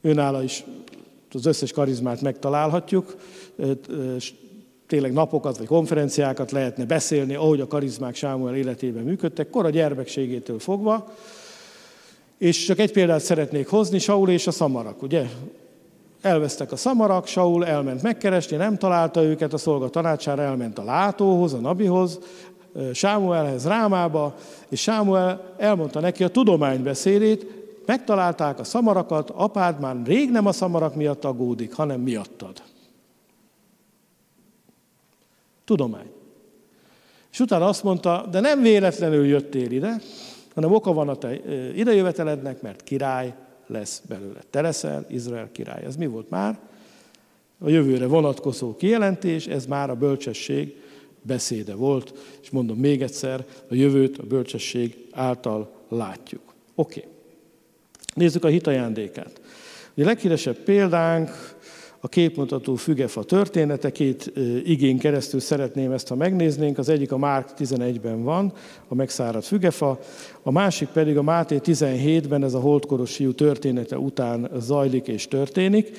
őnála 0.00 0.42
is 0.42 0.64
az 1.32 1.46
összes 1.46 1.72
karizmát 1.72 2.20
megtalálhatjuk, 2.20 3.16
tényleg 4.88 5.12
napokat 5.12 5.58
vagy 5.58 5.66
konferenciákat 5.66 6.50
lehetne 6.50 6.84
beszélni, 6.84 7.34
ahogy 7.34 7.60
a 7.60 7.66
karizmák 7.66 8.14
Sámuel 8.14 8.54
életében 8.54 9.02
működtek, 9.02 9.50
kora 9.50 9.70
gyermekségétől 9.70 10.58
fogva. 10.58 11.12
És 12.38 12.64
csak 12.64 12.78
egy 12.78 12.92
példát 12.92 13.20
szeretnék 13.20 13.68
hozni, 13.68 13.98
Saul 13.98 14.30
és 14.30 14.46
a 14.46 14.50
szamarak, 14.50 15.02
ugye? 15.02 15.26
Elvesztek 16.20 16.72
a 16.72 16.76
szamarak, 16.76 17.26
Saul 17.26 17.66
elment 17.66 18.02
megkeresni, 18.02 18.56
nem 18.56 18.76
találta 18.76 19.22
őket, 19.22 19.52
a 19.52 19.58
szolga 19.58 19.88
tanácsára 19.88 20.42
elment 20.42 20.78
a 20.78 20.84
látóhoz, 20.84 21.52
a 21.52 21.58
nabihoz, 21.58 22.18
Sámuelhez 22.92 23.66
Rámába, 23.66 24.34
és 24.68 24.80
Sámuel 24.80 25.54
elmondta 25.56 26.00
neki 26.00 26.24
a 26.24 26.28
tudománybeszédét, 26.28 27.46
megtalálták 27.86 28.58
a 28.58 28.64
szamarakat, 28.64 29.30
apád 29.30 29.80
már 29.80 29.96
rég 30.04 30.30
nem 30.30 30.46
a 30.46 30.52
szamarak 30.52 30.94
miatt 30.94 31.24
aggódik, 31.24 31.74
hanem 31.74 32.00
miattad. 32.00 32.62
Tudomány. 35.68 36.10
És 37.32 37.40
utána 37.40 37.66
azt 37.66 37.82
mondta, 37.82 38.26
de 38.30 38.40
nem 38.40 38.62
véletlenül 38.62 39.26
jöttél 39.26 39.70
ide, 39.70 40.00
hanem 40.54 40.72
oka 40.72 40.92
van 40.92 41.08
a 41.08 41.16
te 41.16 41.34
idejövetelednek, 41.74 42.62
mert 42.62 42.82
király 42.82 43.34
lesz 43.66 44.02
belőle. 44.08 44.40
Te 44.50 44.60
leszel 44.60 45.06
Izrael 45.08 45.48
király. 45.52 45.84
Ez 45.84 45.96
mi 45.96 46.06
volt 46.06 46.30
már? 46.30 46.58
A 47.58 47.68
jövőre 47.68 48.06
vonatkozó 48.06 48.76
kijelentés, 48.76 49.46
ez 49.46 49.66
már 49.66 49.90
a 49.90 49.94
bölcsesség 49.94 50.76
beszéde 51.22 51.74
volt, 51.74 52.12
és 52.42 52.50
mondom 52.50 52.78
még 52.78 53.02
egyszer, 53.02 53.44
a 53.70 53.74
jövőt 53.74 54.18
a 54.18 54.22
bölcsesség 54.22 55.06
által 55.12 55.70
látjuk. 55.88 56.54
Oké. 56.74 56.98
Okay. 56.98 57.12
Nézzük 58.14 58.44
a 58.44 58.48
hitajándékát. 58.48 59.40
A 59.96 60.04
leghíresebb 60.04 60.56
példánk 60.56 61.57
a 62.00 62.08
képmutató 62.08 62.74
fügefa 62.74 63.22
története, 63.22 63.90
két 63.90 64.32
igén 64.64 64.98
keresztül 64.98 65.40
szeretném 65.40 65.92
ezt, 65.92 66.08
ha 66.08 66.14
megnéznénk. 66.14 66.78
Az 66.78 66.88
egyik 66.88 67.12
a 67.12 67.18
Márk 67.18 67.48
11-ben 67.58 68.22
van, 68.22 68.52
a 68.88 68.94
megszáradt 68.94 69.46
fügefa, 69.46 69.98
a 70.42 70.50
másik 70.50 70.88
pedig 70.88 71.16
a 71.16 71.22
Máté 71.22 71.60
17-ben, 71.64 72.44
ez 72.44 72.54
a 72.54 72.60
holdkoros 72.60 73.14
fiú 73.14 73.32
története 73.32 73.98
után 73.98 74.50
zajlik 74.58 75.08
és 75.08 75.28
történik, 75.28 75.90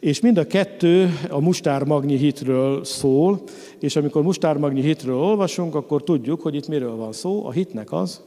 és 0.00 0.20
mind 0.20 0.38
a 0.38 0.46
kettő 0.46 1.10
a 1.28 1.40
mustármagnyi 1.40 2.16
hitről 2.16 2.84
szól, 2.84 3.42
és 3.80 3.96
amikor 3.96 4.22
mustármagnyi 4.22 4.80
hitről 4.80 5.16
olvasunk, 5.16 5.74
akkor 5.74 6.02
tudjuk, 6.02 6.40
hogy 6.40 6.54
itt 6.54 6.68
miről 6.68 6.96
van 6.96 7.12
szó. 7.12 7.46
A 7.46 7.50
hitnek 7.50 7.92
az, 7.92 8.20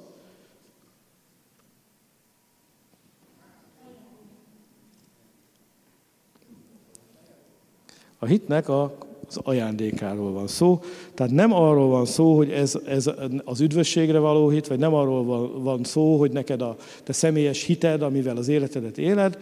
A 8.23 8.25
hitnek 8.25 8.69
a 8.69 8.97
az 9.35 9.39
ajándékáról 9.43 10.31
van 10.31 10.47
szó. 10.47 10.79
Tehát 11.13 11.31
nem 11.31 11.53
arról 11.53 11.87
van 11.87 12.05
szó, 12.05 12.35
hogy 12.35 12.51
ez, 12.51 12.79
ez 12.85 13.09
az 13.43 13.61
üdvösségre 13.61 14.19
való 14.19 14.49
hit, 14.49 14.67
vagy 14.67 14.79
nem 14.79 14.93
arról 14.93 15.23
van, 15.23 15.63
van 15.63 15.83
szó, 15.83 16.17
hogy 16.17 16.31
neked 16.31 16.61
a 16.61 16.75
te 17.03 17.13
személyes 17.13 17.63
hited, 17.63 18.01
amivel 18.01 18.37
az 18.37 18.47
életedet 18.47 18.97
éled, 18.97 19.37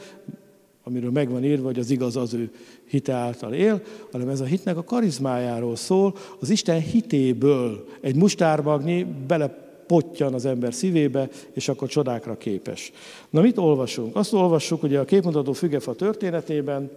amiről 0.83 1.11
meg 1.11 1.29
van 1.29 1.43
írva, 1.43 1.65
hogy 1.65 1.79
az 1.79 1.89
igaz 1.89 2.15
az 2.15 2.33
ő 2.33 2.51
hite 2.87 3.13
által 3.13 3.53
él, 3.53 3.81
hanem 4.11 4.29
ez 4.29 4.39
a 4.39 4.45
hitnek 4.45 4.77
a 4.77 4.83
karizmájáról 4.83 5.75
szól, 5.75 6.15
az 6.39 6.49
Isten 6.49 6.79
hitéből 6.79 7.85
egy 8.01 8.15
mustármagnyi 8.15 9.05
bele 9.27 9.67
pottyan 9.87 10.33
az 10.33 10.45
ember 10.45 10.73
szívébe, 10.73 11.29
és 11.53 11.69
akkor 11.69 11.87
csodákra 11.87 12.37
képes. 12.37 12.91
Na 13.29 13.41
mit 13.41 13.57
olvasunk? 13.57 14.15
Azt 14.15 14.33
olvassuk, 14.33 14.81
hogy 14.81 14.95
a 14.95 15.05
képmutató 15.05 15.51
fügefa 15.51 15.93
történetében, 15.93 16.91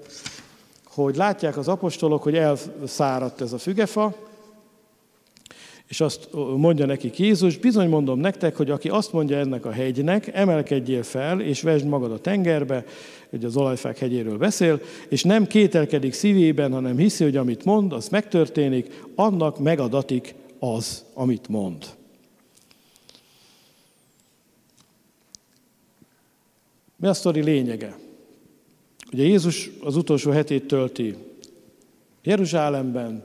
hogy 0.94 1.16
látják 1.16 1.56
az 1.56 1.68
apostolok, 1.68 2.22
hogy 2.22 2.34
elszáradt 2.34 3.40
ez 3.40 3.52
a 3.52 3.58
fügefa, 3.58 4.14
és 5.92 6.00
azt 6.00 6.28
mondja 6.56 6.86
nekik 6.86 7.18
Jézus, 7.18 7.58
bizony 7.58 7.88
mondom 7.88 8.18
nektek, 8.18 8.56
hogy 8.56 8.70
aki 8.70 8.88
azt 8.88 9.12
mondja 9.12 9.38
ennek 9.38 9.64
a 9.64 9.70
hegynek, 9.70 10.26
emelkedjél 10.26 11.02
fel, 11.02 11.40
és 11.40 11.62
vesd 11.62 11.86
magad 11.86 12.12
a 12.12 12.20
tengerbe, 12.20 12.84
hogy 13.30 13.44
az 13.44 13.56
olajfák 13.56 13.98
hegyéről 13.98 14.38
beszél, 14.38 14.80
és 15.08 15.22
nem 15.22 15.46
kételkedik 15.46 16.12
szívében, 16.12 16.72
hanem 16.72 16.96
hiszi, 16.96 17.24
hogy 17.24 17.36
amit 17.36 17.64
mond, 17.64 17.92
az 17.92 18.08
megtörténik, 18.08 19.02
annak 19.14 19.58
megadatik 19.58 20.34
az, 20.58 21.04
amit 21.14 21.48
mond. 21.48 21.86
Mi 26.96 27.06
a 27.06 27.14
sztori 27.14 27.42
lényege? 27.42 27.96
Ugye 29.12 29.22
Jézus 29.22 29.70
az 29.80 29.96
utolsó 29.96 30.30
hetét 30.30 30.66
tölti 30.66 31.16
Jeruzsálemben, 32.22 33.24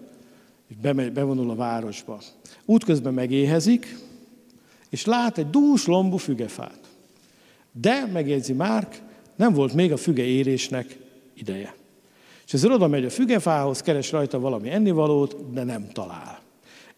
és 0.67 0.75
bemegy, 0.75 1.11
bevonul 1.11 1.49
a 1.49 1.55
városba. 1.55 2.21
Útközben 2.65 3.13
megéhezik, 3.13 3.97
és 4.89 5.05
lát 5.05 5.37
egy 5.37 5.49
dús 5.49 5.85
lombú 5.85 6.17
fügefát. 6.17 6.79
De, 7.71 8.09
megjegyzi 8.13 8.53
Márk, 8.53 9.01
nem 9.35 9.53
volt 9.53 9.73
még 9.73 9.91
a 9.91 9.97
füge 9.97 10.23
érésnek 10.23 10.97
ideje. 11.33 11.75
És 12.45 12.53
ezzel 12.53 12.71
oda 12.71 12.87
megy 12.87 13.05
a 13.05 13.09
fügefához, 13.09 13.81
keres 13.81 14.11
rajta 14.11 14.39
valami 14.39 14.69
ennivalót, 14.69 15.51
de 15.53 15.63
nem 15.63 15.87
talál. 15.93 16.39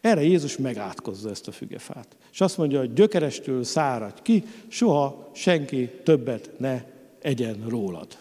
Erre 0.02 0.24
Jézus 0.24 0.58
megátkozza 0.58 1.30
ezt 1.30 1.48
a 1.48 1.52
fügefát. 1.52 2.08
És 2.32 2.42
azt 2.42 2.58
mondja, 2.58 2.80
hogy 2.80 2.94
gyökerestől 2.94 3.64
száradj 3.64 4.22
ki, 4.22 4.44
soha 4.68 5.30
senki 5.34 5.90
többet 6.04 6.52
ne 6.58 6.84
egyen 7.22 7.66
rólad. 7.68 8.18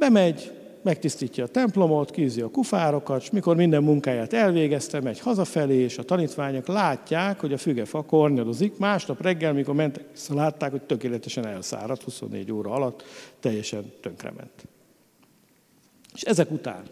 Bemegy, 0.00 0.52
megtisztítja 0.82 1.44
a 1.44 1.48
templomot, 1.48 2.10
kízi 2.10 2.40
a 2.40 2.50
kufárokat, 2.50 3.22
és 3.22 3.30
mikor 3.30 3.56
minden 3.56 3.82
munkáját 3.82 4.32
elvégezte, 4.32 5.00
megy 5.00 5.20
hazafelé, 5.20 5.76
és 5.76 5.98
a 5.98 6.02
tanítványok 6.02 6.66
látják, 6.66 7.40
hogy 7.40 7.52
a 7.52 7.58
fügefa 7.58 8.02
kornyadozik. 8.02 8.78
Másnap 8.78 9.22
reggel, 9.22 9.52
mikor 9.52 9.74
mentek 9.74 10.04
látták, 10.28 10.70
hogy 10.70 10.82
tökéletesen 10.82 11.46
elszáradt, 11.46 12.02
24 12.02 12.52
óra 12.52 12.70
alatt 12.70 13.04
teljesen 13.40 13.92
tönkrement. 14.00 14.66
És 16.14 16.22
ezek 16.22 16.50
után 16.50 16.82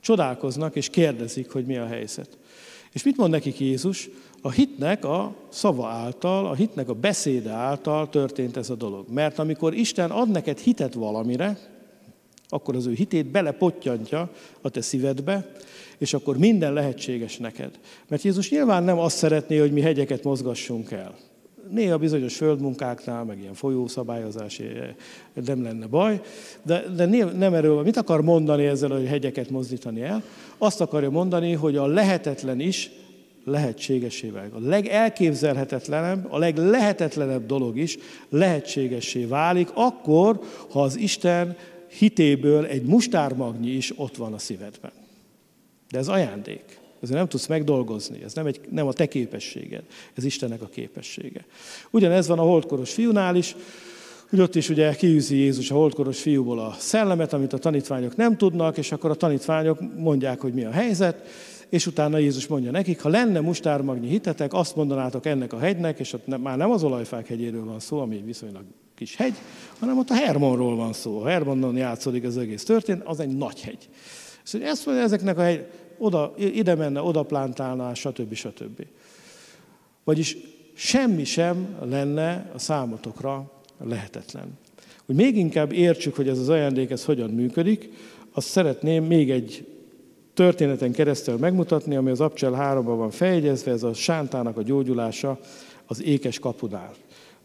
csodálkoznak, 0.00 0.76
és 0.76 0.88
kérdezik, 0.88 1.52
hogy 1.52 1.66
mi 1.66 1.76
a 1.76 1.86
helyzet. 1.86 2.38
És 2.92 3.02
mit 3.02 3.16
mond 3.16 3.30
nekik 3.30 3.60
Jézus? 3.60 4.08
A 4.42 4.50
hitnek 4.50 5.04
a 5.04 5.34
szava 5.48 5.88
által, 5.88 6.46
a 6.46 6.54
hitnek 6.54 6.88
a 6.88 6.94
beszéde 6.94 7.50
által 7.50 8.08
történt 8.08 8.56
ez 8.56 8.70
a 8.70 8.74
dolog. 8.74 9.06
Mert 9.10 9.38
amikor 9.38 9.74
Isten 9.74 10.10
ad 10.10 10.30
neked 10.30 10.58
hitet 10.58 10.94
valamire, 10.94 11.74
akkor 12.48 12.76
az 12.76 12.86
ő 12.86 12.92
hitét 12.92 13.26
belepottyantja 13.26 14.30
a 14.60 14.68
te 14.68 14.80
szívedbe, 14.80 15.52
és 15.98 16.14
akkor 16.14 16.38
minden 16.38 16.72
lehetséges 16.72 17.36
neked. 17.36 17.70
Mert 18.08 18.22
Jézus 18.22 18.50
nyilván 18.50 18.82
nem 18.82 18.98
azt 18.98 19.16
szeretné, 19.16 19.58
hogy 19.58 19.72
mi 19.72 19.80
hegyeket 19.80 20.24
mozgassunk 20.24 20.90
el. 20.90 21.14
Néha 21.70 21.98
bizonyos 21.98 22.36
földmunkáknál, 22.36 23.24
meg 23.24 23.38
ilyen 23.40 23.54
folyószabályozás 23.54 24.58
eh, 24.58 24.94
nem 25.44 25.62
lenne 25.62 25.86
baj, 25.86 26.20
de, 26.62 26.84
de 26.96 27.06
nem 27.36 27.54
erről, 27.54 27.82
mit 27.82 27.96
akar 27.96 28.22
mondani 28.22 28.66
ezzel, 28.66 28.90
hogy 28.90 29.06
hegyeket 29.06 29.50
mozdítani 29.50 30.02
el? 30.02 30.22
Azt 30.58 30.80
akarja 30.80 31.10
mondani, 31.10 31.52
hogy 31.52 31.76
a 31.76 31.86
lehetetlen 31.86 32.60
is 32.60 32.90
lehetségesé 33.44 34.28
válik. 34.28 34.54
A 34.54 34.58
legelképzelhetetlenebb, 34.60 36.32
a 36.32 36.38
leglehetetlenebb 36.38 37.46
dolog 37.46 37.78
is 37.78 37.98
lehetségessé 38.28 39.24
válik, 39.24 39.68
akkor, 39.74 40.40
ha 40.70 40.82
az 40.82 40.96
Isten 40.96 41.56
hitéből 41.98 42.64
egy 42.64 42.82
mustármagnyi 42.82 43.70
is 43.70 43.92
ott 43.96 44.16
van 44.16 44.32
a 44.32 44.38
szívedben. 44.38 44.92
De 45.90 45.98
ez 45.98 46.08
ajándék. 46.08 46.78
Ezzel 47.00 47.16
nem 47.16 47.28
tudsz 47.28 47.46
megdolgozni, 47.46 48.22
ez 48.22 48.34
nem, 48.34 48.46
egy, 48.46 48.60
nem 48.70 48.86
a 48.86 48.92
te 48.92 49.06
képességed, 49.06 49.82
ez 50.14 50.24
Istennek 50.24 50.62
a 50.62 50.66
képessége. 50.66 51.44
Ugyanez 51.90 52.26
van 52.26 52.38
a 52.38 52.42
holdkoros 52.42 52.92
fiúnál 52.92 53.36
is, 53.36 53.56
hogy 54.30 54.40
ott 54.40 54.54
is 54.54 54.68
ugye 54.68 54.94
kiűzi 54.94 55.36
Jézus 55.36 55.70
a 55.70 55.74
holdkoros 55.74 56.20
fiúból 56.20 56.58
a 56.58 56.74
szellemet, 56.78 57.32
amit 57.32 57.52
a 57.52 57.58
tanítványok 57.58 58.16
nem 58.16 58.36
tudnak, 58.36 58.78
és 58.78 58.92
akkor 58.92 59.10
a 59.10 59.14
tanítványok 59.14 59.78
mondják, 59.96 60.40
hogy 60.40 60.52
mi 60.52 60.64
a 60.64 60.70
helyzet, 60.70 61.28
és 61.68 61.86
utána 61.86 62.18
Jézus 62.18 62.46
mondja 62.46 62.70
nekik, 62.70 63.00
ha 63.00 63.08
lenne 63.08 63.40
mustármagnyi 63.40 64.08
hitetek, 64.08 64.52
azt 64.52 64.76
mondanátok 64.76 65.26
ennek 65.26 65.52
a 65.52 65.58
hegynek, 65.58 65.98
és 65.98 66.12
ott 66.12 66.38
már 66.42 66.56
nem 66.56 66.70
az 66.70 66.82
olajfák 66.82 67.26
hegyéről 67.26 67.64
van 67.64 67.80
szó, 67.80 68.00
ami 68.00 68.22
viszonylag 68.24 68.64
kis 68.96 69.16
hegy, 69.16 69.34
hanem 69.78 69.98
ott 69.98 70.10
a 70.10 70.14
Hermonról 70.14 70.76
van 70.76 70.92
szó. 70.92 71.22
A 71.22 71.26
Hermonon 71.26 71.76
játszódik 71.76 72.24
az 72.24 72.36
egész 72.36 72.64
történet, 72.64 73.06
az 73.06 73.20
egy 73.20 73.36
nagy 73.36 73.60
hegy. 73.60 73.88
Szóval 74.42 74.68
ezt 74.68 74.86
mondja, 74.86 75.04
ezeknek 75.04 75.38
a 75.38 75.42
hegy, 75.42 75.66
oda, 75.98 76.34
ide 76.36 76.74
menne, 76.74 77.00
oda 77.00 77.22
plántálná, 77.22 77.94
stb. 77.94 78.34
stb. 78.34 78.86
Vagyis 80.04 80.36
semmi 80.74 81.24
sem 81.24 81.76
lenne 81.82 82.50
a 82.54 82.58
számotokra 82.58 83.50
lehetetlen. 83.84 84.58
Hogy 85.06 85.14
még 85.14 85.36
inkább 85.36 85.72
értsük, 85.72 86.16
hogy 86.16 86.28
ez 86.28 86.38
az 86.38 86.48
ajándék 86.48 86.90
ez 86.90 87.04
hogyan 87.04 87.30
működik, 87.30 87.90
azt 88.32 88.48
szeretném 88.48 89.04
még 89.04 89.30
egy 89.30 89.66
történeten 90.34 90.92
keresztül 90.92 91.36
megmutatni, 91.36 91.96
ami 91.96 92.10
az 92.10 92.20
Abcsel 92.20 92.52
3 92.52 92.84
van 92.84 93.10
fejegyezve, 93.10 93.70
ez 93.70 93.82
a 93.82 93.94
sántának 93.94 94.56
a 94.56 94.62
gyógyulása 94.62 95.38
az 95.86 96.02
ékes 96.02 96.38
kapunál. 96.38 96.92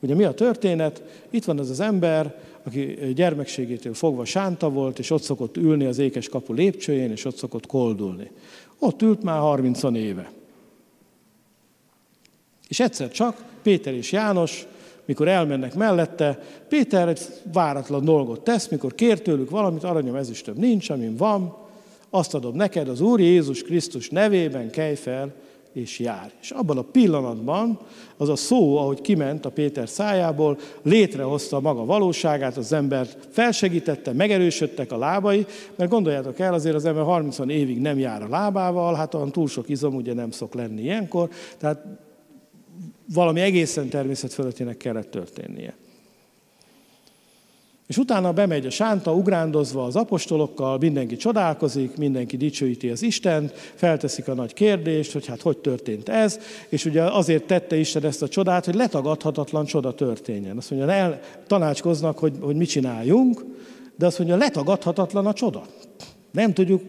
Ugye 0.02 0.16
mi 0.16 0.24
a 0.24 0.34
történet? 0.34 1.04
Itt 1.30 1.46
van 1.46 1.60
az 1.60 1.70
az 1.70 1.80
ember, 1.80 2.36
aki 2.64 2.98
gyermekségétől 3.16 3.94
fogva 3.94 4.26
sánta 4.26 4.70
volt, 4.70 5.00
és 5.00 5.10
ott 5.10 5.22
szokott 5.22 5.58
ülni 5.58 5.86
az 5.86 5.98
ékes 5.98 6.30
kapu 6.30 6.54
lépcsőjén, 6.54 7.12
és 7.12 7.26
ott 7.26 7.36
szokott 7.36 7.66
koldulni. 7.66 8.32
Ott 8.80 9.02
ült 9.02 9.24
már 9.24 9.40
30 9.40 9.84
éve. 9.84 10.32
És 12.68 12.80
egyszer 12.80 13.12
csak 13.12 13.44
Péter 13.62 13.94
és 13.94 14.12
János, 14.12 14.68
mikor 15.06 15.28
elmennek 15.28 15.76
mellette, 15.76 16.44
Péter 16.70 17.08
egy 17.08 17.20
váratlan 17.54 18.06
dolgot 18.06 18.44
tesz, 18.44 18.68
mikor 18.68 18.96
kér 18.96 19.22
tőlük 19.22 19.50
valamit, 19.50 19.84
aranyom 19.84 20.16
ezüstöm 20.16 20.56
nincs, 20.58 20.90
amin 20.90 21.16
van, 21.16 21.58
azt 22.10 22.34
adom 22.34 22.56
neked, 22.56 22.90
az 22.90 23.02
Úr 23.02 23.20
Jézus 23.20 23.64
Krisztus 23.64 24.10
nevében 24.10 24.70
kelj 24.70 24.96
fel, 24.96 25.34
és 25.74 26.00
jár. 26.00 26.32
És 26.42 26.52
abban 26.52 26.78
a 26.78 26.82
pillanatban 26.82 27.80
az 28.18 28.30
a 28.30 28.36
szó, 28.36 28.78
ahogy 28.78 29.02
kiment 29.02 29.46
a 29.46 29.50
Péter 29.50 29.90
szájából, 29.90 30.58
létrehozta 30.82 31.60
maga 31.60 31.86
valóságát, 31.86 32.58
az 32.58 32.74
embert 32.74 33.28
felsegítette, 33.30 34.14
megerősödtek 34.14 34.92
a 34.92 34.98
lábai, 34.98 35.46
mert 35.76 35.90
gondoljátok 35.90 36.40
el, 36.40 36.54
azért 36.54 36.76
az 36.76 36.86
ember 36.86 37.04
30 37.04 37.40
évig 37.40 37.82
nem 37.82 38.00
jár 38.00 38.24
a 38.24 38.28
lábával, 38.30 38.96
hát 38.96 39.14
olyan 39.14 39.32
túl 39.32 39.48
sok 39.48 39.70
izom 39.70 39.96
ugye 39.96 40.14
nem 40.14 40.32
szok 40.32 40.54
lenni 40.54 40.82
ilyenkor, 40.82 41.30
tehát 41.58 41.86
valami 43.14 43.42
egészen 43.42 43.90
természetfölöttének 43.90 44.78
kellett 44.78 45.12
történnie. 45.12 45.76
És 47.92 47.98
utána 47.98 48.32
bemegy 48.32 48.66
a 48.66 48.70
sánta, 48.70 49.14
ugrándozva 49.14 49.84
az 49.84 49.96
apostolokkal, 49.96 50.78
mindenki 50.78 51.16
csodálkozik, 51.16 51.98
mindenki 51.98 52.38
dicsőíti 52.38 52.90
az 52.90 53.02
Istent, 53.02 53.52
felteszik 53.76 54.28
a 54.28 54.34
nagy 54.34 54.54
kérdést, 54.54 55.12
hogy 55.12 55.26
hát 55.26 55.42
hogy 55.42 55.58
történt 55.58 56.10
ez, 56.10 56.40
és 56.70 56.86
ugye 56.86 57.04
azért 57.04 57.44
tette 57.44 57.76
Isten 57.76 58.06
ezt 58.06 58.22
a 58.22 58.28
csodát, 58.28 58.66
hogy 58.66 58.76
letagadhatatlan 58.76 59.66
csoda 59.66 59.94
történjen. 59.94 60.58
Azt 60.58 60.72
mondja, 60.72 60.92
el 60.92 61.20
tanácskoznak, 61.48 62.20
hogy, 62.20 62.34
hogy 62.42 62.56
mit 62.56 62.70
csináljunk, 62.70 63.46
de 63.96 64.06
azt 64.06 64.18
mondja, 64.18 64.38
letagadhatatlan 64.38 65.26
a 65.26 65.34
csoda. 65.34 65.62
Nem 66.32 66.54
tudjuk 66.54 66.82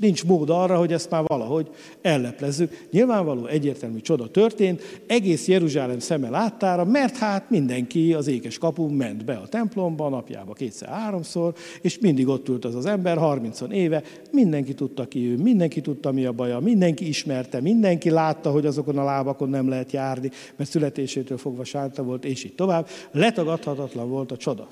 Nincs 0.00 0.24
mód 0.24 0.50
arra, 0.50 0.78
hogy 0.78 0.92
ezt 0.92 1.10
már 1.10 1.22
valahogy 1.26 1.70
elleplezzük. 2.02 2.86
Nyilvánvaló 2.90 3.46
egyértelmű 3.46 4.00
csoda 4.00 4.30
történt, 4.30 5.02
egész 5.06 5.48
Jeruzsálem 5.48 5.98
szeme 5.98 6.28
láttára, 6.28 6.84
mert 6.84 7.16
hát 7.16 7.50
mindenki 7.50 8.14
az 8.14 8.26
ékes 8.26 8.58
kapun 8.58 8.92
ment 8.92 9.24
be 9.24 9.34
a 9.34 9.48
templomba, 9.48 10.08
napjába 10.08 10.52
kétszer-háromszor, 10.52 11.54
és 11.80 11.98
mindig 11.98 12.28
ott 12.28 12.48
ült 12.48 12.64
az 12.64 12.74
az 12.74 12.86
ember, 12.86 13.16
30 13.16 13.60
éve, 13.70 14.02
mindenki 14.32 14.74
tudta 14.74 15.08
ki 15.08 15.26
ő, 15.26 15.36
mindenki 15.36 15.80
tudta 15.80 16.12
mi 16.12 16.24
a 16.24 16.32
baja, 16.32 16.58
mindenki 16.58 17.08
ismerte, 17.08 17.60
mindenki 17.60 18.10
látta, 18.10 18.50
hogy 18.50 18.66
azokon 18.66 18.98
a 18.98 19.04
lábakon 19.04 19.48
nem 19.48 19.68
lehet 19.68 19.92
járni, 19.92 20.30
mert 20.56 20.70
születésétől 20.70 21.38
fogva 21.38 21.64
sánta 21.64 22.02
volt, 22.02 22.24
és 22.24 22.44
így 22.44 22.54
tovább. 22.54 22.88
Letagadhatatlan 23.10 24.08
volt 24.08 24.32
a 24.32 24.36
csoda. 24.36 24.68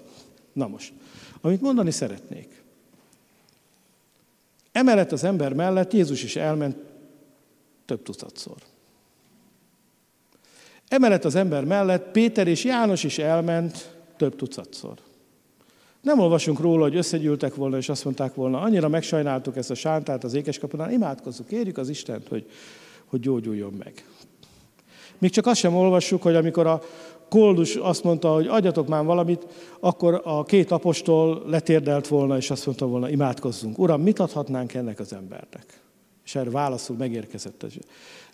Na 0.52 0.68
most, 0.68 0.92
amit 1.40 1.60
mondani 1.60 1.90
szeretnék, 1.90 2.57
Emellett 4.78 5.12
az 5.12 5.24
ember 5.24 5.52
mellett 5.52 5.92
Jézus 5.92 6.22
is 6.22 6.36
elment 6.36 6.76
több 7.84 8.02
tucatszor. 8.02 8.56
Emellett 10.88 11.24
az 11.24 11.34
ember 11.34 11.64
mellett 11.64 12.10
Péter 12.10 12.46
és 12.46 12.64
János 12.64 13.04
is 13.04 13.18
elment 13.18 13.94
több 14.16 14.36
tucatszor. 14.36 14.94
Nem 16.00 16.18
olvasunk 16.18 16.60
róla, 16.60 16.82
hogy 16.82 16.96
összegyűltek 16.96 17.54
volna, 17.54 17.76
és 17.76 17.88
azt 17.88 18.04
mondták 18.04 18.34
volna, 18.34 18.60
annyira 18.60 18.88
megsajnáltuk 18.88 19.56
ezt 19.56 19.70
a 19.70 19.74
sántát 19.74 20.24
az 20.24 20.34
ékeskapunál, 20.34 20.92
imádkozzuk, 20.92 21.46
kérjük 21.46 21.78
az 21.78 21.88
Istent, 21.88 22.28
hogy, 22.28 22.50
hogy 23.04 23.20
gyógyuljon 23.20 23.72
meg. 23.72 24.04
Még 25.18 25.30
csak 25.30 25.46
azt 25.46 25.60
sem 25.60 25.76
olvassuk, 25.76 26.22
hogy 26.22 26.34
amikor 26.34 26.66
a 26.66 26.82
Koldus 27.28 27.74
azt 27.74 28.04
mondta, 28.04 28.32
hogy 28.32 28.46
adjatok 28.46 28.88
már 28.88 29.04
valamit, 29.04 29.46
akkor 29.80 30.20
a 30.24 30.42
két 30.42 30.70
apostol 30.70 31.42
letérdelt 31.46 32.08
volna, 32.08 32.36
és 32.36 32.50
azt 32.50 32.66
mondta 32.66 32.86
volna, 32.86 33.08
imádkozzunk. 33.08 33.78
Uram, 33.78 34.02
mit 34.02 34.18
adhatnánk 34.18 34.74
ennek 34.74 34.98
az 34.98 35.12
embernek? 35.12 35.80
És 36.24 36.34
erre 36.34 36.50
válaszul 36.50 36.96
megérkezett 36.96 37.62
az. 37.62 37.72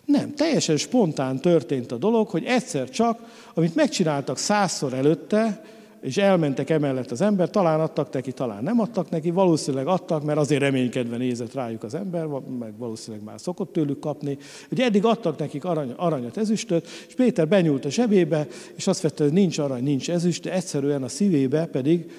Nem, 0.05 0.35
teljesen 0.35 0.77
spontán 0.77 1.39
történt 1.39 1.91
a 1.91 1.97
dolog, 1.97 2.27
hogy 2.27 2.43
egyszer 2.43 2.89
csak, 2.89 3.19
amit 3.53 3.75
megcsináltak 3.75 4.37
százszor 4.37 4.93
előtte, 4.93 5.63
és 6.05 6.17
elmentek 6.17 6.69
emellett 6.69 7.11
az 7.11 7.21
ember, 7.21 7.49
talán 7.49 7.79
adtak 7.79 8.13
neki, 8.13 8.31
talán 8.31 8.63
nem 8.63 8.79
adtak 8.79 9.09
neki, 9.09 9.31
valószínűleg 9.31 9.87
adtak, 9.87 10.23
mert 10.23 10.37
azért 10.37 10.61
reménykedve 10.61 11.17
nézett 11.17 11.53
rájuk 11.53 11.83
az 11.83 11.95
ember, 11.95 12.25
meg 12.59 12.77
valószínűleg 12.77 13.25
már 13.25 13.39
szokott 13.39 13.73
tőlük 13.73 13.99
kapni. 13.99 14.37
Ugye 14.71 14.85
eddig 14.85 15.05
adtak 15.05 15.37
nekik 15.37 15.65
arany, 15.65 15.93
aranyat, 15.95 16.37
ezüstöt, 16.37 16.87
és 17.07 17.13
Péter 17.15 17.47
benyúlt 17.47 17.85
a 17.85 17.89
zsebébe, 17.89 18.47
és 18.75 18.87
azt 18.87 19.01
vette, 19.01 19.23
hogy 19.23 19.33
nincs 19.33 19.57
arany, 19.57 19.83
nincs 19.83 20.09
ezüst, 20.09 20.43
de 20.43 20.53
egyszerűen 20.53 21.03
a 21.03 21.07
szívébe 21.07 21.65
pedig 21.65 22.11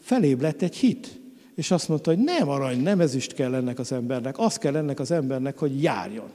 felébb 0.00 0.40
lett 0.40 0.62
egy 0.62 0.76
hit. 0.76 1.20
És 1.54 1.70
azt 1.70 1.88
mondta, 1.88 2.10
hogy 2.10 2.24
nem 2.24 2.48
arany, 2.48 2.82
nem 2.82 3.00
ezüst 3.00 3.34
kell 3.34 3.54
ennek 3.54 3.78
az 3.78 3.92
embernek, 3.92 4.38
az 4.38 4.56
kell 4.56 4.76
ennek 4.76 5.00
az 5.00 5.10
embernek, 5.10 5.58
hogy 5.58 5.82
járjon. 5.82 6.28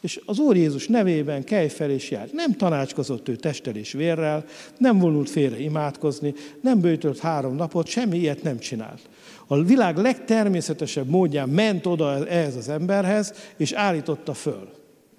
És 0.00 0.20
az 0.24 0.38
Úr 0.38 0.56
Jézus 0.56 0.86
nevében 0.86 1.44
kelj 1.44 1.68
fel 1.68 1.90
és 1.90 2.10
jár. 2.10 2.28
Nem 2.32 2.52
tanácskozott 2.52 3.28
ő 3.28 3.36
testtel 3.36 3.76
és 3.76 3.92
vérrel, 3.92 4.44
nem 4.78 4.98
vonult 4.98 5.30
félre 5.30 5.60
imádkozni, 5.60 6.34
nem 6.60 6.80
bőtölt 6.80 7.18
három 7.18 7.54
napot, 7.54 7.86
semmi 7.86 8.18
ilyet 8.18 8.42
nem 8.42 8.58
csinált. 8.58 9.08
A 9.46 9.62
világ 9.62 9.96
legtermészetesebb 9.96 11.08
módján 11.08 11.48
ment 11.48 11.86
oda 11.86 12.26
ehhez 12.26 12.56
az 12.56 12.68
emberhez, 12.68 13.34
és 13.56 13.72
állította 13.72 14.34
föl. 14.34 14.70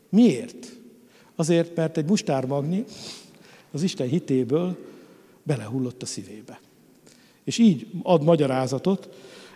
Miért? 0.09 0.67
Azért, 1.35 1.75
mert 1.75 1.97
egy 1.97 2.05
mustármagnyi 2.05 2.83
az 3.71 3.83
Isten 3.83 4.07
hitéből 4.07 4.77
belehullott 5.43 6.01
a 6.01 6.05
szívébe. 6.05 6.59
És 7.43 7.57
így 7.57 7.87
ad 8.03 8.23
magyarázatot, 8.23 9.09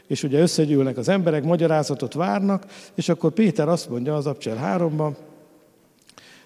és 0.07 0.23
ugye 0.23 0.39
összegyűlnek 0.39 0.97
az 0.97 1.09
emberek, 1.09 1.43
magyarázatot 1.43 2.13
várnak, 2.13 2.65
és 2.95 3.09
akkor 3.09 3.31
Péter 3.31 3.67
azt 3.67 3.89
mondja 3.89 4.15
az 4.15 4.25
Abcsel 4.25 4.77
3-ban, 4.79 5.15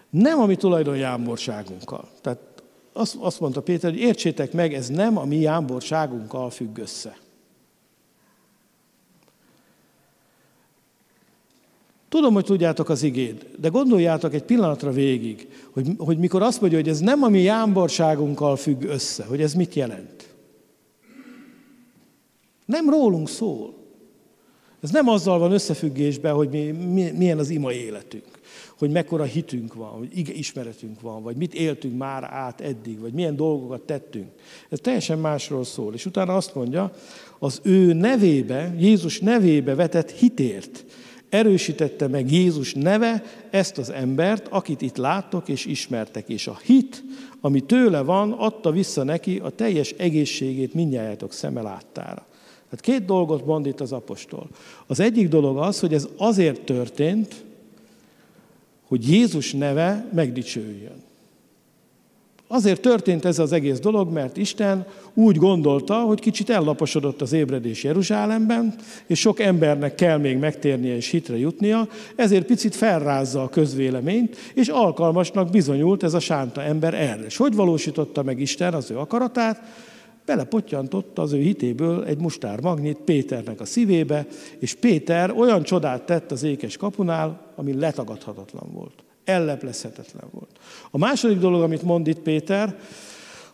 nem 0.09 0.39
a 0.39 0.45
mi 0.45 0.55
tulajdon 0.55 0.97
jámborságunkkal. 0.97 2.07
Tehát 2.21 2.39
azt, 2.93 3.39
mondta 3.39 3.61
Péter, 3.61 3.91
hogy 3.91 3.99
értsétek 3.99 4.53
meg, 4.53 4.73
ez 4.73 4.87
nem 4.87 5.17
a 5.17 5.25
mi 5.25 5.37
jámborságunkkal 5.37 6.49
függ 6.49 6.77
össze. 6.77 7.17
Tudom, 12.09 12.33
hogy 12.33 12.45
tudjátok 12.45 12.89
az 12.89 13.03
igét, 13.03 13.45
de 13.59 13.67
gondoljátok 13.67 14.33
egy 14.33 14.43
pillanatra 14.43 14.91
végig, 14.91 15.47
hogy, 15.71 15.87
hogy 15.97 16.17
mikor 16.17 16.41
azt 16.41 16.61
mondja, 16.61 16.79
hogy 16.79 16.89
ez 16.89 16.99
nem 16.99 17.23
a 17.23 17.29
mi 17.29 17.41
jámborságunkkal 17.41 18.55
függ 18.55 18.83
össze, 18.83 19.25
hogy 19.25 19.41
ez 19.41 19.53
mit 19.53 19.73
jelent. 19.73 20.18
Nem 22.69 22.89
rólunk 22.89 23.29
szól. 23.29 23.73
Ez 24.81 24.89
nem 24.89 25.07
azzal 25.07 25.39
van 25.39 25.51
összefüggésben, 25.51 26.33
hogy 26.33 26.49
mi, 26.49 26.71
mi, 26.71 27.11
milyen 27.17 27.37
az 27.37 27.49
ima 27.49 27.71
életünk, 27.71 28.39
hogy 28.77 28.91
mekkora 28.91 29.23
hitünk 29.23 29.73
van, 29.73 29.89
hogy 29.89 30.37
ismeretünk 30.37 31.01
van, 31.01 31.23
vagy 31.23 31.35
mit 31.35 31.53
éltünk 31.53 31.97
már 31.97 32.23
át 32.23 32.61
eddig, 32.61 32.99
vagy 32.99 33.13
milyen 33.13 33.35
dolgokat 33.35 33.81
tettünk. 33.81 34.27
Ez 34.69 34.79
teljesen 34.81 35.19
másról 35.19 35.63
szól. 35.63 35.93
És 35.93 36.05
utána 36.05 36.35
azt 36.35 36.55
mondja, 36.55 36.93
az 37.39 37.59
ő 37.63 37.93
nevébe, 37.93 38.75
Jézus 38.79 39.19
nevébe 39.19 39.75
vetett 39.75 40.11
hitért 40.11 40.85
erősítette 41.29 42.07
meg 42.07 42.31
Jézus 42.31 42.73
neve 42.73 43.23
ezt 43.49 43.77
az 43.77 43.89
embert, 43.89 44.47
akit 44.47 44.81
itt 44.81 44.97
láttok 44.97 45.47
és 45.47 45.65
ismertek, 45.65 46.29
és 46.29 46.47
a 46.47 46.59
hit, 46.63 47.03
ami 47.41 47.59
tőle 47.59 48.01
van, 48.01 48.31
adta 48.31 48.71
vissza 48.71 49.03
neki 49.03 49.39
a 49.43 49.49
teljes 49.49 49.91
egészségét 49.91 50.73
mindjárt 50.73 51.31
szeme 51.31 51.61
láttára. 51.61 52.27
Tehát 52.69 52.85
két 52.85 53.05
dolgot 53.05 53.45
mond 53.45 53.65
itt 53.65 53.81
az 53.81 53.91
apostol. 53.91 54.47
Az 54.87 54.99
egyik 54.99 55.27
dolog 55.27 55.57
az, 55.57 55.79
hogy 55.79 55.93
ez 55.93 56.07
azért 56.17 56.61
történt, 56.61 57.43
hogy 58.87 59.09
Jézus 59.09 59.53
neve 59.53 60.09
megdicsőjön. 60.13 61.07
Azért 62.51 62.81
történt 62.81 63.25
ez 63.25 63.39
az 63.39 63.51
egész 63.51 63.79
dolog, 63.79 64.11
mert 64.11 64.37
Isten 64.37 64.85
úgy 65.13 65.35
gondolta, 65.35 65.95
hogy 65.99 66.19
kicsit 66.19 66.49
ellaposodott 66.49 67.21
az 67.21 67.33
ébredés 67.33 67.83
Jeruzsálemben, 67.83 68.75
és 69.05 69.19
sok 69.19 69.39
embernek 69.39 69.95
kell 69.95 70.17
még 70.17 70.37
megtérnie 70.37 70.95
és 70.95 71.09
hitre 71.09 71.37
jutnia, 71.37 71.87
ezért 72.15 72.45
picit 72.45 72.75
felrázza 72.75 73.43
a 73.43 73.49
közvéleményt, 73.49 74.37
és 74.53 74.67
alkalmasnak 74.67 75.49
bizonyult 75.49 76.03
ez 76.03 76.13
a 76.13 76.19
sánta 76.19 76.61
ember 76.63 76.93
erre. 76.93 77.25
És 77.25 77.37
hogy 77.37 77.55
valósította 77.55 78.23
meg 78.23 78.39
Isten 78.39 78.73
az 78.73 78.91
ő 78.91 78.97
akaratát? 78.97 79.61
Belepottyantott 80.29 81.17
az 81.17 81.33
ő 81.33 81.39
hitéből 81.41 82.03
egy 82.03 82.17
mustár 82.17 82.61
magnit 82.61 82.97
Péternek 82.97 83.59
a 83.59 83.65
szívébe, 83.65 84.27
és 84.59 84.73
Péter 84.73 85.31
olyan 85.31 85.63
csodát 85.63 86.05
tett 86.05 86.31
az 86.31 86.43
ékes 86.43 86.77
kapunál, 86.77 87.53
ami 87.55 87.73
letagadhatatlan 87.73 88.69
volt. 88.73 89.03
Elleplezhetetlen 89.23 90.29
volt. 90.31 90.49
A 90.91 90.97
második 90.97 91.37
dolog, 91.37 91.61
amit 91.61 91.81
mond 91.81 92.07
itt 92.07 92.19
Péter, 92.19 92.79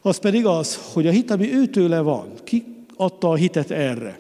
az 0.02 0.18
pedig 0.18 0.46
az, 0.46 0.92
hogy 0.94 1.08
a 1.08 1.12
hit, 1.12 1.32
ami 1.32 1.54
őtőle 1.54 2.00
van, 2.00 2.28
ki 2.44 2.64
adta 2.96 3.30
a 3.30 3.36
hitet 3.36 3.72
erre. 3.72 4.20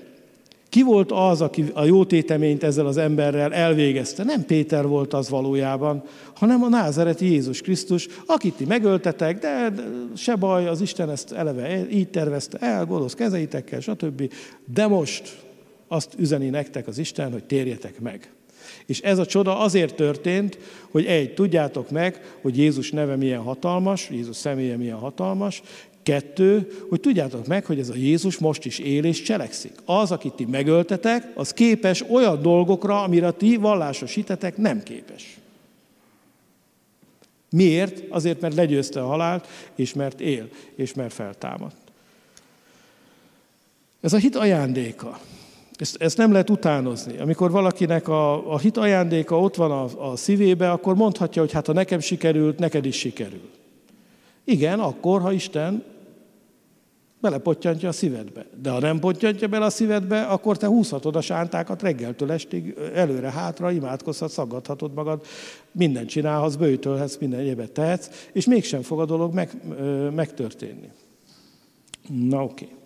Ki 0.76 0.82
volt 0.82 1.12
az, 1.12 1.42
aki 1.42 1.66
a 1.74 1.84
jó 1.84 2.06
téteményt 2.06 2.64
ezzel 2.64 2.86
az 2.86 2.98
emberrel 2.98 3.54
elvégezte? 3.54 4.24
Nem 4.24 4.46
Péter 4.46 4.88
volt 4.88 5.14
az 5.14 5.30
valójában, 5.30 6.04
hanem 6.34 6.64
a 6.64 6.70
názereti 6.70 7.32
Jézus 7.32 7.62
Krisztus, 7.62 8.08
akit 8.26 8.54
ti 8.54 8.66
megöltetek, 8.66 9.40
de, 9.40 9.74
se 10.16 10.36
baj, 10.36 10.68
az 10.68 10.82
Isten 10.82 11.10
ezt 11.10 11.32
eleve 11.32 11.90
így 11.90 12.08
tervezte 12.08 12.58
el, 12.58 12.86
gonosz 12.86 13.14
kezeitekkel, 13.14 13.80
stb. 13.80 14.32
De 14.74 14.88
most 14.88 15.42
azt 15.88 16.14
üzeni 16.18 16.50
nektek 16.50 16.88
az 16.88 16.98
Isten, 16.98 17.32
hogy 17.32 17.44
térjetek 17.44 18.00
meg. 18.00 18.32
És 18.86 19.02
ez 19.02 19.18
a 19.18 19.26
csoda 19.26 19.60
azért 19.60 19.96
történt, 19.96 20.58
hogy 20.92 21.06
egy, 21.06 21.34
tudjátok 21.34 21.90
meg, 21.90 22.36
hogy 22.42 22.58
Jézus 22.58 22.92
neve 22.92 23.16
milyen 23.16 23.42
hatalmas, 23.42 24.10
Jézus 24.10 24.36
személye 24.36 24.78
milyen 24.78 24.98
hatalmas, 24.98 25.62
Kettő, 26.06 26.72
hogy 26.90 27.00
tudjátok 27.00 27.48
meg, 27.48 27.66
hogy 27.66 27.80
ez 27.80 27.90
a 27.90 27.96
Jézus 27.96 28.38
most 28.38 28.66
is 28.66 28.80
él 28.80 29.04
és 29.04 29.22
cselekszik. 29.22 29.72
Az, 29.86 30.12
akit 30.12 30.34
ti 30.34 30.46
megöltetek, 30.46 31.32
az 31.36 31.54
képes 31.54 32.04
olyan 32.10 32.42
dolgokra, 32.42 33.04
amire 33.04 33.32
ti 33.32 33.56
vallásos 33.56 34.14
hitetek 34.14 34.58
nem 34.58 34.84
képes. 34.84 35.38
Miért? 37.50 38.04
Azért, 38.10 38.42
mert 38.42 38.56
legyőzte 38.56 39.02
a 39.02 39.06
halált, 39.06 39.48
és 39.76 39.94
mert 39.94 40.22
él, 40.22 40.50
és 40.76 40.94
mert 40.94 41.14
feltámadt. 41.14 41.78
Ez 44.02 44.14
a 44.14 44.18
hit 44.18 44.36
ajándéka. 44.36 45.20
Ezt, 45.76 46.02
ezt 46.02 46.18
nem 46.18 46.32
lehet 46.32 46.50
utánozni. 46.50 47.18
Amikor 47.18 47.52
valakinek 47.52 48.08
a, 48.08 48.54
a 48.54 48.58
hit 48.58 48.78
ajándéka 48.78 49.40
ott 49.40 49.56
van 49.56 49.72
a, 49.72 50.12
a 50.12 50.16
szívébe, 50.16 50.72
akkor 50.72 50.96
mondhatja, 50.96 51.42
hogy 51.42 51.52
hát 51.52 51.66
ha 51.66 51.74
nekem 51.74 52.00
sikerült, 52.00 52.60
neked 52.60 52.86
is 52.86 52.98
sikerül. 52.98 53.50
Igen, 54.44 54.80
akkor, 54.80 55.22
ha 55.22 55.32
Isten 55.32 55.94
belepottyantja 57.26 57.90
a 57.90 57.92
szívedbe. 57.92 58.46
De 58.62 58.70
ha 58.70 58.80
nem 58.80 59.00
pottyantja 59.00 59.48
bele 59.48 59.66
a 59.66 59.70
szívedbe, 59.70 60.22
akkor 60.22 60.58
te 60.58 60.68
húzhatod 60.68 61.16
a 61.16 61.22
sántákat 61.22 61.82
reggeltől 61.82 62.32
estig, 62.32 62.76
előre-hátra, 62.94 63.72
imádkozhatsz, 63.72 64.34
szaggathatod 64.34 64.94
magad, 64.94 65.26
mindent 65.72 66.10
csinálhatsz, 66.10 66.56
bőjtölhetsz, 66.56 67.18
minden 67.18 67.40
egyébet 67.40 67.72
tehetsz, 67.72 68.28
és 68.32 68.46
mégsem 68.46 68.82
fog 68.82 69.00
a 69.00 69.06
dolog 69.06 69.34
meg, 69.34 69.52
megtörténni. 70.16 70.90
Na 72.08 72.44
oké. 72.44 72.64
Okay. 72.64 72.78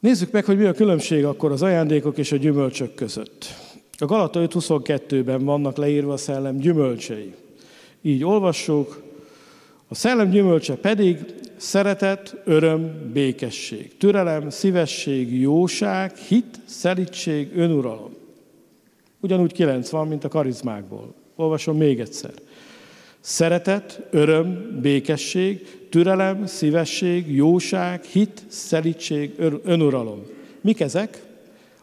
Nézzük 0.00 0.30
meg, 0.30 0.44
hogy 0.44 0.56
mi 0.56 0.64
a 0.64 0.72
különbség 0.72 1.24
akkor 1.24 1.52
az 1.52 1.62
ajándékok 1.62 2.18
és 2.18 2.32
a 2.32 2.36
gyümölcsök 2.36 2.94
között. 2.94 3.46
A 3.98 4.04
Galata 4.04 4.40
5.22-ben 4.40 5.44
vannak 5.44 5.76
leírva 5.76 6.12
a 6.12 6.16
szellem 6.16 6.56
gyümölcsei. 6.56 7.34
Így 8.02 8.24
olvassuk, 8.24 9.02
a 9.88 9.94
szellem 9.94 10.30
gyümölcse 10.30 10.74
pedig 10.74 11.18
szeretet, 11.60 12.36
öröm, 12.44 13.10
békesség, 13.12 13.96
türelem, 13.96 14.50
szívesség, 14.50 15.40
jóság, 15.40 16.16
hit, 16.16 16.60
szelítség, 16.64 17.56
önuralom. 17.56 18.14
Ugyanúgy 19.20 19.52
kilenc 19.52 19.90
van, 19.90 20.08
mint 20.08 20.24
a 20.24 20.28
karizmákból. 20.28 21.14
Olvasom 21.36 21.76
még 21.76 22.00
egyszer. 22.00 22.30
Szeretet, 23.20 24.00
öröm, 24.10 24.78
békesség, 24.82 25.86
türelem, 25.88 26.46
szívesség, 26.46 27.34
jóság, 27.34 28.04
hit, 28.04 28.42
szelítség, 28.48 29.34
önuralom. 29.64 30.22
Mik 30.60 30.80
ezek? 30.80 31.22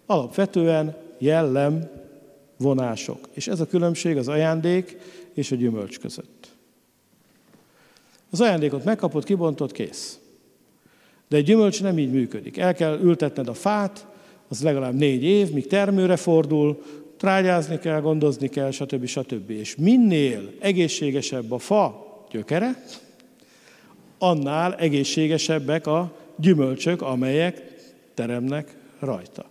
Alapvetően 0.06 0.96
jellem 1.18 1.90
vonások. 2.58 3.30
És 3.34 3.48
ez 3.48 3.60
a 3.60 3.68
különbség 3.68 4.18
az 4.18 4.28
ajándék 4.28 4.98
és 5.34 5.52
a 5.52 5.56
gyümölcs 5.56 6.00
között. 6.00 6.37
Az 8.32 8.42
ajándékot 8.42 8.84
megkapod, 8.84 9.24
kibontod, 9.24 9.72
kész. 9.72 10.20
De 11.30 11.38
egy 11.38 11.44
gyümölcs 11.44 11.82
nem 11.82 11.98
így 11.98 12.12
működik. 12.12 12.58
El 12.58 12.74
kell 12.74 13.00
ültetned 13.02 13.48
a 13.48 13.54
fát, 13.54 14.08
az 14.48 14.64
legalább 14.64 14.94
négy 14.94 15.24
év, 15.24 15.52
míg 15.52 15.68
termőre 15.68 16.16
fordul, 16.16 16.84
trágyázni 17.18 17.80
kell, 17.80 18.02
gondozni 18.02 18.48
kell, 18.50 18.72
stb. 18.72 19.06
stb. 19.06 19.50
És 19.50 19.76
minél 19.76 20.52
egészségesebb 20.60 21.52
a 21.52 21.58
fa 21.58 22.06
gyökere, 22.32 22.84
annál 24.18 24.76
egészségesebbek 24.76 25.88
a 25.88 26.12
gyümölcsök, 26.36 27.02
amelyek 27.02 27.64
teremnek 28.14 28.78
rajta. 29.00 29.46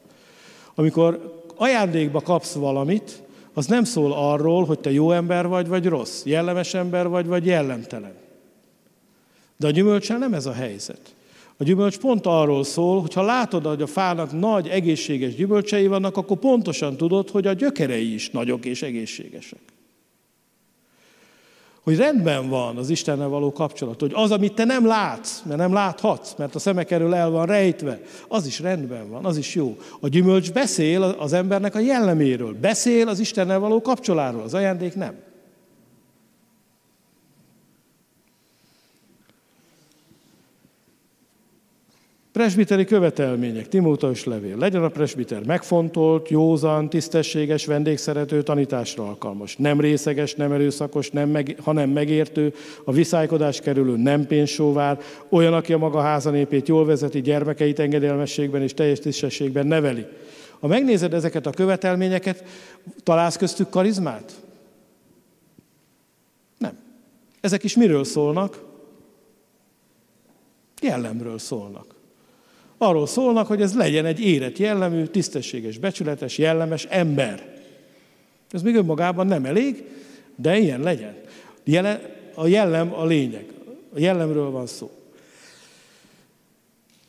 Amikor 0.74 1.42
ajándékba 1.56 2.20
kapsz 2.20 2.54
valamit, 2.54 3.22
az 3.52 3.66
nem 3.66 3.84
szól 3.84 4.12
arról, 4.12 4.64
hogy 4.64 4.78
te 4.78 4.92
jó 4.92 5.12
ember 5.12 5.46
vagy, 5.48 5.68
vagy 5.68 5.86
rossz, 5.86 6.24
jellemes 6.24 6.74
ember 6.74 7.08
vagy, 7.08 7.26
vagy 7.26 7.46
jellemtelen. 7.46 8.12
De 9.56 9.66
a 9.66 9.70
gyümölcsel 9.70 10.18
nem 10.18 10.34
ez 10.34 10.46
a 10.46 10.52
helyzet. 10.52 11.14
A 11.58 11.64
gyümölcs 11.64 11.98
pont 11.98 12.26
arról 12.26 12.64
szól, 12.64 13.00
hogy 13.00 13.12
ha 13.12 13.22
látod, 13.22 13.66
hogy 13.66 13.82
a 13.82 13.86
fának 13.86 14.38
nagy, 14.38 14.68
egészséges 14.68 15.34
gyümölcsei 15.34 15.86
vannak, 15.86 16.16
akkor 16.16 16.38
pontosan 16.38 16.96
tudod, 16.96 17.30
hogy 17.30 17.46
a 17.46 17.52
gyökerei 17.52 18.14
is 18.14 18.30
nagyok 18.30 18.64
és 18.64 18.82
egészségesek. 18.82 19.60
Hogy 21.82 21.96
rendben 21.96 22.48
van 22.48 22.76
az 22.76 22.90
Istennel 22.90 23.28
való 23.28 23.52
kapcsolat, 23.52 24.00
hogy 24.00 24.12
az, 24.14 24.30
amit 24.30 24.54
te 24.54 24.64
nem 24.64 24.86
látsz, 24.86 25.42
mert 25.42 25.58
nem 25.58 25.72
láthatsz, 25.72 26.34
mert 26.36 26.54
a 26.54 26.58
szemek 26.58 26.90
erről 26.90 27.14
el 27.14 27.30
van 27.30 27.46
rejtve, 27.46 28.00
az 28.28 28.46
is 28.46 28.60
rendben 28.60 29.10
van, 29.10 29.24
az 29.24 29.36
is 29.36 29.54
jó. 29.54 29.76
A 30.00 30.08
gyümölcs 30.08 30.52
beszél 30.52 31.02
az 31.02 31.32
embernek 31.32 31.74
a 31.74 31.78
jelleméről, 31.78 32.54
beszél 32.60 33.08
az 33.08 33.18
Istennel 33.18 33.58
való 33.58 33.80
kapcsoláról, 33.80 34.42
az 34.42 34.54
ajándék 34.54 34.94
nem. 34.94 35.14
Presbiteri 42.36 42.84
követelmények, 42.84 43.68
Timóteus 43.68 44.24
levél. 44.24 44.56
Legyen 44.56 44.84
a 44.84 44.88
presbiter 44.88 45.44
megfontolt, 45.46 46.28
józan, 46.28 46.88
tisztességes, 46.88 47.66
vendégszerető, 47.66 48.42
tanításra 48.42 49.04
alkalmas. 49.04 49.56
Nem 49.56 49.80
részeges, 49.80 50.34
nem 50.34 50.52
erőszakos, 50.52 51.10
nem 51.10 51.28
meg, 51.28 51.56
hanem 51.62 51.90
megértő, 51.90 52.54
a 52.84 52.92
viszálykodás 52.92 53.60
kerülő, 53.60 53.96
nem 53.96 54.26
pénzsóvár, 54.26 55.00
olyan, 55.28 55.54
aki 55.54 55.72
a 55.72 55.78
maga 55.78 56.00
házanépét 56.00 56.68
jól 56.68 56.84
vezeti, 56.84 57.20
gyermekeit 57.20 57.78
engedelmességben 57.78 58.62
és 58.62 58.74
teljes 58.74 58.98
tisztességben 58.98 59.66
neveli. 59.66 60.06
Ha 60.60 60.66
megnézed 60.66 61.14
ezeket 61.14 61.46
a 61.46 61.50
követelményeket, 61.50 62.44
találsz 63.02 63.36
köztük 63.36 63.68
karizmát? 63.68 64.32
Nem. 66.58 66.78
Ezek 67.40 67.64
is 67.64 67.76
miről 67.76 68.04
szólnak? 68.04 68.64
Jellemről 70.82 71.38
szólnak. 71.38 71.95
Arról 72.78 73.06
szólnak, 73.06 73.46
hogy 73.46 73.62
ez 73.62 73.74
legyen 73.74 74.04
egy 74.04 74.20
érett 74.20 74.58
jellemű, 74.58 75.04
tisztességes, 75.04 75.78
becsületes, 75.78 76.38
jellemes 76.38 76.84
ember. 76.84 77.54
Ez 78.50 78.62
még 78.62 78.74
önmagában 78.74 79.26
nem 79.26 79.44
elég, 79.44 79.84
de 80.36 80.58
ilyen 80.58 80.80
legyen. 80.80 81.14
a 82.34 82.46
jellem 82.46 82.94
a 82.94 83.04
lényeg. 83.04 83.46
A 83.94 83.98
jellemről 83.98 84.50
van 84.50 84.66
szó. 84.66 84.90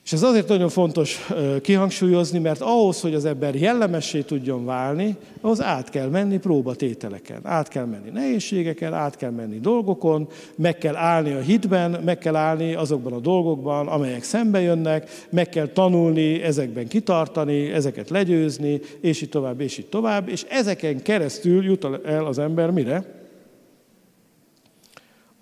És 0.08 0.14
ez 0.14 0.24
azért 0.24 0.48
nagyon 0.48 0.70
fontos 0.70 1.28
kihangsúlyozni, 1.62 2.40
mert 2.40 2.62
ahhoz, 2.62 3.02
hogy 3.02 3.14
az 3.14 3.26
ember 3.26 3.56
jellemessé 3.56 4.22
tudjon 4.22 4.66
válni, 4.66 5.16
ahhoz 5.42 5.62
át 5.62 5.90
kell 5.90 6.10
menni 6.10 6.38
próbatételeken, 6.38 7.40
át 7.44 7.68
kell 7.68 7.86
menni 7.86 8.10
nehézségeken, 8.10 8.94
át 8.94 9.16
kell 9.16 9.30
menni 9.30 9.60
dolgokon, 9.60 10.28
meg 10.56 10.78
kell 10.78 10.96
állni 10.96 11.32
a 11.32 11.40
hitben, 11.40 12.02
meg 12.06 12.18
kell 12.18 12.36
állni 12.36 12.74
azokban 12.74 13.14
a 13.14 13.20
dolgokban, 13.20 13.88
amelyek 13.88 14.24
szembe 14.24 14.62
jönnek, 14.62 15.10
meg 15.30 15.50
kell 15.50 15.68
tanulni, 15.68 16.42
ezekben 16.42 16.88
kitartani, 16.88 17.72
ezeket 17.72 18.10
legyőzni, 18.10 18.80
és 19.02 19.22
így 19.22 19.30
tovább, 19.30 19.62
és 19.62 19.78
így 19.78 19.90
tovább, 19.90 20.30
és 20.30 20.46
ezeken 20.50 21.02
keresztül 21.02 21.64
jut 21.64 21.88
el 22.06 22.26
az 22.26 22.40
ember 22.40 22.72
mire? 22.72 23.17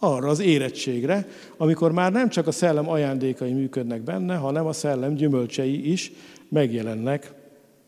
Arra 0.05 0.29
az 0.29 0.39
érettségre, 0.39 1.27
amikor 1.57 1.91
már 1.91 2.11
nem 2.11 2.29
csak 2.29 2.47
a 2.47 2.51
szellem 2.51 2.89
ajándékai 2.89 3.53
működnek 3.53 4.01
benne, 4.01 4.35
hanem 4.35 4.65
a 4.65 4.73
szellem 4.73 5.13
gyümölcsei 5.13 5.91
is 5.91 6.11
megjelennek 6.49 7.33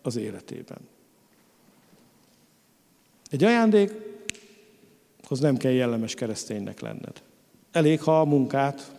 az 0.01 0.15
életében. 0.15 0.77
Egy 3.29 3.43
ajándékhoz 3.43 5.39
nem 5.39 5.57
kell 5.57 5.71
jellemes 5.71 6.13
kereszténynek 6.13 6.79
lenned. 6.79 7.21
Elég, 7.71 8.01
ha 8.01 8.19
a 8.19 8.25
munkát 8.25 8.91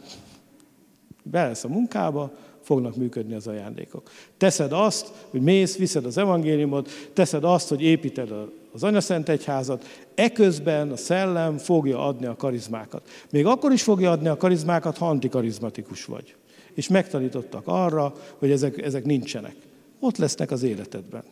belesz 1.23 1.65
a 1.65 1.69
munkába, 1.69 2.33
fognak 2.69 2.97
működni 2.97 3.35
az 3.35 3.47
ajándékok. 3.47 4.11
Teszed 4.37 4.73
azt, 4.73 5.13
hogy 5.31 5.41
mész, 5.41 5.77
viszed 5.77 6.05
az 6.05 6.19
evangéliumot, 6.19 6.91
teszed 7.13 7.45
azt, 7.45 7.69
hogy 7.69 7.83
építed 7.83 8.33
az 8.73 8.83
Anyaszent 8.83 9.29
Egyházat, 9.29 9.85
eközben 10.15 10.91
a 10.91 10.97
szellem 10.97 11.59
fogja 11.59 12.07
adni 12.07 12.27
a 12.27 12.37
karizmákat. 12.37 13.09
Még 13.31 13.47
akkor 13.47 13.73
is 13.73 13.83
fogja 13.83 14.11
adni 14.11 14.29
a 14.29 14.37
karizmákat, 14.37 14.99
ha 14.99 15.09
antikarizmatikus 15.09 16.05
vagy. 16.05 16.35
És 16.75 16.89
megtanítottak 16.89 17.63
arra, 17.65 18.13
hogy 18.39 18.51
ezek, 18.51 18.83
ezek 18.83 19.05
nincsenek. 19.05 19.57
Ott 20.01 20.17
lesznek 20.17 20.51
az 20.51 20.63
életedben. 20.63 21.23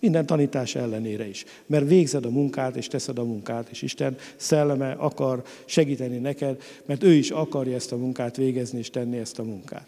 Minden 0.00 0.26
tanítás 0.26 0.74
ellenére 0.74 1.28
is. 1.28 1.44
Mert 1.66 1.88
végzed 1.88 2.24
a 2.24 2.30
munkát, 2.30 2.76
és 2.76 2.86
teszed 2.86 3.18
a 3.18 3.24
munkát, 3.24 3.68
és 3.70 3.82
Isten 3.82 4.16
szelleme 4.36 4.90
akar 4.90 5.42
segíteni 5.64 6.18
neked, 6.18 6.62
mert 6.86 7.02
ő 7.02 7.12
is 7.12 7.30
akarja 7.30 7.74
ezt 7.74 7.92
a 7.92 7.96
munkát 7.96 8.36
végezni, 8.36 8.78
és 8.78 8.90
tenni 8.90 9.18
ezt 9.18 9.38
a 9.38 9.42
munkát. 9.42 9.86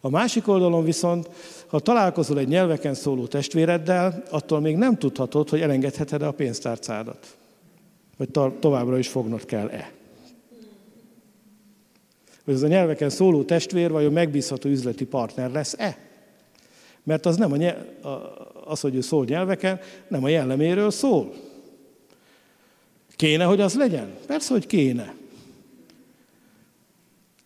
A 0.00 0.10
másik 0.10 0.48
oldalon 0.48 0.84
viszont, 0.84 1.30
ha 1.66 1.80
találkozol 1.80 2.38
egy 2.38 2.48
nyelveken 2.48 2.94
szóló 2.94 3.26
testvéreddel, 3.26 4.22
attól 4.30 4.60
még 4.60 4.76
nem 4.76 4.98
tudhatod, 4.98 5.48
hogy 5.48 5.60
elengedheted-e 5.60 6.26
a 6.26 6.32
pénztárcádat. 6.32 7.36
Vagy 8.16 8.28
továbbra 8.60 8.98
is 8.98 9.08
fognod 9.08 9.44
kell-e. 9.44 9.92
Hogy 12.44 12.54
ez 12.54 12.62
a 12.62 12.66
nyelveken 12.66 13.10
szóló 13.10 13.42
testvér 13.42 13.90
vajon 13.90 14.12
megbízható 14.12 14.68
üzleti 14.68 15.04
partner 15.04 15.50
lesz-e? 15.50 16.11
Mert 17.04 17.26
az 17.26 17.36
nem 17.36 17.52
a 17.52 17.56
az, 18.64 18.80
hogy 18.80 18.94
ő 18.94 19.00
szól 19.00 19.24
nyelveken, 19.24 19.80
nem 20.08 20.24
a 20.24 20.28
jelleméről 20.28 20.90
szól. 20.90 21.32
Kéne, 23.16 23.44
hogy 23.44 23.60
az 23.60 23.74
legyen? 23.74 24.14
Persze, 24.26 24.52
hogy 24.52 24.66
kéne. 24.66 25.14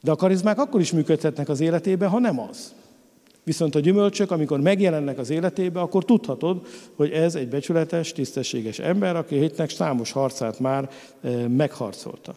De 0.02 0.11
a 0.11 0.16
karizmák 0.16 0.59
akkor 0.59 0.80
is 0.80 0.92
működhetnek 0.92 1.48
az 1.48 1.61
életében, 1.61 2.09
ha 2.09 2.18
nem 2.18 2.40
az. 2.40 2.74
Viszont 3.44 3.74
a 3.74 3.80
gyümölcsök, 3.80 4.30
amikor 4.30 4.61
megjelennek 4.61 5.18
az 5.18 5.30
életébe, 5.30 5.80
akkor 5.80 6.04
tudhatod, 6.04 6.66
hogy 6.96 7.11
ez 7.11 7.34
egy 7.34 7.48
becsületes, 7.48 8.12
tisztességes 8.12 8.78
ember, 8.78 9.16
aki 9.16 9.36
a 9.36 9.40
hitnek 9.40 9.70
számos 9.70 10.12
harcát 10.12 10.59
már 10.59 10.90
eh, 11.20 11.48
megharcolta. 11.48 12.34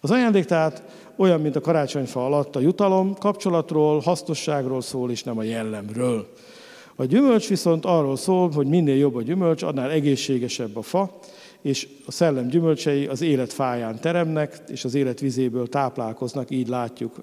Az 0.00 0.10
ajándék 0.10 0.44
tehát 0.44 0.82
olyan, 1.16 1.40
mint 1.40 1.56
a 1.56 1.60
karácsonyfa 1.60 2.24
alatt 2.24 2.56
a 2.56 2.60
jutalom, 2.60 3.14
kapcsolatról, 3.14 4.00
hasznosságról 4.00 4.80
szól, 4.80 5.10
és 5.10 5.22
nem 5.22 5.38
a 5.38 5.42
jellemről. 5.42 6.28
A 6.96 7.04
gyümölcs 7.04 7.48
viszont 7.48 7.84
arról 7.84 8.16
szól, 8.16 8.50
hogy 8.50 8.66
minél 8.66 8.96
jobb 8.96 9.14
a 9.14 9.22
gyümölcs, 9.22 9.62
annál 9.62 9.90
egészségesebb 9.90 10.76
a 10.76 10.82
fa, 10.82 11.18
és 11.62 11.88
a 12.06 12.10
szellem 12.10 12.48
gyümölcsei 12.48 13.06
az 13.06 13.22
élet 13.22 13.52
fáján 13.52 14.00
teremnek, 14.00 14.62
és 14.68 14.84
az 14.84 14.94
élet 14.94 15.20
vizéből 15.20 15.68
táplálkoznak, 15.68 16.50
így 16.50 16.68
látjuk 16.68 17.16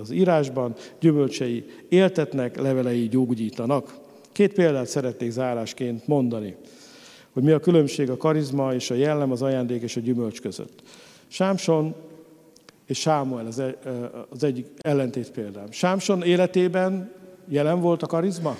az 0.00 0.10
írásban, 0.10 0.74
gyümölcsei 1.00 1.64
éltetnek, 1.88 2.60
levelei 2.60 3.08
gyógyítanak. 3.08 3.94
Két 4.32 4.52
példát 4.52 4.86
szeretnék 4.86 5.30
zárásként 5.30 6.06
mondani, 6.06 6.56
hogy 7.32 7.42
mi 7.42 7.50
a 7.50 7.60
különbség 7.60 8.10
a 8.10 8.16
karizma 8.16 8.74
és 8.74 8.90
a 8.90 8.94
jellem, 8.94 9.32
az 9.32 9.42
ajándék 9.42 9.82
és 9.82 9.96
a 9.96 10.00
gyümölcs 10.00 10.40
között. 10.40 10.82
Sámson 11.28 11.94
és 12.90 12.98
Sámuel 12.98 13.46
az, 13.46 13.62
az 14.28 14.44
egyik 14.44 14.66
ellentét 14.78 15.30
példám. 15.30 15.70
Sámson 15.70 16.22
életében 16.22 17.12
jelen 17.48 17.80
volt 17.80 18.02
a 18.02 18.06
karizma? 18.06 18.56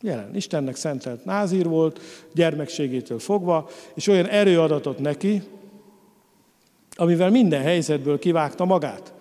Jelen. 0.00 0.34
Istennek 0.34 0.76
szentelt 0.76 1.24
názír 1.24 1.66
volt, 1.68 2.00
gyermekségétől 2.34 3.18
fogva, 3.18 3.68
és 3.94 4.06
olyan 4.06 4.26
erő 4.26 4.60
adatot 4.60 4.98
neki, 4.98 5.42
amivel 6.94 7.30
minden 7.30 7.62
helyzetből 7.62 8.18
kivágta 8.18 8.64
magát. 8.64 9.12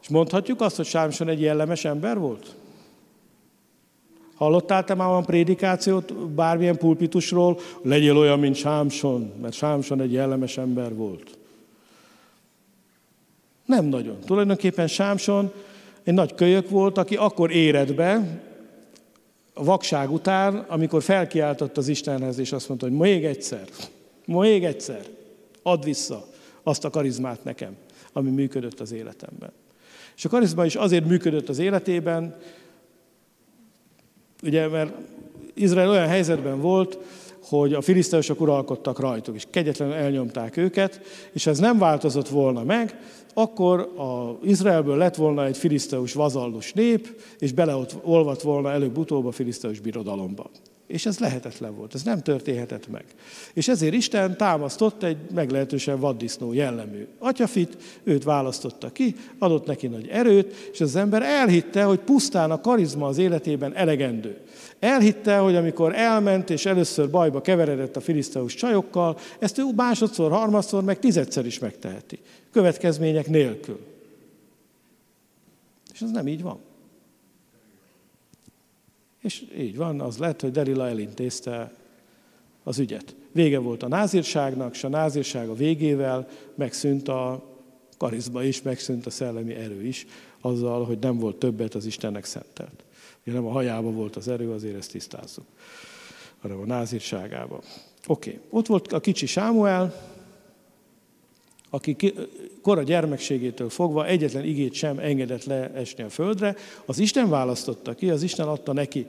És 0.00 0.08
mondhatjuk 0.08 0.60
azt, 0.60 0.76
hogy 0.76 0.86
Sámson 0.86 1.28
egy 1.28 1.40
jellemes 1.40 1.84
ember 1.84 2.18
volt? 2.18 2.54
Hallottál 4.34 4.84
te 4.84 4.94
már 4.94 5.08
olyan 5.08 5.24
prédikációt 5.24 6.14
bármilyen 6.14 6.76
pulpitusról? 6.76 7.58
Legyél 7.82 8.16
olyan, 8.16 8.38
mint 8.38 8.54
Sámson, 8.56 9.32
mert 9.40 9.54
Sámson 9.54 10.00
egy 10.00 10.12
jellemes 10.12 10.58
ember 10.58 10.94
volt. 10.94 11.38
Nem 13.70 13.84
nagyon. 13.84 14.18
Tulajdonképpen 14.26 14.86
Sámson 14.86 15.52
egy 16.02 16.14
nagy 16.14 16.34
kölyök 16.34 16.68
volt, 16.68 16.98
aki 16.98 17.16
akkor 17.16 17.50
éred 17.50 17.94
be, 17.94 18.40
a 19.54 19.64
vakság 19.64 20.12
után, 20.12 20.54
amikor 20.56 21.02
felkiáltott 21.02 21.76
az 21.76 21.88
Istenhez, 21.88 22.38
és 22.38 22.52
azt 22.52 22.68
mondta, 22.68 22.86
hogy 22.86 22.96
még 22.96 23.24
egyszer, 23.24 23.64
még 24.24 24.64
egyszer, 24.64 25.00
add 25.62 25.84
vissza 25.84 26.26
azt 26.62 26.84
a 26.84 26.90
karizmát 26.90 27.44
nekem, 27.44 27.76
ami 28.12 28.30
működött 28.30 28.80
az 28.80 28.92
életemben. 28.92 29.52
És 30.16 30.24
a 30.24 30.28
karizma 30.28 30.64
is 30.64 30.74
azért 30.74 31.06
működött 31.06 31.48
az 31.48 31.58
életében, 31.58 32.36
ugye, 34.42 34.68
mert 34.68 34.92
Izrael 35.54 35.90
olyan 35.90 36.08
helyzetben 36.08 36.60
volt, 36.60 36.98
hogy 37.42 37.74
a 37.74 37.80
filiszteusok 37.80 38.40
uralkodtak 38.40 38.98
rajtuk, 38.98 39.34
és 39.34 39.46
kegyetlenül 39.50 39.94
elnyomták 39.94 40.56
őket, 40.56 41.00
és 41.32 41.46
ez 41.46 41.58
nem 41.58 41.78
változott 41.78 42.28
volna 42.28 42.64
meg, 42.64 42.98
akkor 43.34 43.80
a 43.80 44.38
Izraelből 44.42 44.96
lett 44.96 45.14
volna 45.14 45.44
egy 45.44 45.56
filiszteus 45.56 46.12
vazallus 46.12 46.72
nép, 46.72 47.22
és 47.38 47.52
beleolvadt 47.52 48.42
volna 48.42 48.70
előbb-utóbb 48.70 49.26
a 49.26 49.30
filiszteus 49.30 49.80
birodalomba. 49.80 50.50
És 50.90 51.06
ez 51.06 51.18
lehetetlen 51.18 51.74
volt, 51.74 51.94
ez 51.94 52.02
nem 52.02 52.22
történhetett 52.22 52.88
meg. 52.88 53.04
És 53.52 53.68
ezért 53.68 53.94
Isten 53.94 54.36
támasztott 54.36 55.02
egy 55.02 55.16
meglehetősen 55.34 56.00
vaddisznó 56.00 56.52
jellemű 56.52 57.06
atyafit, 57.18 57.76
őt 58.02 58.24
választotta 58.24 58.92
ki, 58.92 59.16
adott 59.38 59.66
neki 59.66 59.86
nagy 59.86 60.08
erőt, 60.08 60.70
és 60.72 60.80
az 60.80 60.96
ember 60.96 61.22
elhitte, 61.22 61.82
hogy 61.82 61.98
pusztán 61.98 62.50
a 62.50 62.60
karizma 62.60 63.06
az 63.06 63.18
életében 63.18 63.74
elegendő. 63.74 64.38
Elhitte, 64.78 65.36
hogy 65.36 65.56
amikor 65.56 65.94
elment 65.94 66.50
és 66.50 66.66
először 66.66 67.10
bajba 67.10 67.40
keveredett 67.40 67.96
a 67.96 68.00
filiszteus 68.00 68.54
csajokkal, 68.54 69.18
ezt 69.38 69.58
ő 69.58 69.64
másodszor, 69.76 70.30
harmadszor, 70.30 70.84
meg 70.84 70.98
tizedszer 70.98 71.46
is 71.46 71.58
megteheti. 71.58 72.18
Következmények 72.52 73.28
nélkül. 73.28 73.80
És 75.92 76.00
ez 76.00 76.10
nem 76.10 76.28
így 76.28 76.42
van. 76.42 76.68
És 79.20 79.44
így 79.58 79.76
van, 79.76 80.00
az 80.00 80.18
lett, 80.18 80.40
hogy 80.40 80.50
Derila 80.50 80.88
elintézte 80.88 81.72
az 82.62 82.78
ügyet. 82.78 83.14
Vége 83.32 83.58
volt 83.58 83.82
a 83.82 83.88
názírságnak, 83.88 84.74
és 84.74 84.84
a 84.84 84.88
názírság 84.88 85.48
a 85.48 85.54
végével 85.54 86.28
megszűnt 86.54 87.08
a 87.08 87.48
karizma 87.98 88.42
is, 88.42 88.62
megszűnt 88.62 89.06
a 89.06 89.10
szellemi 89.10 89.54
erő 89.54 89.86
is, 89.86 90.06
azzal, 90.40 90.84
hogy 90.84 90.98
nem 90.98 91.18
volt 91.18 91.36
többet 91.36 91.74
az 91.74 91.86
Istennek 91.86 92.24
szentelt. 92.24 92.84
Ugye 93.22 93.32
nem 93.36 93.46
a 93.46 93.50
hajába 93.50 93.90
volt 93.90 94.16
az 94.16 94.28
erő, 94.28 94.50
azért 94.50 94.76
ezt 94.76 94.90
tisztázzuk, 94.90 95.46
hanem 96.40 96.60
a 96.60 96.64
názírságában. 96.64 97.60
Oké, 98.06 98.30
okay. 98.30 98.40
ott 98.50 98.66
volt 98.66 98.92
a 98.92 99.00
kicsi 99.00 99.26
Sámuel, 99.26 100.09
aki 101.70 101.96
kora 102.62 102.82
gyermekségétől 102.82 103.68
fogva 103.68 104.06
egyetlen 104.06 104.44
igét 104.44 104.72
sem 104.72 104.98
engedett 104.98 105.44
leesni 105.44 106.02
a 106.02 106.08
földre, 106.08 106.56
az 106.84 106.98
Isten 106.98 107.28
választotta 107.28 107.94
ki, 107.94 108.10
az 108.10 108.22
Isten 108.22 108.48
adta 108.48 108.72
neki, 108.72 109.06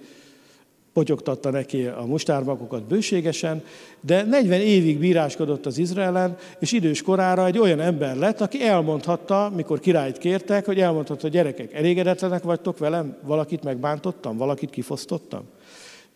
potyogtatta 0.93 1.49
neki 1.49 1.85
a 1.85 2.05
mustármagokat 2.05 2.83
bőségesen, 2.83 3.63
de 4.01 4.23
40 4.23 4.61
évig 4.61 4.99
bíráskodott 4.99 5.65
az 5.65 5.77
Izraelen, 5.77 6.37
és 6.59 6.71
idős 6.71 7.01
korára 7.01 7.45
egy 7.45 7.57
olyan 7.57 7.79
ember 7.79 8.15
lett, 8.15 8.41
aki 8.41 8.63
elmondhatta, 8.63 9.51
mikor 9.55 9.79
királyt 9.79 10.17
kértek, 10.17 10.65
hogy 10.65 10.79
elmondhatta, 10.79 11.27
gyerekek, 11.27 11.73
elégedetlenek 11.73 12.43
vagytok 12.43 12.77
velem, 12.77 13.17
valakit 13.23 13.63
megbántottam, 13.63 14.37
valakit 14.37 14.69
kifosztottam. 14.69 15.43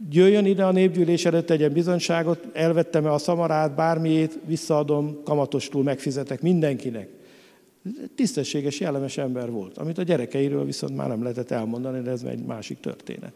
Jöjjön 0.09 0.45
ide 0.45 0.63
a 0.63 0.71
népgyűlés 0.71 1.25
előtt 1.25 1.45
tegyen 1.45 1.71
bizonyságot, 1.71 2.47
elvettem-e 2.53 3.11
a 3.11 3.17
szamarát, 3.17 3.75
bármiét, 3.75 4.39
visszaadom, 4.45 5.23
kamatostul 5.23 5.83
megfizetek 5.83 6.41
mindenkinek. 6.41 7.09
Tisztességes, 8.15 8.79
jellemes 8.79 9.17
ember 9.17 9.51
volt, 9.51 9.77
amit 9.77 9.97
a 9.97 10.03
gyerekeiről 10.03 10.65
viszont 10.65 10.95
már 10.95 11.07
nem 11.07 11.21
lehetett 11.21 11.51
elmondani, 11.51 12.01
de 12.01 12.11
ez 12.11 12.23
egy 12.23 12.45
másik 12.45 12.79
történet. 12.79 13.33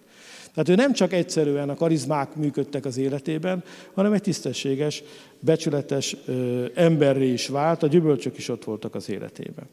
Tehát 0.54 0.70
ő 0.70 0.76
nem 0.76 0.94
csak 0.94 1.14
egyszerűen 1.14 1.70
a 1.70 1.76
karizmák 1.76 2.36
működtek 2.36 2.86
az 2.86 2.98
életében, 2.98 3.64
hanem 3.94 4.14
egy 4.14 4.22
tisztességes, 4.22 5.04
becsületes 5.40 6.16
ö, 6.26 6.66
emberré 6.74 7.32
is 7.32 7.48
vált, 7.48 7.84
a 7.84 7.88
gyümölcsök 7.88 8.38
is 8.38 8.50
ott 8.50 8.64
voltak 8.64 8.96
az 8.96 9.10
életében. 9.10 9.66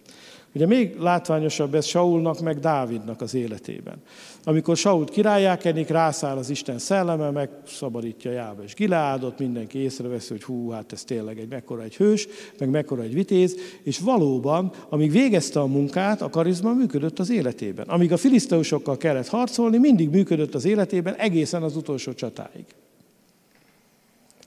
Ugye 0.54 0.66
még 0.66 0.96
látványosabb 0.98 1.74
ez 1.74 1.84
Saulnak, 1.84 2.40
meg 2.40 2.58
Dávidnak 2.58 3.20
az 3.20 3.34
életében. 3.34 3.96
Amikor 4.44 4.76
Sault 4.76 5.10
királyá 5.10 5.56
kenik, 5.56 5.88
rászáll 5.88 6.36
az 6.36 6.50
Isten 6.50 6.78
szelleme, 6.78 7.30
meg 7.30 7.50
szabadítja 7.66 8.30
Jába 8.30 8.62
és 8.62 8.74
Gileádot, 8.74 9.38
mindenki 9.38 9.78
észreveszi, 9.78 10.28
hogy 10.32 10.42
hú, 10.42 10.70
hát 10.70 10.92
ez 10.92 11.04
tényleg 11.04 11.38
egy 11.38 11.48
mekkora 11.48 11.82
egy 11.82 11.96
hős, 11.96 12.28
meg 12.58 12.70
mekkora 12.70 13.02
egy 13.02 13.14
vitéz, 13.14 13.56
és 13.82 13.98
valóban, 13.98 14.72
amíg 14.88 15.10
végezte 15.10 15.60
a 15.60 15.66
munkát, 15.66 16.22
a 16.22 16.30
karizma 16.30 16.72
működött 16.72 17.18
az 17.18 17.30
életében. 17.30 17.88
Amíg 17.88 18.12
a 18.12 18.16
filiszteusokkal 18.16 18.96
kellett 18.96 19.28
harcolni, 19.28 19.78
mindig 19.78 20.10
működött 20.10 20.54
az 20.54 20.64
életében 20.64 21.14
egészen 21.14 21.62
az 21.62 21.76
utolsó 21.76 22.12
csatáig. 22.12 22.64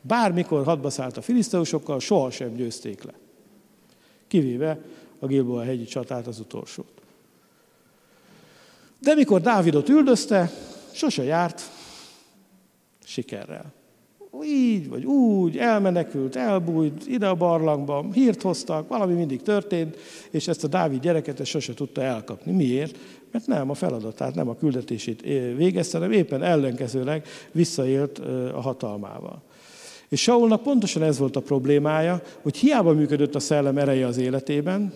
Bármikor 0.02 0.64
hadba 0.64 0.89
szállt 0.89 1.18
a 1.18 1.22
filiszteusokkal, 1.22 2.00
sohasem 2.00 2.56
győzték 2.56 3.04
le. 3.04 3.14
Kivéve 4.28 4.80
a 5.20 5.26
Gilboa 5.28 5.63
hegyi 5.63 5.86
csatát, 5.86 6.28
az 6.28 6.39
utolsót. 6.39 7.01
De 8.99 9.13
mikor 9.13 9.41
Dávidot 9.41 9.89
üldözte, 9.89 10.51
sose 10.91 11.24
járt 11.24 11.61
sikerrel. 13.03 13.74
Így 14.43 14.89
vagy 14.89 15.05
úgy, 15.05 15.57
elmenekült, 15.57 16.36
elbújt, 16.36 17.07
ide 17.07 17.28
a 17.28 17.36
barlangba, 17.36 18.05
hírt 18.13 18.41
hoztak, 18.41 18.88
valami 18.88 19.13
mindig 19.13 19.41
történt, 19.41 19.97
és 20.30 20.47
ezt 20.47 20.63
a 20.63 20.67
Dávid 20.67 21.01
gyereket 21.01 21.45
sose 21.45 21.74
tudta 21.74 22.01
elkapni. 22.01 22.51
Miért? 22.51 22.97
Mert 23.32 23.47
nem 23.47 23.70
a 23.70 23.74
feladatát, 23.74 24.36
nem 24.36 24.49
a 24.49 24.55
küldetését 24.55 25.22
végezte, 25.55 25.97
hanem 25.97 26.11
éppen 26.11 26.43
ellenkezőleg 26.43 27.26
visszaélt 27.51 28.17
a 28.53 28.61
hatalmával. 28.61 29.41
És 30.09 30.22
Saulnak 30.22 30.63
pontosan 30.63 31.03
ez 31.03 31.17
volt 31.17 31.36
a 31.36 31.41
problémája, 31.41 32.22
hogy 32.41 32.57
hiába 32.57 32.93
működött 32.93 33.36
a 33.36 33.39
szellem 33.39 33.78
ereje 33.78 34.07
az 34.07 34.17
életében, 34.17 34.93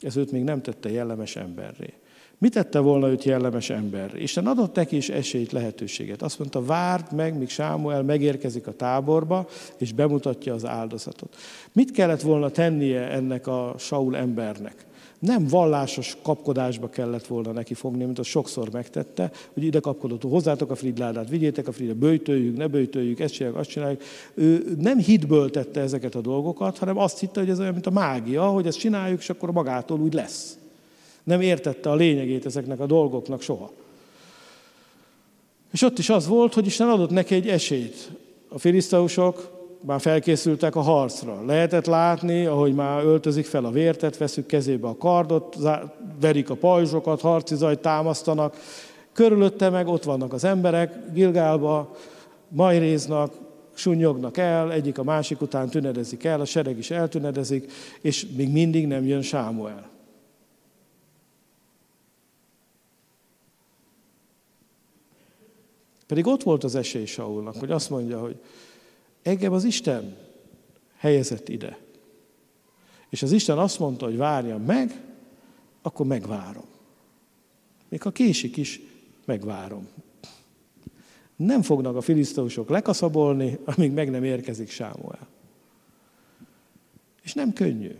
ez 0.00 0.16
őt 0.16 0.32
még 0.32 0.42
nem 0.42 0.62
tette 0.62 0.90
jellemes 0.90 1.36
emberré. 1.36 1.94
Mit 2.40 2.52
tette 2.52 2.78
volna 2.78 3.08
őt 3.08 3.24
jellemes 3.24 3.70
ember? 3.70 4.14
Isten 4.16 4.46
adott 4.46 4.74
neki 4.74 4.96
is 4.96 5.08
esélyt, 5.08 5.52
lehetőséget. 5.52 6.22
Azt 6.22 6.38
mondta, 6.38 6.64
várd 6.64 7.12
meg, 7.12 7.38
míg 7.38 7.48
Sámuel 7.48 8.02
megérkezik 8.02 8.66
a 8.66 8.72
táborba, 8.72 9.48
és 9.78 9.92
bemutatja 9.92 10.54
az 10.54 10.66
áldozatot. 10.66 11.36
Mit 11.72 11.90
kellett 11.90 12.20
volna 12.20 12.50
tennie 12.50 13.10
ennek 13.10 13.46
a 13.46 13.74
Saul 13.78 14.16
embernek? 14.16 14.86
Nem 15.20 15.46
vallásos 15.46 16.16
kapkodásba 16.22 16.88
kellett 16.88 17.26
volna 17.26 17.52
neki 17.52 17.74
fogni, 17.74 18.04
mint 18.04 18.18
az 18.18 18.26
sokszor 18.26 18.70
megtette, 18.72 19.30
hogy 19.52 19.62
ide 19.62 19.80
kapkodott, 19.80 20.22
hozzátok 20.22 20.70
a 20.70 20.74
fridládát, 20.74 21.28
vigyétek 21.28 21.68
a 21.68 21.72
fridládát, 21.72 22.00
bőjtöljük, 22.00 22.56
ne 22.56 22.66
bőjtöljük, 22.66 23.20
ezt 23.20 23.34
csináljuk, 23.34 23.58
azt 23.58 23.70
csináljuk. 23.70 24.02
Ő 24.34 24.74
nem 24.78 24.98
hitből 24.98 25.50
tette 25.50 25.80
ezeket 25.80 26.14
a 26.14 26.20
dolgokat, 26.20 26.78
hanem 26.78 26.98
azt 26.98 27.18
hitte, 27.18 27.40
hogy 27.40 27.50
ez 27.50 27.60
olyan, 27.60 27.72
mint 27.72 27.86
a 27.86 27.90
mágia, 27.90 28.44
hogy 28.44 28.66
ezt 28.66 28.78
csináljuk, 28.78 29.20
és 29.20 29.30
akkor 29.30 29.52
magától 29.52 30.00
úgy 30.00 30.14
lesz. 30.14 30.58
Nem 31.24 31.40
értette 31.40 31.90
a 31.90 31.94
lényegét 31.94 32.46
ezeknek 32.46 32.80
a 32.80 32.86
dolgoknak 32.86 33.42
soha. 33.42 33.72
És 35.72 35.82
ott 35.82 35.98
is 35.98 36.10
az 36.10 36.26
volt, 36.26 36.54
hogy 36.54 36.66
Isten 36.66 36.88
adott 36.88 37.10
neki 37.10 37.34
egy 37.34 37.48
esélyt. 37.48 38.10
A 38.48 38.58
filiszteusok 38.58 39.59
már 39.80 40.00
felkészültek 40.00 40.76
a 40.76 40.80
harcra. 40.80 41.44
Lehetett 41.44 41.86
látni, 41.86 42.46
ahogy 42.46 42.74
már 42.74 43.04
öltözik 43.04 43.46
fel 43.46 43.64
a 43.64 43.70
vértet, 43.70 44.16
veszük 44.16 44.46
kezébe 44.46 44.88
a 44.88 44.96
kardot, 44.96 45.56
verik 46.20 46.50
a 46.50 46.54
pajzsokat, 46.54 47.20
harci 47.20 47.54
zajt 47.54 47.78
támasztanak. 47.78 48.56
Körülötte 49.12 49.68
meg 49.68 49.88
ott 49.88 50.04
vannak 50.04 50.32
az 50.32 50.44
emberek, 50.44 51.12
Gilgálba 51.12 51.96
majréznak, 52.48 53.32
sunyognak 53.74 54.36
el, 54.36 54.72
egyik 54.72 54.98
a 54.98 55.02
másik 55.02 55.40
után 55.40 55.68
tünedezik 55.68 56.24
el, 56.24 56.40
a 56.40 56.44
sereg 56.44 56.78
is 56.78 56.90
eltünedezik, 56.90 57.72
és 58.00 58.26
még 58.36 58.52
mindig 58.52 58.86
nem 58.86 59.06
jön 59.06 59.22
Sámuel. 59.22 59.88
Pedig 66.06 66.26
ott 66.26 66.42
volt 66.42 66.64
az 66.64 66.74
esély 66.74 67.04
Saulnak, 67.04 67.56
hogy 67.56 67.70
azt 67.70 67.90
mondja, 67.90 68.20
hogy 68.20 68.40
engem 69.22 69.52
az 69.52 69.64
Isten 69.64 70.16
helyezett 70.96 71.48
ide. 71.48 71.78
És 73.08 73.22
az 73.22 73.32
Isten 73.32 73.58
azt 73.58 73.78
mondta, 73.78 74.04
hogy 74.04 74.16
várjam 74.16 74.62
meg, 74.62 75.00
akkor 75.82 76.06
megvárom. 76.06 76.64
Még 77.88 78.02
ha 78.02 78.10
késik 78.10 78.56
is, 78.56 78.80
megvárom. 79.24 79.88
Nem 81.36 81.62
fognak 81.62 81.96
a 81.96 82.00
filiszteusok 82.00 82.68
lekaszabolni, 82.68 83.58
amíg 83.64 83.92
meg 83.92 84.10
nem 84.10 84.24
érkezik 84.24 84.70
Sámuel. 84.70 85.28
És 87.22 87.34
nem 87.34 87.52
könnyű. 87.52 87.96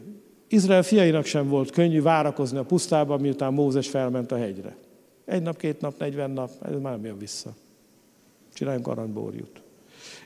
Izrael 0.48 0.82
fiainak 0.82 1.24
sem 1.24 1.48
volt 1.48 1.70
könnyű 1.70 2.02
várakozni 2.02 2.58
a 2.58 2.64
pusztában, 2.64 3.20
miután 3.20 3.52
Mózes 3.52 3.88
felment 3.88 4.32
a 4.32 4.36
hegyre. 4.36 4.76
Egy 5.24 5.42
nap, 5.42 5.56
két 5.56 5.80
nap, 5.80 5.98
negyven 5.98 6.30
nap, 6.30 6.50
ez 6.62 6.80
már 6.80 6.92
nem 6.92 7.04
jön 7.04 7.18
vissza. 7.18 7.54
Csináljunk 8.52 8.86
aranyborjút. 8.86 9.59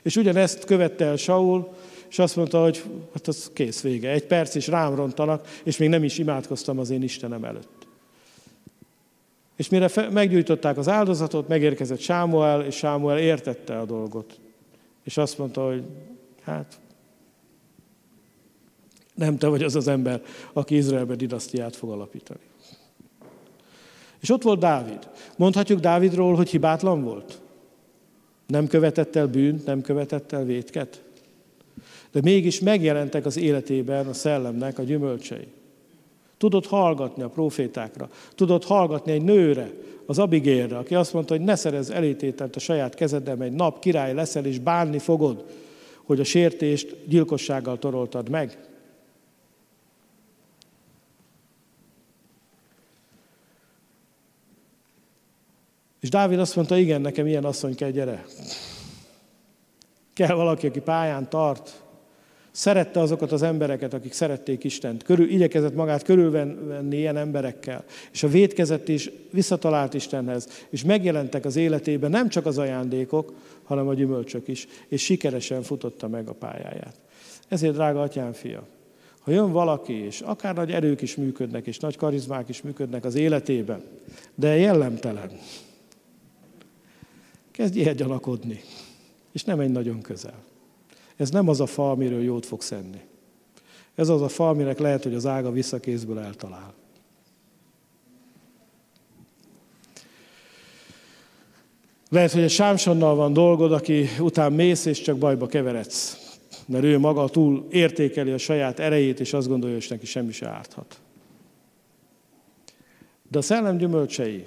És 0.05 0.15
ugyanezt 0.15 0.65
követte 0.65 1.05
el 1.05 1.15
Saul, 1.15 1.73
és 2.09 2.19
azt 2.19 2.35
mondta, 2.35 2.61
hogy 2.61 2.83
hát 3.13 3.27
az 3.27 3.51
kész 3.53 3.81
vége. 3.81 4.09
Egy 4.09 4.25
perc 4.25 4.55
is 4.55 4.67
rám 4.67 4.95
rontanak, 4.95 5.47
és 5.63 5.77
még 5.77 5.89
nem 5.89 6.03
is 6.03 6.17
imádkoztam 6.17 6.79
az 6.79 6.89
én 6.89 7.03
Istenem 7.03 7.43
előtt. 7.43 7.87
És 9.55 9.69
mire 9.69 9.89
meggyújtották 10.11 10.77
az 10.77 10.87
áldozatot, 10.87 11.47
megérkezett 11.47 11.99
Sámuel, 11.99 12.65
és 12.65 12.75
Sámuel 12.75 13.19
értette 13.19 13.79
a 13.79 13.85
dolgot. 13.85 14.39
És 15.03 15.17
azt 15.17 15.37
mondta, 15.37 15.65
hogy 15.65 15.83
hát 16.41 16.79
nem 19.15 19.37
te 19.37 19.47
vagy 19.47 19.63
az 19.63 19.75
az 19.75 19.87
ember, 19.87 20.21
aki 20.53 20.75
Izraelbe 20.75 21.15
dinasztiát 21.15 21.75
fog 21.75 21.89
alapítani. 21.91 22.39
És 24.19 24.29
ott 24.29 24.43
volt 24.43 24.59
Dávid. 24.59 25.09
Mondhatjuk 25.37 25.79
Dávidról, 25.79 26.35
hogy 26.35 26.49
hibátlan 26.49 27.03
volt? 27.03 27.43
Nem 28.47 28.67
követett 28.67 29.15
el 29.15 29.27
bűnt, 29.27 29.65
nem 29.65 29.81
követett 29.81 30.31
el 30.31 30.45
vétket. 30.45 31.01
De 32.11 32.19
mégis 32.23 32.59
megjelentek 32.59 33.25
az 33.25 33.37
életében 33.37 34.07
a 34.07 34.13
szellemnek 34.13 34.79
a 34.79 34.83
gyümölcsei. 34.83 35.47
Tudott 36.37 36.65
hallgatni 36.65 37.23
a 37.23 37.29
profétákra, 37.29 38.09
tudott 38.35 38.65
hallgatni 38.65 39.11
egy 39.11 39.23
nőre, 39.23 39.71
az 40.05 40.19
Abigérre, 40.19 40.77
aki 40.77 40.95
azt 40.95 41.13
mondta, 41.13 41.35
hogy 41.35 41.43
ne 41.43 41.55
szerez 41.55 41.89
elítételt 41.89 42.55
a 42.55 42.59
saját 42.59 42.95
kezeddel, 42.95 43.41
egy 43.41 43.51
nap 43.51 43.79
király 43.79 44.13
leszel, 44.13 44.45
és 44.45 44.59
bánni 44.59 44.99
fogod, 44.99 45.45
hogy 46.03 46.19
a 46.19 46.23
sértést 46.23 46.95
gyilkossággal 47.07 47.79
toroltad 47.79 48.29
meg. 48.29 48.57
És 56.05 56.11
Dávid 56.11 56.39
azt 56.39 56.55
mondta, 56.55 56.77
igen, 56.77 57.01
nekem 57.01 57.27
ilyen 57.27 57.45
asszony 57.45 57.75
kell, 57.75 57.89
gyere. 57.89 58.25
Kell 60.13 60.35
valaki, 60.35 60.67
aki 60.67 60.79
pályán 60.79 61.29
tart. 61.29 61.83
Szerette 62.51 62.99
azokat 62.99 63.31
az 63.31 63.41
embereket, 63.41 63.93
akik 63.93 64.13
szerették 64.13 64.63
Istent. 64.63 65.03
Körül, 65.03 65.29
igyekezett 65.29 65.75
magát 65.75 66.03
körülvenni 66.03 66.97
ilyen 66.97 67.17
emberekkel. 67.17 67.83
És 68.11 68.23
a 68.23 68.27
védkezett 68.27 68.87
is 68.87 69.09
visszatalált 69.31 69.93
Istenhez. 69.93 70.65
És 70.69 70.83
megjelentek 70.83 71.45
az 71.45 71.55
életében 71.55 72.09
nem 72.09 72.29
csak 72.29 72.45
az 72.45 72.57
ajándékok, 72.57 73.33
hanem 73.63 73.87
a 73.87 73.93
gyümölcsök 73.93 74.47
is. 74.47 74.67
És 74.87 75.03
sikeresen 75.03 75.61
futotta 75.61 76.07
meg 76.07 76.27
a 76.27 76.33
pályáját. 76.33 76.95
Ezért, 77.47 77.73
drága 77.73 78.01
atyám 78.01 78.33
fia, 78.33 78.67
ha 79.19 79.31
jön 79.31 79.51
valaki, 79.51 79.93
és 80.05 80.21
akár 80.21 80.55
nagy 80.55 80.71
erők 80.71 81.01
is 81.01 81.15
működnek, 81.15 81.67
és 81.67 81.79
nagy 81.79 81.97
karizmák 81.97 82.49
is 82.49 82.61
működnek 82.61 83.05
az 83.05 83.15
életében, 83.15 83.83
de 84.35 84.57
jellemtelen, 84.57 85.31
Kezdj 87.55 87.83
elgyanakodni, 87.83 88.61
és 89.31 89.43
nem 89.43 89.59
egy 89.59 89.71
nagyon 89.71 90.01
közel. 90.01 90.43
Ez 91.15 91.29
nem 91.29 91.47
az 91.47 91.59
a 91.59 91.65
fa, 91.65 91.91
amiről 91.91 92.23
jót 92.23 92.45
fogsz 92.45 92.71
enni. 92.71 93.01
Ez 93.95 94.09
az 94.09 94.21
a 94.21 94.27
fa, 94.27 94.49
aminek 94.49 94.79
lehet, 94.79 95.03
hogy 95.03 95.13
az 95.13 95.25
ága 95.25 95.51
visszakézből 95.51 96.19
eltalál. 96.19 96.73
Lehet, 102.09 102.31
hogy 102.31 102.41
egy 102.41 102.49
Sámsonnal 102.49 103.15
van 103.15 103.33
dolgod, 103.33 103.71
aki 103.71 104.07
után 104.19 104.53
mész, 104.53 104.85
és 104.85 105.01
csak 105.01 105.17
bajba 105.17 105.47
keveredsz. 105.47 106.17
Mert 106.65 106.83
ő 106.83 106.99
maga 106.99 107.29
túl 107.29 107.67
értékeli 107.69 108.31
a 108.31 108.37
saját 108.37 108.79
erejét, 108.79 109.19
és 109.19 109.33
azt 109.33 109.47
gondolja, 109.47 109.75
hogy 109.75 109.85
neki 109.89 110.05
semmi 110.05 110.31
se 110.31 110.47
árthat. 110.47 110.99
De 113.31 113.37
a 113.37 113.41
szellem 113.41 113.77
gyümölcsei, 113.77 114.45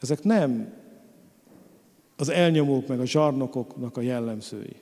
ezek 0.00 0.22
nem 0.22 0.72
az 2.16 2.28
elnyomók 2.28 2.86
meg 2.86 3.00
a 3.00 3.06
zsarnokoknak 3.06 3.96
a 3.96 4.00
jellemzői. 4.00 4.76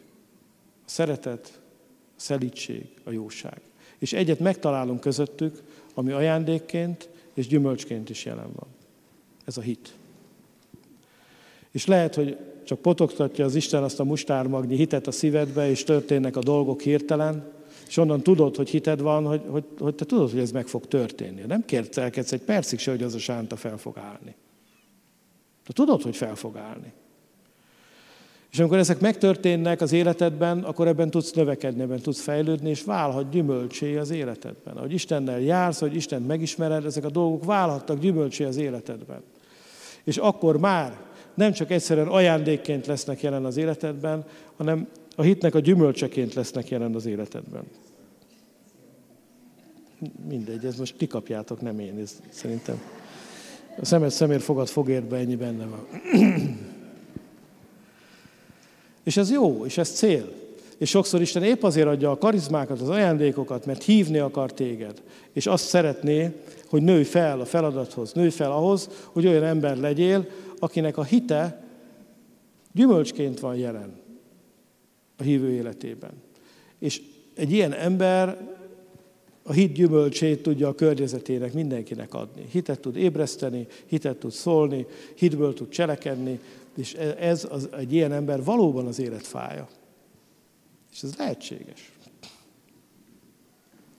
A 0.86 0.90
szeretet, 0.90 1.60
a 2.16 2.20
szelítség, 2.20 2.86
a 3.04 3.10
jóság. 3.10 3.60
És 3.98 4.12
egyet 4.12 4.38
megtalálunk 4.38 5.00
közöttük, 5.00 5.62
ami 5.94 6.12
ajándékként 6.12 7.08
és 7.34 7.46
gyümölcsként 7.46 8.10
is 8.10 8.24
jelen 8.24 8.52
van. 8.54 8.68
Ez 9.44 9.56
a 9.56 9.60
hit. 9.60 9.94
És 11.70 11.86
lehet, 11.86 12.14
hogy 12.14 12.36
csak 12.64 12.78
potoktatja 12.78 13.44
az 13.44 13.54
Isten 13.54 13.82
azt 13.82 14.00
a 14.00 14.04
mustármagnyi 14.04 14.76
hitet 14.76 15.06
a 15.06 15.10
szívedbe, 15.10 15.70
és 15.70 15.84
történnek 15.84 16.36
a 16.36 16.42
dolgok 16.42 16.80
hirtelen, 16.80 17.52
és 17.88 17.96
onnan 17.96 18.22
tudod, 18.22 18.56
hogy 18.56 18.68
hited 18.68 19.00
van, 19.00 19.24
hogy, 19.24 19.42
hogy, 19.48 19.64
hogy 19.78 19.94
te 19.94 20.04
tudod, 20.04 20.30
hogy 20.30 20.40
ez 20.40 20.50
meg 20.50 20.66
fog 20.66 20.86
történni. 20.86 21.42
Nem 21.46 21.64
kértelkedsz 21.64 22.32
egy 22.32 22.40
percig 22.40 22.78
se, 22.78 22.90
hogy 22.90 23.02
az 23.02 23.14
a 23.14 23.18
sánta 23.18 23.56
fel 23.56 23.76
fog 23.76 23.98
állni. 23.98 24.34
De 25.68 25.74
tudod, 25.74 26.02
hogy 26.02 26.16
fel 26.16 26.34
fog 26.34 26.56
állni. 26.56 26.92
És 28.52 28.58
amikor 28.58 28.78
ezek 28.78 29.00
megtörténnek 29.00 29.80
az 29.80 29.92
életedben, 29.92 30.58
akkor 30.58 30.86
ebben 30.86 31.10
tudsz 31.10 31.32
növekedni, 31.32 31.82
ebben 31.82 32.00
tudsz 32.00 32.20
fejlődni, 32.20 32.70
és 32.70 32.82
válhat 32.82 33.30
gyümölcsé 33.30 33.96
az 33.96 34.10
életedben. 34.10 34.76
Ahogy 34.76 34.92
Istennel 34.92 35.40
jársz, 35.40 35.80
hogy 35.80 35.94
Isten 35.94 36.22
megismered, 36.22 36.84
ezek 36.84 37.04
a 37.04 37.10
dolgok 37.10 37.44
válhattak 37.44 37.98
gyümölcsé 37.98 38.44
az 38.44 38.56
életedben. 38.56 39.22
És 40.04 40.16
akkor 40.16 40.58
már 40.58 41.00
nem 41.34 41.52
csak 41.52 41.70
egyszerűen 41.70 42.08
ajándékként 42.08 42.86
lesznek 42.86 43.22
jelen 43.22 43.44
az 43.44 43.56
életedben, 43.56 44.24
hanem 44.56 44.88
a 45.16 45.22
hitnek 45.22 45.54
a 45.54 45.58
gyümölcseként 45.58 46.34
lesznek 46.34 46.68
jelen 46.68 46.94
az 46.94 47.06
életedben. 47.06 47.62
Mindegy, 50.28 50.64
ez 50.64 50.76
most 50.76 50.96
ti 50.96 51.06
kapjátok, 51.06 51.60
nem 51.60 51.78
én, 51.78 51.98
ez 51.98 52.20
szerintem. 52.28 52.97
A 53.80 53.84
szemed 53.84 54.10
szemér 54.10 54.40
fogad 54.40 54.68
fogérbe, 54.68 55.16
ennyi 55.16 55.36
benne 55.36 55.66
van. 55.66 55.86
és 59.04 59.16
ez 59.16 59.30
jó, 59.30 59.64
és 59.64 59.78
ez 59.78 59.90
cél. 59.90 60.32
És 60.78 60.88
sokszor 60.88 61.20
Isten 61.20 61.42
épp 61.42 61.62
azért 61.62 61.86
adja 61.86 62.10
a 62.10 62.18
karizmákat, 62.18 62.80
az 62.80 62.88
ajándékokat, 62.88 63.66
mert 63.66 63.82
hívni 63.82 64.18
akar 64.18 64.52
téged. 64.52 65.02
És 65.32 65.46
azt 65.46 65.66
szeretné, 65.66 66.34
hogy 66.66 66.82
nőj 66.82 67.02
fel 67.02 67.40
a 67.40 67.44
feladathoz, 67.44 68.12
nőj 68.12 68.30
fel 68.30 68.52
ahhoz, 68.52 68.88
hogy 69.04 69.26
olyan 69.26 69.44
ember 69.44 69.76
legyél, 69.76 70.26
akinek 70.58 70.96
a 70.96 71.04
hite 71.04 71.64
gyümölcsként 72.72 73.40
van 73.40 73.56
jelen 73.56 74.00
a 75.16 75.22
hívő 75.22 75.50
életében. 75.50 76.12
És 76.78 77.02
egy 77.34 77.52
ilyen 77.52 77.72
ember 77.72 78.56
a 79.48 79.52
hit 79.52 79.72
gyümölcsét 79.72 80.42
tudja 80.42 80.68
a 80.68 80.74
környezetének, 80.74 81.52
mindenkinek 81.52 82.14
adni. 82.14 82.46
Hitet 82.50 82.80
tud 82.80 82.96
ébreszteni, 82.96 83.66
hitet 83.86 84.16
tud 84.16 84.30
szólni, 84.30 84.86
hitből 85.14 85.54
tud 85.54 85.68
cselekedni, 85.68 86.40
és 86.76 86.94
ez 87.18 87.46
az, 87.50 87.68
egy 87.78 87.92
ilyen 87.92 88.12
ember 88.12 88.44
valóban 88.44 88.86
az 88.86 88.98
élet 88.98 89.26
fája. 89.26 89.68
És 90.92 91.02
ez 91.02 91.16
lehetséges. 91.16 91.92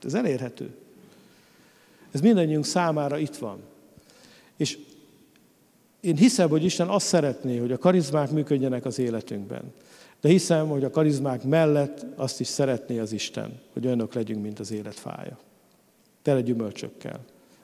Ez 0.03 0.13
elérhető. 0.13 0.69
Ez 2.11 2.21
mindannyiunk 2.21 2.65
számára 2.65 3.17
itt 3.17 3.35
van. 3.35 3.59
És 4.57 4.77
én 6.01 6.17
hiszem, 6.17 6.49
hogy 6.49 6.63
Isten 6.63 6.87
azt 6.87 7.07
szeretné, 7.07 7.57
hogy 7.57 7.71
a 7.71 7.77
karizmák 7.77 8.31
működjenek 8.31 8.85
az 8.85 8.99
életünkben. 8.99 9.73
De 10.21 10.29
hiszem, 10.29 10.67
hogy 10.67 10.83
a 10.83 10.89
karizmák 10.89 11.43
mellett 11.43 12.05
azt 12.15 12.39
is 12.39 12.47
szeretné 12.47 12.99
az 12.99 13.11
Isten, 13.11 13.59
hogy 13.73 13.85
önök 13.85 14.13
legyünk, 14.13 14.41
mint 14.41 14.59
az 14.59 14.71
élet 14.71 14.95
fája. 14.99 15.37
Tele 16.21 16.41
gyümölcsökkel, 16.41 17.19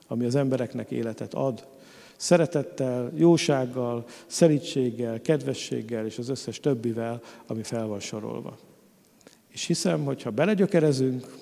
ami 0.07 0.25
az 0.25 0.35
embereknek 0.35 0.91
életet 0.91 1.33
ad, 1.33 1.67
Szeretettel, 2.17 3.11
jósággal, 3.15 4.05
szerítséggel, 4.25 5.21
kedvességgel 5.21 6.05
és 6.05 6.17
az 6.17 6.29
összes 6.29 6.59
többivel, 6.59 7.21
ami 7.47 7.63
fel 7.63 7.87
van 7.87 7.99
sorolva. 7.99 8.57
És 9.51 9.65
hiszem, 9.65 10.03
hogy 10.03 10.21
ha 10.21 10.29
belegyökerezünk 10.29 11.33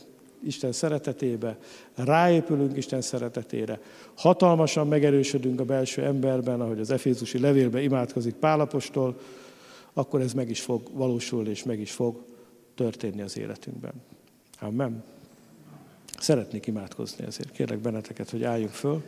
Isten 0.45 0.71
szeretetébe, 0.71 1.57
ráépülünk 1.95 2.77
Isten 2.77 3.01
szeretetére, 3.01 3.79
hatalmasan 4.15 4.87
megerősödünk 4.87 5.59
a 5.59 5.65
belső 5.65 6.03
emberben, 6.03 6.61
ahogy 6.61 6.79
az 6.79 6.91
Efézusi 6.91 7.39
levélben 7.39 7.81
imádkozik 7.81 8.33
Pálapostól, 8.33 9.19
akkor 9.93 10.21
ez 10.21 10.33
meg 10.33 10.49
is 10.49 10.61
fog 10.61 10.89
valósulni, 10.91 11.49
és 11.49 11.63
meg 11.63 11.79
is 11.79 11.91
fog 11.91 12.25
történni 12.75 13.21
az 13.21 13.37
életünkben. 13.37 13.93
Amen. 14.59 15.03
Szeretnék 16.19 16.67
imádkozni 16.67 17.25
ezért. 17.25 17.51
Kérlek 17.51 17.79
benneteket, 17.79 18.29
hogy 18.29 18.43
álljunk 18.43 18.71
föl. 18.71 19.03